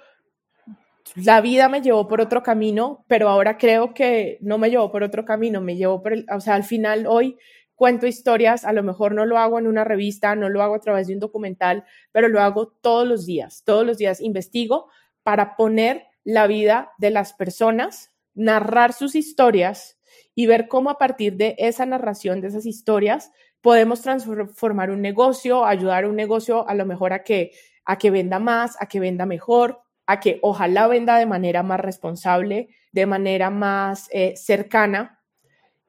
La 1.16 1.40
vida 1.40 1.70
me 1.70 1.82
llevó 1.82 2.08
por 2.08 2.20
otro 2.20 2.44
camino, 2.44 3.06
pero 3.08 3.30
ahora 3.30 3.58
creo 3.58 3.94
que 3.94 4.38
no 4.42 4.58
me 4.58 4.70
llevó 4.70 4.92
por 4.92 5.04
otro 5.04 5.24
camino, 5.24 5.62
me 5.62 5.78
llevó 5.78 6.04
por 6.04 6.14
el, 6.14 6.26
o 6.32 6.42
sea, 6.42 6.56
al 6.56 6.64
final 6.64 7.08
hoy 7.08 7.38
cuento 7.78 8.08
historias, 8.08 8.66
a 8.66 8.74
lo 8.74 8.84
mejor 8.84 9.14
no 9.14 9.26
lo 9.26 9.38
hago 9.38 9.60
en 9.60 9.68
una 9.68 9.84
revista, 9.84 10.36
no 10.36 10.50
lo 10.50 10.64
hago 10.64 10.76
a 10.76 10.80
través 10.80 11.08
de 11.08 11.14
un 11.14 11.20
documental, 11.20 11.86
pero 12.12 12.28
lo 12.28 12.42
hago 12.42 12.68
todos 12.68 13.08
los 13.08 13.26
días, 13.26 13.64
todos 13.64 13.86
los 13.86 14.00
días 14.00 14.20
investigo 14.20 14.90
para 15.24 15.56
poner 15.56 16.08
la 16.24 16.48
vida 16.48 16.92
de 16.98 17.12
las 17.12 17.34
personas, 17.34 18.12
narrar 18.34 18.94
sus 18.94 19.16
historias 19.16 20.00
y 20.34 20.48
ver 20.48 20.68
cómo 20.68 20.90
a 20.90 20.98
partir 20.98 21.38
de 21.38 21.56
esa 21.60 21.86
narración, 21.86 22.42
de 22.42 22.48
esas 22.48 22.66
historias, 22.66 23.32
podemos 23.62 24.02
transformar 24.02 24.90
un 24.90 25.02
negocio, 25.02 25.64
ayudar 25.64 26.04
a 26.04 26.10
un 26.10 26.16
negocio 26.16 26.68
a 26.68 26.74
lo 26.74 26.86
mejor 26.86 27.14
a 27.14 27.24
que, 27.24 27.52
a 27.86 27.98
que 28.00 28.10
venda 28.10 28.40
más, 28.40 28.76
a 28.82 28.88
que 28.88 29.00
venda 29.00 29.28
mejor, 29.28 29.82
a 30.08 30.20
que 30.20 30.40
ojalá 30.42 30.88
venda 30.88 31.18
de 31.18 31.28
manera 31.28 31.62
más 31.62 31.80
responsable, 31.80 32.70
de 32.92 33.06
manera 33.06 33.52
más 33.52 34.10
eh, 34.12 34.34
cercana. 34.36 35.22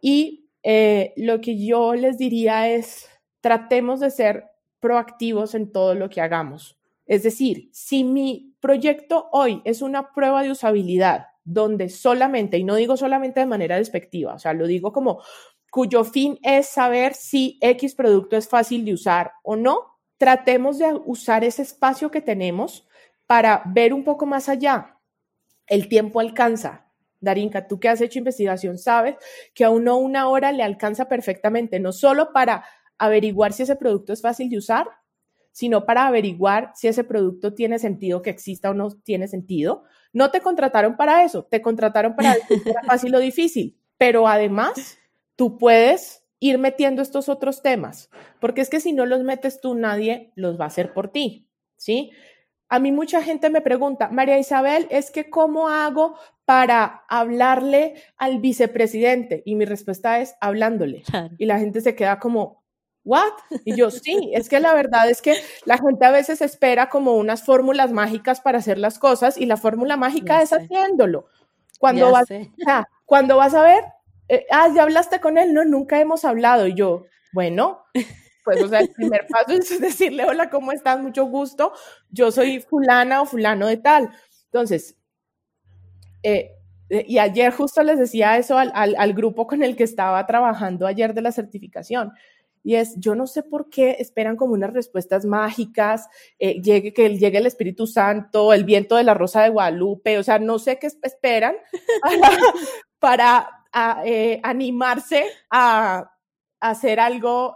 Y 0.00 0.47
eh, 0.62 1.12
lo 1.16 1.40
que 1.40 1.64
yo 1.64 1.94
les 1.94 2.18
diría 2.18 2.68
es, 2.68 3.08
tratemos 3.40 4.00
de 4.00 4.10
ser 4.10 4.44
proactivos 4.80 5.54
en 5.54 5.72
todo 5.72 5.94
lo 5.94 6.08
que 6.08 6.20
hagamos. 6.20 6.78
Es 7.06 7.22
decir, 7.22 7.70
si 7.72 8.04
mi 8.04 8.54
proyecto 8.60 9.28
hoy 9.32 9.62
es 9.64 9.82
una 9.82 10.12
prueba 10.12 10.42
de 10.42 10.50
usabilidad, 10.50 11.26
donde 11.44 11.88
solamente, 11.88 12.58
y 12.58 12.64
no 12.64 12.74
digo 12.74 12.96
solamente 12.96 13.40
de 13.40 13.46
manera 13.46 13.76
despectiva, 13.76 14.34
o 14.34 14.38
sea, 14.38 14.52
lo 14.52 14.66
digo 14.66 14.92
como 14.92 15.22
cuyo 15.70 16.04
fin 16.04 16.38
es 16.42 16.66
saber 16.66 17.14
si 17.14 17.58
X 17.60 17.94
producto 17.94 18.36
es 18.36 18.48
fácil 18.48 18.84
de 18.84 18.92
usar 18.92 19.32
o 19.42 19.56
no, 19.56 19.98
tratemos 20.18 20.78
de 20.78 20.92
usar 21.06 21.44
ese 21.44 21.62
espacio 21.62 22.10
que 22.10 22.20
tenemos 22.20 22.86
para 23.26 23.62
ver 23.66 23.94
un 23.94 24.04
poco 24.04 24.26
más 24.26 24.48
allá. 24.48 24.98
El 25.66 25.88
tiempo 25.88 26.20
alcanza, 26.20 26.87
Darinka, 27.20 27.66
tú 27.66 27.80
que 27.80 27.88
has 27.88 28.00
hecho 28.00 28.18
investigación, 28.18 28.78
sabes 28.78 29.16
que 29.54 29.64
a 29.64 29.70
uno 29.70 29.96
una 29.96 30.28
hora 30.28 30.52
le 30.52 30.62
alcanza 30.62 31.08
perfectamente, 31.08 31.80
no 31.80 31.92
solo 31.92 32.32
para 32.32 32.64
averiguar 32.98 33.52
si 33.52 33.62
ese 33.62 33.76
producto 33.76 34.12
es 34.12 34.22
fácil 34.22 34.50
de 34.50 34.58
usar, 34.58 34.88
sino 35.52 35.84
para 35.84 36.06
averiguar 36.06 36.72
si 36.74 36.88
ese 36.88 37.04
producto 37.04 37.54
tiene 37.54 37.78
sentido 37.78 38.22
que 38.22 38.30
exista 38.30 38.70
o 38.70 38.74
no 38.74 38.90
tiene 38.90 39.26
sentido. 39.26 39.82
No 40.12 40.30
te 40.30 40.40
contrataron 40.40 40.96
para 40.96 41.24
eso, 41.24 41.44
te 41.44 41.60
contrataron 41.60 42.14
para 42.14 42.34
decir 42.34 42.62
si 42.62 42.70
era 42.70 42.82
fácil 42.82 43.14
o 43.14 43.18
difícil, 43.18 43.76
pero 43.96 44.28
además 44.28 44.98
tú 45.36 45.58
puedes 45.58 46.22
ir 46.40 46.58
metiendo 46.58 47.02
estos 47.02 47.28
otros 47.28 47.62
temas, 47.62 48.10
porque 48.40 48.60
es 48.60 48.70
que 48.70 48.80
si 48.80 48.92
no 48.92 49.06
los 49.06 49.24
metes 49.24 49.60
tú, 49.60 49.74
nadie 49.74 50.32
los 50.36 50.60
va 50.60 50.64
a 50.64 50.68
hacer 50.68 50.92
por 50.92 51.10
ti, 51.10 51.48
¿sí? 51.76 52.12
A 52.68 52.78
mí 52.78 52.92
mucha 52.92 53.22
gente 53.22 53.48
me 53.48 53.60
pregunta, 53.60 54.08
María 54.10 54.38
Isabel, 54.38 54.86
es 54.90 55.10
que 55.10 55.30
¿cómo 55.30 55.68
hago 55.68 56.16
para 56.44 57.04
hablarle 57.08 57.94
al 58.16 58.40
vicepresidente? 58.40 59.42
Y 59.46 59.54
mi 59.54 59.64
respuesta 59.64 60.20
es 60.20 60.34
hablándole. 60.40 61.02
Y 61.38 61.46
la 61.46 61.58
gente 61.58 61.80
se 61.80 61.94
queda 61.94 62.18
como, 62.18 62.62
¿what? 63.04 63.32
Y 63.64 63.74
yo, 63.74 63.90
sí, 63.90 64.30
es 64.34 64.48
que 64.50 64.60
la 64.60 64.74
verdad 64.74 65.08
es 65.08 65.22
que 65.22 65.34
la 65.64 65.78
gente 65.78 66.04
a 66.04 66.10
veces 66.10 66.42
espera 66.42 66.90
como 66.90 67.14
unas 67.14 67.42
fórmulas 67.42 67.92
mágicas 67.92 68.40
para 68.40 68.58
hacer 68.58 68.78
las 68.78 68.98
cosas 68.98 69.38
y 69.38 69.46
la 69.46 69.56
fórmula 69.56 69.96
mágica 69.96 70.42
es 70.42 70.52
haciéndolo. 70.52 71.26
Cuando 71.78 72.10
vas, 72.10 72.26
cuando 73.06 73.36
vas 73.36 73.54
a 73.54 73.62
ver, 73.62 73.84
eh, 74.28 74.44
ah, 74.50 74.68
ya 74.74 74.82
hablaste 74.82 75.20
con 75.20 75.38
él, 75.38 75.54
no, 75.54 75.64
nunca 75.64 76.00
hemos 76.00 76.24
hablado. 76.24 76.66
Y 76.66 76.74
yo, 76.74 77.06
bueno, 77.32 77.82
pues, 78.48 78.62
o 78.62 78.68
sea, 78.68 78.80
el 78.80 78.88
primer 78.88 79.26
paso 79.26 79.52
es 79.52 79.78
decirle, 79.80 80.24
hola, 80.24 80.48
¿cómo 80.48 80.72
estás? 80.72 80.98
Mucho 80.98 81.26
gusto, 81.26 81.74
yo 82.08 82.30
soy 82.30 82.60
fulana 82.60 83.20
o 83.20 83.26
fulano 83.26 83.66
de 83.66 83.76
tal. 83.76 84.08
Entonces, 84.46 84.96
eh, 86.22 86.52
eh, 86.88 87.04
y 87.06 87.18
ayer 87.18 87.52
justo 87.52 87.82
les 87.82 87.98
decía 87.98 88.38
eso 88.38 88.56
al, 88.56 88.72
al, 88.74 89.12
grupo 89.12 89.46
con 89.46 89.62
el 89.62 89.76
que 89.76 89.84
estaba 89.84 90.24
trabajando 90.26 90.86
ayer 90.86 91.12
de 91.12 91.20
la 91.20 91.30
certificación. 91.30 92.12
Y 92.64 92.76
es, 92.76 92.94
yo 92.96 93.14
no 93.14 93.26
sé 93.26 93.42
por 93.42 93.68
qué 93.68 93.96
esperan 93.98 94.36
como 94.36 94.54
unas 94.54 94.72
respuestas 94.72 95.26
mágicas, 95.26 96.08
eh, 96.38 96.62
llegue, 96.62 96.94
que 96.94 97.18
llegue 97.18 97.36
el 97.36 97.46
Espíritu 97.46 97.86
Santo, 97.86 98.54
el 98.54 98.64
viento 98.64 98.96
de 98.96 99.04
la 99.04 99.12
Rosa 99.12 99.42
de 99.42 99.50
Guadalupe, 99.50 100.16
o 100.16 100.22
sea, 100.22 100.38
no 100.38 100.58
sé 100.58 100.78
qué 100.78 100.88
esperan 101.02 101.54
para, 102.98 103.50
animarse 104.42 105.24
a, 105.50 106.10
hacer 106.60 106.98
algo 106.98 107.54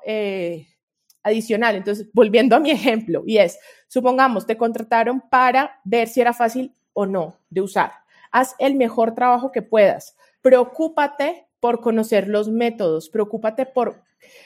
adicional. 1.23 1.77
Entonces, 1.77 2.09
volviendo 2.13 2.57
a 2.57 2.61
mi 2.61 2.71
ejemplo, 2.73 3.23
y 3.27 3.39
es, 3.39 3.59
supongamos, 3.89 4.47
te 4.47 4.57
contrataron 4.57 5.21
para 5.21 5.81
ver 5.85 6.09
si 6.09 6.21
era 6.21 6.33
fácil 6.33 6.75
o 6.93 7.07
no 7.07 7.39
de 7.51 7.61
usar. 7.61 7.93
Haz 8.31 8.55
el 8.59 8.75
mejor 8.75 9.15
trabajo 9.15 9.53
que 9.53 9.63
puedas. 9.63 10.17
Preocúpate 10.41 11.47
por 11.61 11.81
conocer 11.81 12.29
los 12.29 12.49
métodos, 12.49 13.09
preocúpate 13.09 13.67
por 13.67 14.03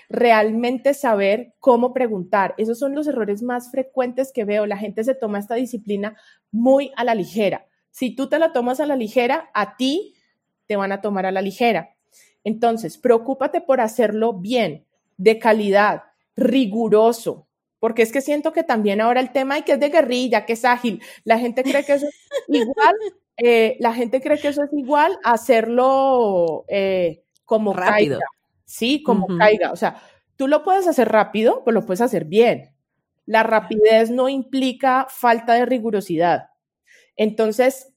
realmente 0.08 0.94
saber 0.94 1.54
cómo 1.60 1.92
preguntar. 1.92 2.54
Esos 2.58 2.78
son 2.78 2.94
los 2.94 3.06
errores 3.06 3.42
más 3.42 3.70
frecuentes 3.70 4.32
que 4.32 4.44
veo. 4.44 4.66
La 4.66 4.76
gente 4.76 5.04
se 5.04 5.14
toma 5.14 5.38
esta 5.38 5.54
disciplina 5.54 6.16
muy 6.50 6.92
a 6.96 7.04
la 7.04 7.14
ligera. 7.14 7.66
Si 7.90 8.14
tú 8.14 8.28
te 8.28 8.38
la 8.38 8.52
tomas 8.52 8.80
a 8.80 8.86
la 8.86 8.96
ligera, 8.96 9.50
a 9.54 9.76
ti 9.76 10.14
te 10.66 10.76
van 10.76 10.92
a 10.92 11.00
tomar 11.00 11.26
a 11.26 11.32
la 11.32 11.42
ligera. 11.42 11.94
Entonces, 12.44 12.98
preocúpate 12.98 13.60
por 13.60 13.80
hacerlo 13.80 14.34
bien, 14.34 14.84
de 15.16 15.38
calidad, 15.38 16.02
riguroso, 16.36 17.48
porque 17.78 18.02
es 18.02 18.12
que 18.12 18.20
siento 18.20 18.52
que 18.52 18.62
también 18.62 19.00
ahora 19.00 19.20
el 19.20 19.32
tema 19.32 19.56
hay 19.56 19.62
que 19.62 19.72
es 19.72 19.80
de 19.80 19.90
guerrilla, 19.90 20.46
que 20.46 20.54
es 20.54 20.64
ágil, 20.64 21.02
la 21.24 21.38
gente 21.38 21.62
cree 21.62 21.84
que 21.84 21.94
eso 21.94 22.06
es 22.06 22.14
igual, 22.48 22.94
eh, 23.36 23.76
la 23.80 23.92
gente 23.92 24.20
cree 24.20 24.38
que 24.38 24.48
eso 24.48 24.62
es 24.62 24.72
igual 24.72 25.18
a 25.24 25.32
hacerlo 25.32 26.64
eh, 26.68 27.22
como 27.44 27.72
rápido. 27.72 28.18
Caiga. 28.18 28.26
Sí, 28.64 29.02
como 29.02 29.26
caiga. 29.38 29.72
O 29.72 29.76
sea, 29.76 30.02
tú 30.36 30.48
lo 30.48 30.64
puedes 30.64 30.86
hacer 30.88 31.08
rápido, 31.08 31.62
pero 31.64 31.74
lo 31.76 31.86
puedes 31.86 32.00
hacer 32.00 32.24
bien. 32.24 32.74
La 33.24 33.42
rapidez 33.42 34.10
no 34.10 34.28
implica 34.28 35.06
falta 35.08 35.54
de 35.54 35.66
rigurosidad. 35.66 36.50
Entonces, 37.16 37.92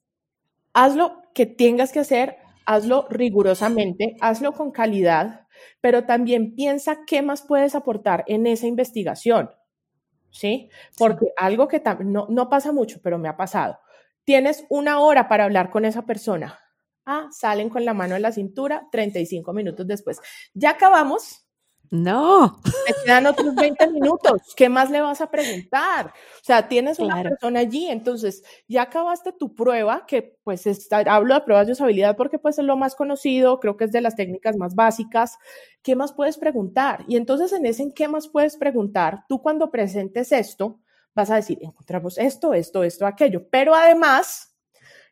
haz 0.73 0.95
lo 0.95 1.21
que 1.33 1.45
tengas 1.45 1.91
que 1.91 1.99
hacer, 1.99 2.37
hazlo 2.65 3.07
rigurosamente, 3.09 4.15
hazlo 4.21 4.53
con 4.53 4.71
calidad, 4.71 5.47
pero 5.81 6.05
también 6.05 6.55
piensa 6.55 7.05
qué 7.05 7.21
más 7.21 7.41
puedes 7.41 7.75
aportar 7.75 8.23
en 8.27 8.47
esa 8.47 8.67
investigación, 8.67 9.51
¿sí? 10.31 10.69
Porque 10.97 11.27
algo 11.37 11.67
que 11.67 11.81
no, 12.05 12.27
no 12.29 12.49
pasa 12.49 12.71
mucho, 12.71 12.99
pero 13.01 13.17
me 13.17 13.29
ha 13.29 13.37
pasado. 13.37 13.79
Tienes 14.23 14.65
una 14.69 14.99
hora 14.99 15.27
para 15.27 15.45
hablar 15.45 15.71
con 15.71 15.85
esa 15.85 16.05
persona. 16.05 16.59
Ah, 17.05 17.27
salen 17.31 17.69
con 17.69 17.85
la 17.85 17.93
mano 17.93 18.15
en 18.15 18.21
la 18.21 18.31
cintura 18.31 18.87
35 18.91 19.51
minutos 19.53 19.87
después. 19.87 20.19
Ya 20.53 20.71
acabamos, 20.71 21.47
No. 21.91 22.61
Te 22.85 22.93
quedan 23.03 23.25
otros 23.25 23.55
20 23.55 23.89
minutos. 23.89 24.53
¿Qué 24.55 24.69
más 24.69 24.91
le 24.91 25.01
vas 25.01 25.21
a 25.21 25.31
preguntar? 25.31 26.07
O 26.07 26.43
sea, 26.43 26.67
tienes 26.67 26.99
una 26.99 27.21
persona 27.23 27.61
allí, 27.61 27.87
entonces 27.87 28.43
ya 28.67 28.83
acabaste 28.83 29.31
tu 29.31 29.55
prueba, 29.55 30.05
que 30.05 30.37
pues 30.43 30.67
está, 30.67 30.99
hablo 30.99 31.33
de 31.33 31.41
pruebas 31.41 31.65
de 31.65 31.73
usabilidad 31.73 32.15
porque 32.15 32.37
pues 32.37 32.59
es 32.59 32.65
lo 32.65 32.77
más 32.77 32.95
conocido, 32.95 33.59
creo 33.59 33.75
que 33.75 33.85
es 33.85 33.91
de 33.91 34.01
las 34.01 34.15
técnicas 34.15 34.55
más 34.55 34.75
básicas. 34.75 35.37
¿Qué 35.81 35.95
más 35.95 36.13
puedes 36.13 36.37
preguntar? 36.37 37.05
Y 37.07 37.15
entonces 37.15 37.53
en 37.53 37.65
ese 37.65 37.83
en 37.83 37.91
qué 37.91 38.07
más 38.07 38.27
puedes 38.27 38.57
preguntar, 38.57 39.25
tú 39.27 39.41
cuando 39.41 39.71
presentes 39.71 40.31
esto, 40.31 40.79
vas 41.15 41.31
a 41.31 41.35
decir, 41.35 41.57
encontramos 41.61 42.17
esto, 42.19 42.53
esto, 42.53 42.83
esto, 42.83 43.07
aquello. 43.07 43.47
Pero 43.49 43.73
además, 43.73 44.55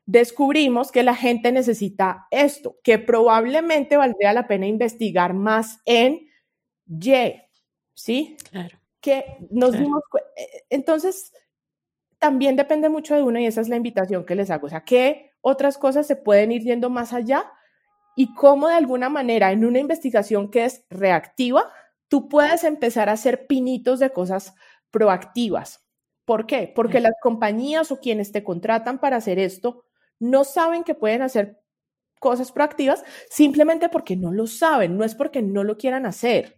descubrimos 0.05 0.91
que 0.91 1.03
la 1.03 1.15
gente 1.15 1.51
necesita 1.51 2.27
esto, 2.31 2.77
que 2.83 2.99
probablemente 2.99 3.97
valdría 3.97 4.33
la 4.33 4.47
pena 4.47 4.67
investigar 4.67 5.33
más 5.33 5.79
en 5.85 6.26
y, 6.87 7.49
¿sí? 7.93 8.37
Claro. 8.49 8.77
Que 9.01 9.37
nos 9.51 9.73
dimos 9.73 10.01
eh, 10.35 10.63
entonces 10.69 11.31
también 12.19 12.55
depende 12.55 12.89
mucho 12.89 13.15
de 13.15 13.21
uno 13.21 13.39
y 13.39 13.45
esa 13.45 13.61
es 13.61 13.69
la 13.69 13.75
invitación 13.75 14.25
que 14.25 14.35
les 14.35 14.49
hago, 14.49 14.67
o 14.67 14.69
sea, 14.69 14.83
qué 14.83 15.33
otras 15.41 15.77
cosas 15.77 16.07
se 16.07 16.15
pueden 16.15 16.51
ir 16.51 16.63
yendo 16.63 16.89
más 16.89 17.13
allá 17.13 17.51
y 18.15 18.33
cómo 18.33 18.67
de 18.67 18.75
alguna 18.75 19.09
manera 19.09 19.51
en 19.51 19.63
una 19.63 19.79
investigación 19.79 20.49
que 20.49 20.65
es 20.65 20.83
reactiva, 20.89 21.71
tú 22.07 22.27
puedes 22.27 22.63
empezar 22.63 23.09
a 23.09 23.13
hacer 23.13 23.45
pinitos 23.45 23.99
de 23.99 24.09
cosas 24.09 24.55
proactivas. 24.89 25.85
¿Por 26.25 26.47
qué? 26.47 26.71
Porque 26.75 26.99
las 26.99 27.13
compañías 27.21 27.91
o 27.91 27.99
quienes 27.99 28.31
te 28.31 28.43
contratan 28.43 28.99
para 28.99 29.17
hacer 29.17 29.39
esto 29.39 29.85
no 30.19 30.43
saben 30.43 30.83
que 30.83 30.95
pueden 30.95 31.21
hacer 31.21 31.61
cosas 32.19 32.51
proactivas 32.51 33.03
simplemente 33.29 33.87
porque 33.87 34.15
no 34.15 34.31
lo 34.31 34.47
saben, 34.47 34.97
no 34.97 35.03
es 35.03 35.15
porque 35.15 35.41
no 35.41 35.63
lo 35.63 35.77
quieran 35.77 36.05
hacer. 36.05 36.57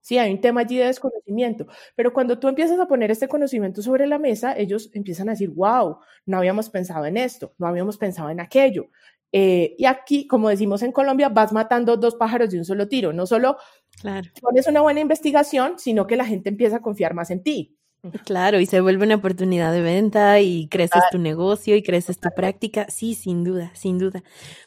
Sí, 0.00 0.18
hay 0.18 0.32
un 0.32 0.40
tema 0.40 0.62
allí 0.62 0.76
de 0.78 0.86
desconocimiento, 0.86 1.66
pero 1.94 2.12
cuando 2.12 2.38
tú 2.38 2.48
empiezas 2.48 2.78
a 2.78 2.86
poner 2.86 3.10
este 3.10 3.28
conocimiento 3.28 3.82
sobre 3.82 4.06
la 4.06 4.18
mesa, 4.18 4.56
ellos 4.56 4.90
empiezan 4.92 5.28
a 5.28 5.32
decir, 5.32 5.50
wow, 5.50 5.98
no 6.26 6.38
habíamos 6.38 6.70
pensado 6.70 7.06
en 7.06 7.16
esto, 7.16 7.54
no 7.58 7.66
habíamos 7.66 7.96
pensado 7.96 8.30
en 8.30 8.40
aquello. 8.40 8.90
Eh, 9.32 9.76
y 9.78 9.84
aquí, 9.84 10.26
como 10.26 10.48
decimos 10.48 10.82
en 10.82 10.92
Colombia, 10.92 11.28
vas 11.28 11.52
matando 11.52 11.96
dos 11.96 12.16
pájaros 12.16 12.50
de 12.50 12.58
un 12.58 12.64
solo 12.64 12.88
tiro. 12.88 13.12
No 13.12 13.26
solo 13.26 13.58
claro. 14.00 14.28
pones 14.40 14.66
una 14.66 14.80
buena 14.80 15.00
investigación, 15.00 15.78
sino 15.78 16.06
que 16.06 16.16
la 16.16 16.24
gente 16.24 16.48
empieza 16.48 16.76
a 16.76 16.82
confiar 16.82 17.14
más 17.14 17.30
en 17.30 17.42
ti. 17.42 17.76
Claro, 18.24 18.58
y 18.60 18.64
se 18.64 18.80
vuelve 18.80 19.04
una 19.04 19.16
oportunidad 19.16 19.72
de 19.74 19.82
venta 19.82 20.40
y 20.40 20.68
creces 20.68 21.02
tu 21.10 21.18
negocio 21.18 21.76
y 21.76 21.82
creces 21.82 22.18
tu 22.18 22.30
práctica. 22.34 22.86
Sí, 22.88 23.12
sin 23.14 23.44
duda, 23.44 23.72
sin 23.74 23.98
duda. 23.98 24.22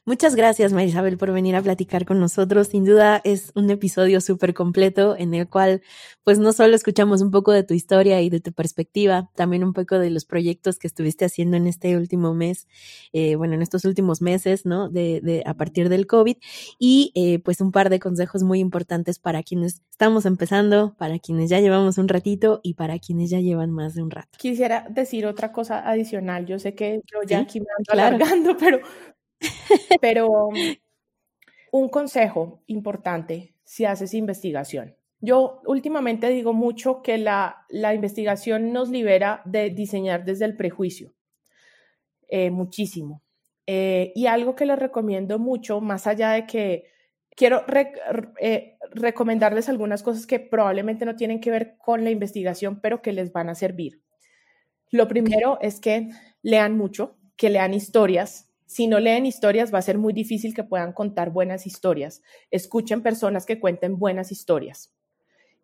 Muchas 0.06 0.36
gracias, 0.36 0.72
Marisabel, 0.72 1.18
por 1.18 1.32
venir 1.32 1.56
a 1.56 1.62
platicar 1.64 2.06
con 2.06 2.20
nosotros. 2.20 2.68
Sin 2.68 2.86
duda 2.86 3.22
es 3.24 3.52
un 3.56 3.72
episodio 3.72 4.22
súper 4.22 4.54
completo 4.54 5.16
en 5.18 5.34
el 5.34 5.50
cual, 5.50 5.82
pues, 6.24 6.38
no 6.38 6.54
solo 6.54 6.76
escuchamos 6.76 7.24
un 7.24 7.32
poco 7.32 7.52
de 7.54 7.64
tu 7.64 7.74
historia 7.74 8.22
y 8.22 8.30
de 8.30 8.40
tu 8.40 8.52
perspectiva, 8.54 9.32
también 9.36 9.64
un 9.64 9.74
poco 9.74 9.98
de 9.98 10.12
los 10.12 10.26
proyectos 10.26 10.78
que 10.78 10.86
estuviste 10.86 11.26
haciendo 11.26 11.58
en 11.58 11.66
este 11.66 11.98
último 11.98 12.36
mes, 12.36 12.68
eh, 13.14 13.36
bueno, 13.36 13.56
en 13.56 13.64
estos 13.64 13.84
últimos 13.86 14.22
meses, 14.22 14.64
¿no? 14.68 14.90
De, 14.90 15.22
de 15.22 15.42
a 15.48 15.56
partir 15.56 15.90
del 15.90 16.06
COVID 16.06 16.38
y, 16.78 17.12
eh, 17.16 17.40
pues, 17.40 17.62
un 17.62 17.72
par 17.72 17.90
de 17.90 18.00
consejos 18.00 18.44
muy 18.44 18.60
importantes 18.60 19.18
para 19.20 19.42
quienes 19.42 19.82
estamos 19.90 20.26
empezando, 20.26 20.96
para 20.98 21.18
quienes 21.20 21.50
ya 21.50 21.60
llevamos 21.60 21.98
un 21.98 22.08
ratito 22.08 22.60
y 22.64 22.76
para 22.76 23.00
quienes 23.00 23.23
ya 23.30 23.40
llevan 23.40 23.72
más 23.72 23.96
de 23.96 24.04
un 24.04 24.12
rato. 24.12 24.38
Quisiera 24.38 24.86
decir 24.90 25.26
otra 25.26 25.52
cosa 25.52 25.88
adicional. 25.88 26.46
Yo 26.46 26.60
sé 26.60 26.76
que 26.76 27.02
yo 27.12 27.20
ya 27.28 27.40
aquí 27.40 27.60
me 27.60 27.68
ando 27.78 27.92
alargando, 27.92 28.58
pero, 28.58 28.80
pero 30.02 30.50
un 31.72 31.90
consejo 31.90 32.64
importante 32.68 33.56
si 33.64 33.86
haces 33.86 34.14
investigación. 34.14 34.96
Yo 35.20 35.62
últimamente 35.66 36.30
digo 36.30 36.54
mucho 36.54 37.02
que 37.02 37.18
la, 37.18 37.66
la 37.70 37.94
investigación 37.94 38.74
nos 38.74 38.90
libera 38.90 39.42
de 39.46 39.70
diseñar 39.70 40.26
desde 40.26 40.46
el 40.46 40.58
prejuicio. 40.58 41.14
Eh, 42.28 42.52
muchísimo. 42.52 43.24
Eh, 43.66 44.12
y 44.16 44.26
algo 44.26 44.56
que 44.56 44.66
les 44.66 44.78
recomiendo 44.78 45.40
mucho, 45.40 45.80
más 45.82 46.08
allá 46.08 46.32
de 46.32 46.46
que 46.46 46.93
quiero 47.36 47.66
eh, 48.40 48.78
recomendarles 48.92 49.70
algunas 49.70 50.04
cosas 50.04 50.26
que 50.26 50.40
probablemente 50.40 51.06
no 51.06 51.16
tienen 51.16 51.40
que 51.40 51.52
ver 51.52 51.76
con 51.78 52.04
la 52.04 52.12
investigación, 52.12 52.80
pero 52.82 53.02
que 53.02 53.14
les 53.14 53.32
van 53.32 53.50
a 53.50 53.56
servir. 53.56 54.02
Lo 54.92 55.08
primero 55.08 55.58
es 55.62 55.80
que 55.80 56.10
lean 56.42 56.78
mucho, 56.78 57.18
que 57.36 57.50
lean 57.50 57.74
historias. 57.74 58.50
Si 58.66 58.88
no 58.88 59.00
leen 59.00 59.26
historias, 59.26 59.74
va 59.74 59.80
a 59.80 59.84
ser 59.84 59.98
muy 59.98 60.14
difícil 60.14 60.54
que 60.54 60.64
puedan 60.64 60.94
contar 60.94 61.32
buenas 61.32 61.66
historias. 61.66 62.22
Escuchen 62.52 63.02
personas 63.02 63.46
que 63.46 63.60
cuenten 63.60 63.98
buenas 63.98 64.32
historias. 64.32 64.94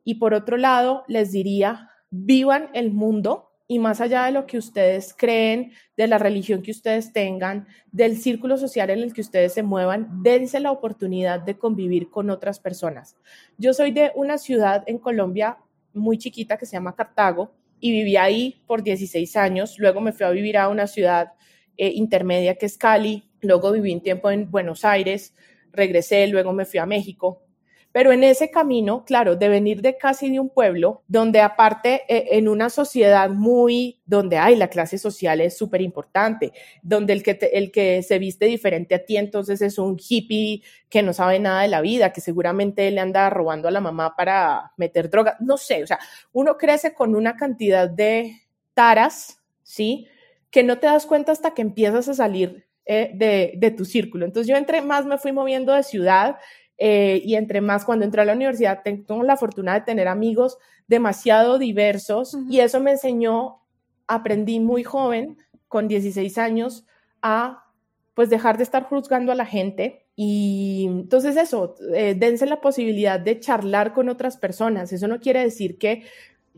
Y 0.04 0.16
por 0.16 0.34
otro 0.34 0.58
lado, 0.58 1.04
les 1.08 1.32
diría, 1.32 1.90
vivan 2.10 2.70
el 2.74 2.92
mundo 2.92 3.49
y 3.72 3.78
más 3.78 4.02
allá 4.02 4.26
de 4.26 4.32
lo 4.32 4.48
que 4.48 4.58
ustedes 4.58 5.14
creen, 5.16 5.74
de 5.96 6.08
la 6.08 6.18
religión 6.18 6.64
que 6.64 6.72
ustedes 6.72 7.14
tengan, 7.14 7.68
del 7.92 8.18
círculo 8.18 8.58
social 8.58 8.90
en 8.90 8.98
el 8.98 9.14
que 9.14 9.22
ustedes 9.22 9.54
se 9.54 9.62
muevan, 9.62 10.24
dense 10.24 10.60
la 10.60 10.72
oportunidad 10.72 11.40
de 11.40 11.56
convivir 11.56 12.10
con 12.10 12.32
otras 12.32 12.60
personas. 12.60 13.16
Yo 13.60 13.76
soy 13.76 13.92
de 13.92 14.12
una 14.16 14.40
ciudad 14.40 14.84
en 14.88 14.98
Colombia 14.98 15.60
muy 15.94 16.18
chiquita 16.18 16.58
que 16.58 16.66
se 16.66 16.78
llama 16.78 16.96
Cartago 16.96 17.52
y 17.80 17.92
viví 17.92 18.18
ahí 18.18 18.60
por 18.66 18.82
16 18.82 19.36
años. 19.36 19.78
Luego 19.78 20.02
me 20.02 20.14
fui 20.14 20.26
a 20.26 20.32
vivir 20.32 20.58
a 20.58 20.68
una 20.68 20.88
ciudad 20.88 21.34
eh, 21.78 21.92
intermedia 21.94 22.56
que 22.56 22.66
es 22.66 22.76
Cali. 22.76 23.30
Luego 23.40 23.72
viví 23.72 23.94
un 23.94 24.02
tiempo 24.02 24.32
en 24.32 24.50
Buenos 24.50 24.84
Aires, 24.84 25.36
regresé, 25.72 26.26
luego 26.26 26.54
me 26.54 26.66
fui 26.66 26.80
a 26.80 26.88
México. 26.88 27.44
Pero 27.92 28.12
en 28.12 28.24
ese 28.24 28.52
camino, 28.52 29.04
claro, 29.04 29.36
de 29.36 29.50
venir 29.50 29.82
de 29.82 29.98
casi 29.98 30.30
de 30.30 30.40
un 30.40 30.50
pueblo, 30.50 31.02
donde 31.08 31.42
aparte 31.42 32.04
eh, 32.08 32.38
en 32.38 32.48
una 32.48 32.70
sociedad 32.70 33.30
muy, 33.32 34.00
donde 34.06 34.38
hay 34.38 34.56
la 34.56 34.68
clase 34.68 35.00
social 35.00 35.42
es 35.42 35.58
súper 35.58 35.82
importante, 35.82 36.54
donde 36.84 37.14
el 37.14 37.24
que, 37.24 37.40
el 37.52 37.72
que 37.72 38.04
se 38.04 38.20
viste 38.20 38.46
diferente 38.46 38.94
a 38.94 39.06
ti 39.06 39.18
entonces 39.18 39.62
es 39.64 39.80
un 39.80 39.98
hippie 39.98 40.62
que 40.88 41.02
no 41.02 41.14
sabe 41.14 41.40
nada 41.40 41.64
de 41.64 41.68
la 41.68 41.82
vida, 41.82 42.14
que 42.14 42.22
seguramente 42.22 42.92
le 42.92 43.02
anda 43.02 43.28
robando 43.32 43.68
a 43.68 43.72
la 43.72 43.82
mamá 43.82 44.16
para 44.16 44.72
meter 44.78 45.10
droga, 45.10 45.38
no 45.40 45.58
sé, 45.58 45.82
o 45.82 45.88
sea, 45.88 46.00
uno 46.32 46.58
crece 46.58 46.94
con 46.94 47.16
una 47.16 47.38
cantidad 47.38 47.90
de 47.90 48.36
taras, 48.76 49.42
¿sí? 49.64 50.08
Que 50.52 50.62
no 50.64 50.80
te 50.80 50.88
das 50.88 51.08
cuenta 51.08 51.32
hasta 51.32 51.54
que 51.56 51.64
empiezas 51.64 52.08
a 52.08 52.14
salir 52.14 52.68
eh, 52.86 53.12
de, 53.14 53.54
de, 53.58 53.72
tu 53.72 53.86
círculo. 53.86 54.26
Entonces 54.26 54.48
yo 54.48 54.58
entre 54.58 54.82
más 54.82 55.06
me 55.06 55.18
fui 55.18 55.32
moviendo 55.32 55.74
de 55.74 55.84
ciudad 55.84 56.38
eh, 56.82 57.22
y 57.26 57.36
entre 57.36 57.60
más 57.60 57.84
cuando 57.84 58.06
entré 58.06 58.22
a 58.22 58.26
la 58.26 58.34
universidad 58.34 58.82
tengo 58.84 59.22
la 59.24 59.36
fortuna 59.36 59.74
de 59.74 59.82
tener 59.82 60.08
amigos 60.08 60.58
demasiado 60.88 61.60
diversos 61.60 62.38
y 62.50 62.62
eso 62.62 62.80
me 62.80 62.92
enseñó, 62.92 63.62
aprendí 64.08 64.62
muy 64.62 64.84
joven, 64.84 65.38
con 65.68 65.88
16 65.88 66.38
años, 66.38 66.86
a 67.22 67.66
pues 68.14 68.30
dejar 68.30 68.58
de 68.58 68.64
estar 68.64 68.84
juzgando 68.84 69.32
a 69.32 69.36
la 69.36 69.46
gente 69.46 70.06
y 70.16 70.86
entonces 70.88 71.38
eso, 71.38 71.76
eh, 71.94 72.16
dense 72.18 72.46
la 72.46 72.62
posibilidad 72.62 73.20
de 73.20 73.40
charlar 73.40 73.94
con 73.94 74.10
otras 74.10 74.38
personas. 74.38 74.92
Eso 74.92 75.08
no 75.08 75.20
quiere 75.20 75.42
decir 75.42 75.78
que 75.78 76.04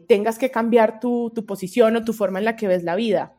tengas 0.08 0.40
que 0.40 0.50
cambiar 0.50 1.00
tu, 1.00 1.32
tu 1.32 1.46
posición 1.46 1.96
o 1.96 2.06
tu 2.06 2.14
forma 2.14 2.40
en 2.40 2.46
la 2.46 2.56
que 2.56 2.68
ves 2.68 2.84
la 2.84 2.96
vida, 2.96 3.34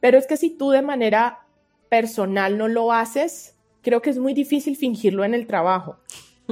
pero 0.00 0.18
es 0.18 0.26
que 0.26 0.36
si 0.36 0.50
tú 0.50 0.70
de 0.70 0.82
manera 0.82 1.46
personal 1.88 2.58
no 2.58 2.68
lo 2.68 2.92
haces, 2.92 3.56
creo 3.82 4.00
que 4.00 4.10
es 4.10 4.18
muy 4.18 4.32
difícil 4.32 4.76
fingirlo 4.76 5.24
en 5.24 5.34
el 5.34 5.46
trabajo. 5.46 5.98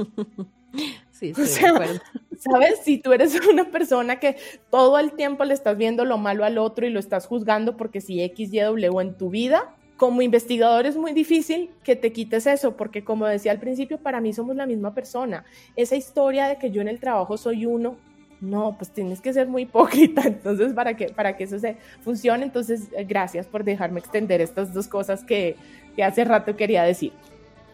Sí, 1.11 1.33
o 1.33 1.45
sea, 1.45 1.73
¿sabes? 2.37 2.79
Si 2.83 2.97
tú 2.97 3.13
eres 3.13 3.39
una 3.47 3.65
persona 3.65 4.19
que 4.19 4.37
todo 4.71 4.97
el 4.97 5.11
tiempo 5.11 5.43
le 5.43 5.53
estás 5.53 5.77
viendo 5.77 6.03
lo 6.03 6.17
malo 6.17 6.45
al 6.45 6.57
otro 6.57 6.87
y 6.87 6.89
lo 6.89 6.99
estás 6.99 7.27
juzgando 7.27 7.77
porque 7.77 8.01
si 8.01 8.23
X, 8.23 8.51
Y, 8.51 8.59
W 8.59 9.01
en 9.01 9.15
tu 9.15 9.29
vida, 9.29 9.75
como 9.97 10.23
investigador 10.23 10.87
es 10.87 10.97
muy 10.97 11.13
difícil 11.13 11.69
que 11.83 11.95
te 11.95 12.11
quites 12.11 12.47
eso, 12.47 12.75
porque 12.75 13.03
como 13.03 13.27
decía 13.27 13.51
al 13.51 13.59
principio, 13.59 13.99
para 13.99 14.19
mí 14.19 14.33
somos 14.33 14.55
la 14.55 14.65
misma 14.65 14.95
persona. 14.95 15.45
Esa 15.75 15.95
historia 15.95 16.47
de 16.47 16.57
que 16.57 16.71
yo 16.71 16.81
en 16.81 16.87
el 16.87 16.99
trabajo 16.99 17.37
soy 17.37 17.67
uno, 17.67 17.97
no, 18.39 18.75
pues 18.75 18.89
tienes 18.89 19.21
que 19.21 19.31
ser 19.31 19.47
muy 19.47 19.61
hipócrita, 19.61 20.23
entonces 20.25 20.73
para 20.73 20.97
que, 20.97 21.09
para 21.09 21.37
que 21.37 21.43
eso 21.43 21.59
se 21.59 21.77
funcione, 22.03 22.45
entonces 22.45 22.87
eh, 22.97 23.03
gracias 23.03 23.45
por 23.45 23.63
dejarme 23.63 23.99
extender 23.99 24.41
estas 24.41 24.73
dos 24.73 24.87
cosas 24.87 25.23
que, 25.23 25.55
que 25.95 26.03
hace 26.03 26.23
rato 26.23 26.55
quería 26.55 26.81
decir. 26.81 27.13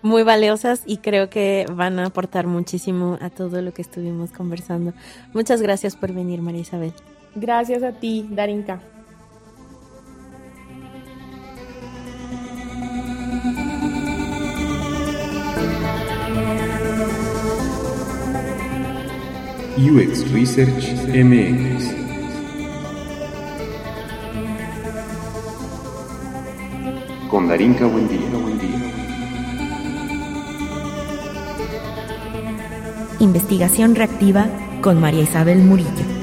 Muy 0.02 0.24
valiosas 0.24 0.84
y 0.86 0.98
creo 0.98 1.30
que 1.30 1.66
van 1.74 2.00
a 2.00 2.06
aportar 2.06 2.48
muchísimo 2.48 3.18
a 3.22 3.30
todo 3.30 3.62
lo 3.62 3.74
que 3.74 3.82
estuvimos 3.82 4.32
conversando. 4.32 4.94
Muchas 5.34 5.62
gracias 5.62 5.96
por 5.96 6.14
venir, 6.14 6.42
María 6.42 6.62
Isabel. 6.62 6.94
Gracias 7.36 7.84
a 7.84 7.92
ti, 7.92 8.28
Darinka. 8.30 8.82
UX 19.78 20.32
Research 20.32 20.90
MX. 21.14 21.94
Con 27.30 27.48
Darinka 27.48 27.86
Buendía. 27.86 28.57
Investigación 33.20 33.96
Reactiva 33.96 34.48
con 34.82 35.00
María 35.00 35.24
Isabel 35.24 35.60
Murillo. 35.60 36.17